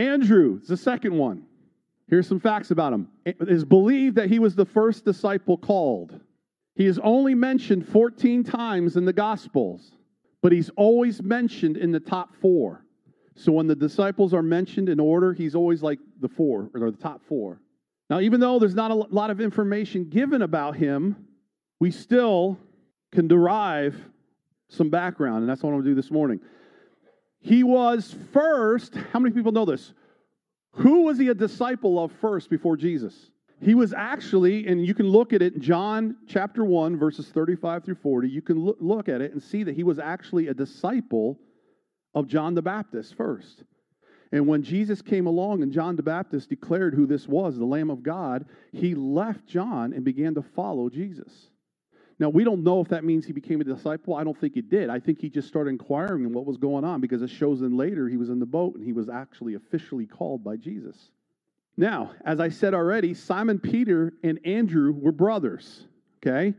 Andrew 0.00 0.58
is 0.62 0.68
the 0.68 0.76
second 0.76 1.16
one. 1.16 1.44
Here's 2.08 2.26
some 2.26 2.40
facts 2.40 2.70
about 2.70 2.92
him. 2.92 3.08
It 3.26 3.36
is 3.40 3.64
believed 3.64 4.16
that 4.16 4.30
he 4.30 4.38
was 4.38 4.54
the 4.54 4.64
first 4.64 5.04
disciple 5.04 5.58
called. 5.58 6.18
He 6.74 6.86
is 6.86 6.98
only 7.00 7.34
mentioned 7.34 7.86
14 7.86 8.42
times 8.42 8.96
in 8.96 9.04
the 9.04 9.12
Gospels, 9.12 9.92
but 10.42 10.52
he's 10.52 10.70
always 10.70 11.22
mentioned 11.22 11.76
in 11.76 11.92
the 11.92 12.00
top 12.00 12.34
four. 12.36 12.82
So 13.36 13.52
when 13.52 13.66
the 13.66 13.76
disciples 13.76 14.32
are 14.32 14.42
mentioned 14.42 14.88
in 14.88 14.98
order, 14.98 15.34
he's 15.34 15.54
always 15.54 15.82
like 15.82 15.98
the 16.20 16.28
four 16.28 16.70
or 16.74 16.90
the 16.90 16.96
top 16.96 17.22
four. 17.28 17.60
Now, 18.08 18.20
even 18.20 18.40
though 18.40 18.58
there's 18.58 18.74
not 18.74 18.90
a 18.90 18.94
lot 18.94 19.30
of 19.30 19.40
information 19.40 20.08
given 20.08 20.42
about 20.42 20.76
him, 20.76 21.26
we 21.78 21.90
still 21.90 22.58
can 23.12 23.28
derive 23.28 23.94
some 24.68 24.88
background, 24.88 25.42
and 25.42 25.48
that's 25.48 25.62
what 25.62 25.70
I'm 25.70 25.76
going 25.76 25.84
to 25.84 25.90
do 25.90 25.94
this 25.94 26.10
morning. 26.10 26.40
He 27.40 27.62
was 27.62 28.14
first. 28.32 28.94
How 29.12 29.18
many 29.18 29.34
people 29.34 29.52
know 29.52 29.64
this? 29.64 29.92
Who 30.72 31.02
was 31.02 31.18
he 31.18 31.28
a 31.28 31.34
disciple 31.34 32.02
of 32.02 32.12
first 32.20 32.48
before 32.50 32.76
Jesus? 32.76 33.30
He 33.62 33.74
was 33.74 33.92
actually, 33.92 34.66
and 34.66 34.84
you 34.84 34.94
can 34.94 35.08
look 35.08 35.32
at 35.32 35.42
it 35.42 35.54
in 35.54 35.60
John 35.60 36.16
chapter 36.26 36.64
1, 36.64 36.96
verses 36.98 37.28
35 37.28 37.84
through 37.84 37.96
40. 37.96 38.28
You 38.28 38.40
can 38.40 38.74
look 38.80 39.08
at 39.08 39.20
it 39.20 39.32
and 39.32 39.42
see 39.42 39.64
that 39.64 39.74
he 39.74 39.82
was 39.82 39.98
actually 39.98 40.48
a 40.48 40.54
disciple 40.54 41.38
of 42.14 42.26
John 42.26 42.54
the 42.54 42.62
Baptist 42.62 43.14
first. 43.16 43.64
And 44.32 44.46
when 44.46 44.62
Jesus 44.62 45.02
came 45.02 45.26
along 45.26 45.62
and 45.62 45.72
John 45.72 45.96
the 45.96 46.02
Baptist 46.02 46.48
declared 46.48 46.94
who 46.94 47.06
this 47.06 47.28
was, 47.28 47.58
the 47.58 47.64
Lamb 47.64 47.90
of 47.90 48.02
God, 48.02 48.46
he 48.72 48.94
left 48.94 49.46
John 49.46 49.92
and 49.92 50.04
began 50.04 50.34
to 50.36 50.42
follow 50.42 50.88
Jesus. 50.88 51.49
Now, 52.20 52.28
we 52.28 52.44
don't 52.44 52.62
know 52.62 52.82
if 52.82 52.88
that 52.88 53.02
means 53.02 53.24
he 53.24 53.32
became 53.32 53.62
a 53.62 53.64
disciple. 53.64 54.14
I 54.14 54.24
don't 54.24 54.38
think 54.38 54.52
he 54.52 54.60
did. 54.60 54.90
I 54.90 55.00
think 55.00 55.18
he 55.18 55.30
just 55.30 55.48
started 55.48 55.70
inquiring 55.70 56.24
in 56.24 56.34
what 56.34 56.44
was 56.44 56.58
going 56.58 56.84
on 56.84 57.00
because 57.00 57.22
it 57.22 57.30
shows 57.30 57.62
in 57.62 57.78
later 57.78 58.08
he 58.08 58.18
was 58.18 58.28
in 58.28 58.38
the 58.38 58.46
boat 58.46 58.74
and 58.74 58.84
he 58.84 58.92
was 58.92 59.08
actually 59.08 59.54
officially 59.54 60.04
called 60.04 60.44
by 60.44 60.56
Jesus. 60.56 61.10
Now, 61.78 62.12
as 62.26 62.38
I 62.38 62.50
said 62.50 62.74
already, 62.74 63.14
Simon 63.14 63.58
Peter 63.58 64.12
and 64.22 64.38
Andrew 64.44 64.92
were 64.92 65.12
brothers, 65.12 65.86
okay? 66.18 66.52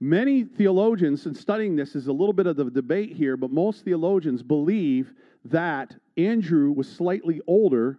Many 0.00 0.44
theologians, 0.44 1.24
in 1.24 1.34
studying 1.34 1.76
this, 1.76 1.94
is 1.94 2.08
a 2.08 2.12
little 2.12 2.34
bit 2.34 2.46
of 2.46 2.56
the 2.56 2.64
debate 2.64 3.12
here, 3.12 3.38
but 3.38 3.50
most 3.50 3.86
theologians 3.86 4.42
believe 4.42 5.14
that 5.46 5.94
Andrew 6.18 6.72
was 6.72 6.94
slightly 6.94 7.40
older 7.46 7.98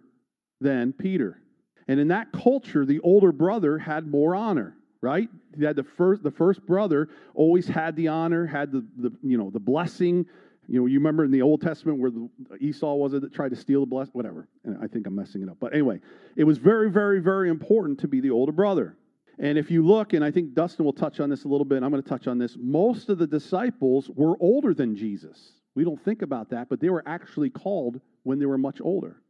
than 0.60 0.92
Peter. 0.92 1.42
And 1.88 1.98
in 1.98 2.06
that 2.08 2.30
culture, 2.30 2.86
the 2.86 3.00
older 3.00 3.32
brother 3.32 3.76
had 3.76 4.06
more 4.06 4.36
honor 4.36 4.75
right? 5.00 5.28
He 5.56 5.64
had 5.64 5.76
the 5.76 5.84
first, 5.84 6.22
the 6.22 6.30
first 6.30 6.64
brother 6.66 7.08
always 7.34 7.66
had 7.66 7.96
the 7.96 8.08
honor, 8.08 8.46
had 8.46 8.72
the, 8.72 8.84
the 8.96 9.12
you 9.22 9.38
know 9.38 9.50
the 9.50 9.60
blessing. 9.60 10.26
You 10.68 10.80
know, 10.80 10.86
you 10.86 10.98
remember 10.98 11.24
in 11.24 11.30
the 11.30 11.42
Old 11.42 11.62
Testament 11.62 12.00
where 12.00 12.10
the, 12.10 12.28
Esau 12.58 12.94
was 12.94 13.14
it 13.14 13.22
that 13.22 13.32
tried 13.32 13.50
to 13.50 13.56
steal 13.56 13.80
the 13.80 13.86
blessing, 13.86 14.12
whatever. 14.14 14.48
And 14.64 14.76
I 14.82 14.88
think 14.88 15.06
I'm 15.06 15.14
messing 15.14 15.42
it 15.42 15.48
up, 15.48 15.58
but 15.60 15.72
anyway, 15.72 16.00
it 16.34 16.42
was 16.42 16.58
very, 16.58 16.90
very, 16.90 17.20
very 17.20 17.50
important 17.50 18.00
to 18.00 18.08
be 18.08 18.20
the 18.20 18.30
older 18.30 18.50
brother. 18.50 18.96
And 19.38 19.58
if 19.58 19.70
you 19.70 19.86
look, 19.86 20.12
and 20.12 20.24
I 20.24 20.30
think 20.30 20.54
Dustin 20.54 20.84
will 20.84 20.92
touch 20.92 21.20
on 21.20 21.28
this 21.28 21.44
a 21.44 21.48
little 21.48 21.64
bit, 21.64 21.82
I'm 21.82 21.90
going 21.90 22.02
to 22.02 22.08
touch 22.08 22.26
on 22.26 22.38
this. 22.38 22.56
Most 22.58 23.10
of 23.10 23.18
the 23.18 23.26
disciples 23.26 24.10
were 24.14 24.34
older 24.40 24.72
than 24.72 24.96
Jesus. 24.96 25.52
We 25.74 25.84
don't 25.84 26.02
think 26.02 26.22
about 26.22 26.50
that, 26.50 26.68
but 26.68 26.80
they 26.80 26.88
were 26.88 27.02
actually 27.06 27.50
called 27.50 28.00
when 28.22 28.38
they 28.38 28.46
were 28.46 28.58
much 28.58 28.80
older. 28.80 29.20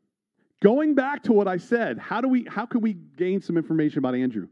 Going 0.62 0.94
back 0.94 1.24
to 1.24 1.32
what 1.32 1.48
I 1.48 1.58
said, 1.58 1.98
how 1.98 2.20
do 2.20 2.28
we 2.28 2.46
how 2.48 2.64
can 2.64 2.80
we 2.80 2.94
gain 2.94 3.42
some 3.42 3.58
information 3.58 3.98
about 3.98 4.14
Andrew? 4.14 4.48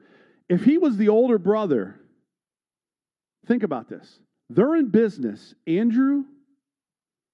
If 0.49 0.65
he 0.65 0.79
was 0.79 0.97
the 0.97 1.09
older 1.09 1.39
brother, 1.39 1.99
think 3.47 3.63
about 3.63 3.89
this. 3.89 4.19
They're 4.51 4.77
in 4.77 4.89
business. 4.89 5.55
Andrew, 5.67 6.25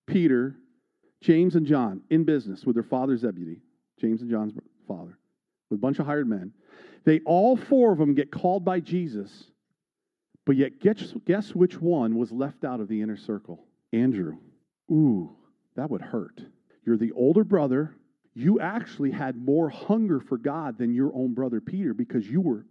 Peter, 0.06 0.56
James, 1.20 1.56
and 1.56 1.66
John 1.66 2.02
in 2.10 2.24
business 2.24 2.64
with 2.64 2.76
their 2.76 2.82
father 2.82 3.16
Zebedee, 3.16 3.62
James 4.00 4.22
and 4.22 4.30
John's 4.30 4.54
father, 4.86 5.18
with 5.68 5.78
a 5.78 5.80
bunch 5.80 5.98
of 5.98 6.06
hired 6.06 6.28
men. 6.28 6.52
They 7.04 7.20
all 7.20 7.56
four 7.56 7.92
of 7.92 7.98
them 7.98 8.14
get 8.14 8.30
called 8.30 8.64
by 8.64 8.80
Jesus, 8.80 9.44
but 10.46 10.56
yet 10.56 10.80
guess, 10.80 11.14
guess 11.26 11.54
which 11.54 11.80
one 11.80 12.16
was 12.16 12.30
left 12.30 12.64
out 12.64 12.80
of 12.80 12.88
the 12.88 13.02
inner 13.02 13.16
circle? 13.16 13.64
Andrew. 13.92 14.38
Ooh, 14.90 15.30
that 15.76 15.90
would 15.90 16.02
hurt. 16.02 16.40
You're 16.84 16.96
the 16.96 17.12
older 17.12 17.44
brother. 17.44 17.96
You 18.34 18.60
actually 18.60 19.10
had 19.10 19.36
more 19.36 19.68
hunger 19.68 20.20
for 20.20 20.38
God 20.38 20.78
than 20.78 20.94
your 20.94 21.12
own 21.14 21.34
brother 21.34 21.60
Peter 21.60 21.94
because 21.94 22.26
you 22.28 22.40
were 22.40 22.64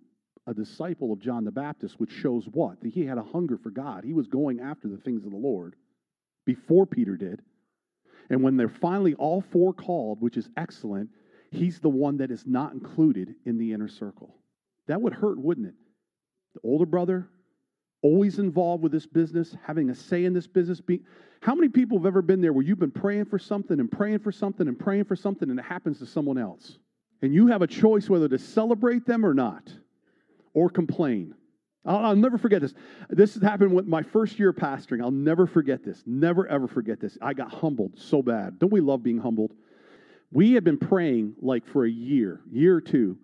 a 0.49 0.53
disciple 0.53 1.13
of 1.13 1.19
John 1.19 1.45
the 1.45 1.51
Baptist, 1.51 1.99
which 1.99 2.11
shows 2.11 2.45
what? 2.51 2.81
That 2.81 2.89
he 2.89 3.05
had 3.05 3.19
a 3.19 3.23
hunger 3.23 3.57
for 3.57 3.69
God. 3.69 4.03
He 4.03 4.13
was 4.13 4.27
going 4.27 4.59
after 4.59 4.87
the 4.87 4.97
things 4.97 5.23
of 5.23 5.31
the 5.31 5.37
Lord 5.37 5.75
before 6.45 6.87
Peter 6.87 7.15
did. 7.15 7.41
And 8.31 8.41
when 8.41 8.57
they're 8.57 8.67
finally 8.67 9.13
all 9.13 9.41
four 9.41 9.73
called, 9.73 10.21
which 10.21 10.37
is 10.37 10.49
excellent, 10.57 11.09
he's 11.51 11.79
the 11.79 11.89
one 11.89 12.17
that 12.17 12.31
is 12.31 12.47
not 12.47 12.73
included 12.73 13.35
in 13.45 13.59
the 13.59 13.73
inner 13.73 13.87
circle. 13.87 14.35
That 14.87 14.99
would 15.01 15.13
hurt, 15.13 15.37
wouldn't 15.37 15.67
it? 15.67 15.75
The 16.55 16.61
older 16.63 16.87
brother, 16.87 17.29
always 18.01 18.39
involved 18.39 18.81
with 18.81 18.91
this 18.91 19.05
business, 19.05 19.55
having 19.63 19.91
a 19.91 19.95
say 19.95 20.25
in 20.25 20.33
this 20.33 20.47
business. 20.47 20.81
How 21.41 21.53
many 21.53 21.69
people 21.69 21.99
have 21.99 22.07
ever 22.07 22.23
been 22.23 22.41
there 22.41 22.53
where 22.53 22.65
you've 22.65 22.79
been 22.79 22.89
praying 22.89 23.25
for 23.25 23.37
something 23.37 23.79
and 23.79 23.91
praying 23.91 24.19
for 24.19 24.31
something 24.31 24.67
and 24.67 24.79
praying 24.79 25.03
for 25.03 25.15
something 25.15 25.49
and 25.49 25.59
it 25.59 25.65
happens 25.65 25.99
to 25.99 26.07
someone 26.07 26.39
else? 26.39 26.79
And 27.21 27.33
you 27.33 27.47
have 27.47 27.61
a 27.61 27.67
choice 27.67 28.09
whether 28.09 28.27
to 28.27 28.39
celebrate 28.39 29.05
them 29.05 29.23
or 29.23 29.35
not, 29.35 29.71
or 30.53 30.69
complain. 30.69 31.33
I'll, 31.85 31.97
I'll 31.97 32.15
never 32.15 32.37
forget 32.37 32.61
this. 32.61 32.73
This 33.09 33.35
happened 33.35 33.73
with 33.73 33.87
my 33.87 34.03
first 34.03 34.39
year 34.39 34.49
of 34.49 34.55
pastoring. 34.55 35.01
I'll 35.01 35.11
never 35.11 35.47
forget 35.47 35.83
this. 35.83 36.03
Never, 36.05 36.47
ever 36.47 36.67
forget 36.67 36.99
this. 36.99 37.17
I 37.21 37.33
got 37.33 37.51
humbled 37.51 37.93
so 37.97 38.21
bad. 38.21 38.59
Don't 38.59 38.71
we 38.71 38.81
love 38.81 39.03
being 39.03 39.19
humbled? 39.19 39.53
We 40.31 40.53
had 40.53 40.63
been 40.63 40.77
praying 40.77 41.35
like 41.41 41.65
for 41.65 41.85
a 41.85 41.89
year, 41.89 42.41
year 42.51 42.75
or 42.75 42.81
two, 42.81 43.17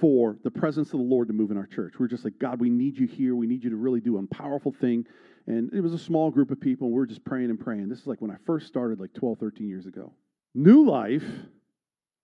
for 0.00 0.38
the 0.44 0.50
presence 0.50 0.92
of 0.92 0.98
the 0.98 1.04
Lord 1.04 1.28
to 1.28 1.34
move 1.34 1.50
in 1.50 1.56
our 1.56 1.66
church. 1.66 1.94
We 1.98 2.04
are 2.04 2.08
just 2.08 2.24
like, 2.24 2.38
God, 2.38 2.60
we 2.60 2.70
need 2.70 2.98
you 2.98 3.06
here. 3.06 3.34
We 3.34 3.46
need 3.46 3.64
you 3.64 3.70
to 3.70 3.76
really 3.76 4.00
do 4.00 4.18
a 4.18 4.26
powerful 4.26 4.72
thing. 4.72 5.06
And 5.46 5.72
it 5.72 5.80
was 5.80 5.92
a 5.92 5.98
small 5.98 6.30
group 6.30 6.50
of 6.50 6.60
people, 6.60 6.86
and 6.86 6.96
we 6.96 7.02
are 7.02 7.06
just 7.06 7.24
praying 7.24 7.50
and 7.50 7.60
praying. 7.60 7.88
This 7.88 8.00
is 8.00 8.06
like 8.06 8.20
when 8.20 8.30
I 8.30 8.36
first 8.46 8.66
started, 8.66 8.98
like 8.98 9.12
12, 9.12 9.38
13 9.38 9.68
years 9.68 9.86
ago. 9.86 10.12
New 10.54 10.88
Life 10.88 11.24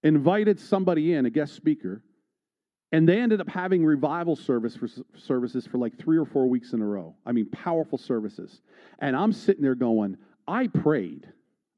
invited 0.03 0.59
somebody 0.59 1.13
in, 1.13 1.27
a 1.27 1.31
guest 1.31 1.55
speaker, 1.55 2.03
and 2.93 3.09
they 3.09 3.21
ended 3.21 3.41
up 3.41 3.49
having 3.49 3.85
revival 3.85 4.35
service 4.35 4.77
for, 4.77 4.89
services 5.17 5.67
for 5.67 5.79
like 5.79 5.97
three 5.99 6.19
or 6.19 6.25
four 6.25 6.49
weeks 6.49 6.73
in 6.73 6.83
a 6.83 6.87
row. 6.87 7.15
I 7.25 7.33
mean, 7.33 7.47
powerful 7.47 7.99
services. 7.99 8.63
And 8.99 9.15
I'm 9.15 9.33
sitting 9.33 9.63
there 9.63 9.77
going, 9.77 10.17
I 10.49 10.67
prayed. 10.67 11.29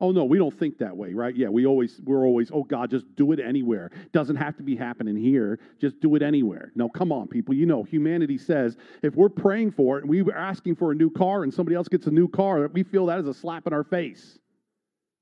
Oh 0.01 0.11
no, 0.11 0.25
we 0.25 0.37
don't 0.37 0.59
think 0.59 0.79
that 0.79 0.97
way, 0.97 1.15
right? 1.15 1.37
Yeah, 1.37 1.49
we 1.49 1.65
always 1.65 2.01
we're 2.05 2.27
always, 2.27 2.51
oh 2.53 2.65
God, 2.65 2.91
just 2.91 3.05
do 3.15 3.31
it 3.31 3.39
anywhere. 3.39 3.93
Doesn't 4.13 4.35
have 4.35 4.57
to 4.57 4.63
be 4.65 4.75
happening 4.75 5.15
here. 5.15 5.61
Just 5.81 6.01
do 6.01 6.17
it 6.17 6.23
anywhere. 6.23 6.73
No, 6.75 6.89
come 6.89 7.13
on, 7.13 7.29
people. 7.29 7.55
You 7.55 7.67
know, 7.67 7.85
humanity 7.85 8.37
says 8.37 8.77
if 9.03 9.15
we're 9.15 9.29
praying 9.29 9.71
for 9.73 9.99
it 9.99 10.01
and 10.03 10.11
we 10.11 10.23
were 10.23 10.37
asking 10.37 10.75
for 10.75 10.91
a 10.91 10.95
new 10.95 11.09
car 11.09 11.45
and 11.45 11.55
somebody 11.55 11.77
else 11.77 11.87
gets 11.87 12.09
a 12.09 12.11
new 12.11 12.27
car, 12.27 12.67
we 12.73 12.83
feel 12.83 13.07
that 13.07 13.21
is 13.21 13.29
a 13.29 13.35
slap 13.35 13.69
in 13.69 13.73
our 13.73 13.85
face. 13.85 14.41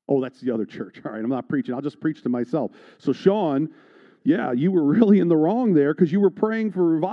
Oh, 0.09 0.19
that's 0.23 0.41
the 0.41 0.51
other 0.51 0.65
church. 0.65 1.03
All 1.05 1.13
right, 1.13 1.23
I'm 1.23 1.29
not 1.29 1.47
preaching. 1.47 1.75
I'll 1.75 1.83
just 1.83 2.01
preach 2.01 2.23
to 2.23 2.31
myself. 2.31 2.71
So 2.97 3.13
Sean, 3.13 3.69
yeah, 4.25 4.53
you 4.53 4.71
were 4.71 4.85
really 4.85 5.19
in 5.21 5.29
the 5.29 5.37
wrong 5.37 5.75
there 5.75 5.95
because 5.95 6.13
you 6.13 6.21
were 6.21 6.31
praying 6.31 6.73
for 6.73 6.85
revival. 6.85 7.09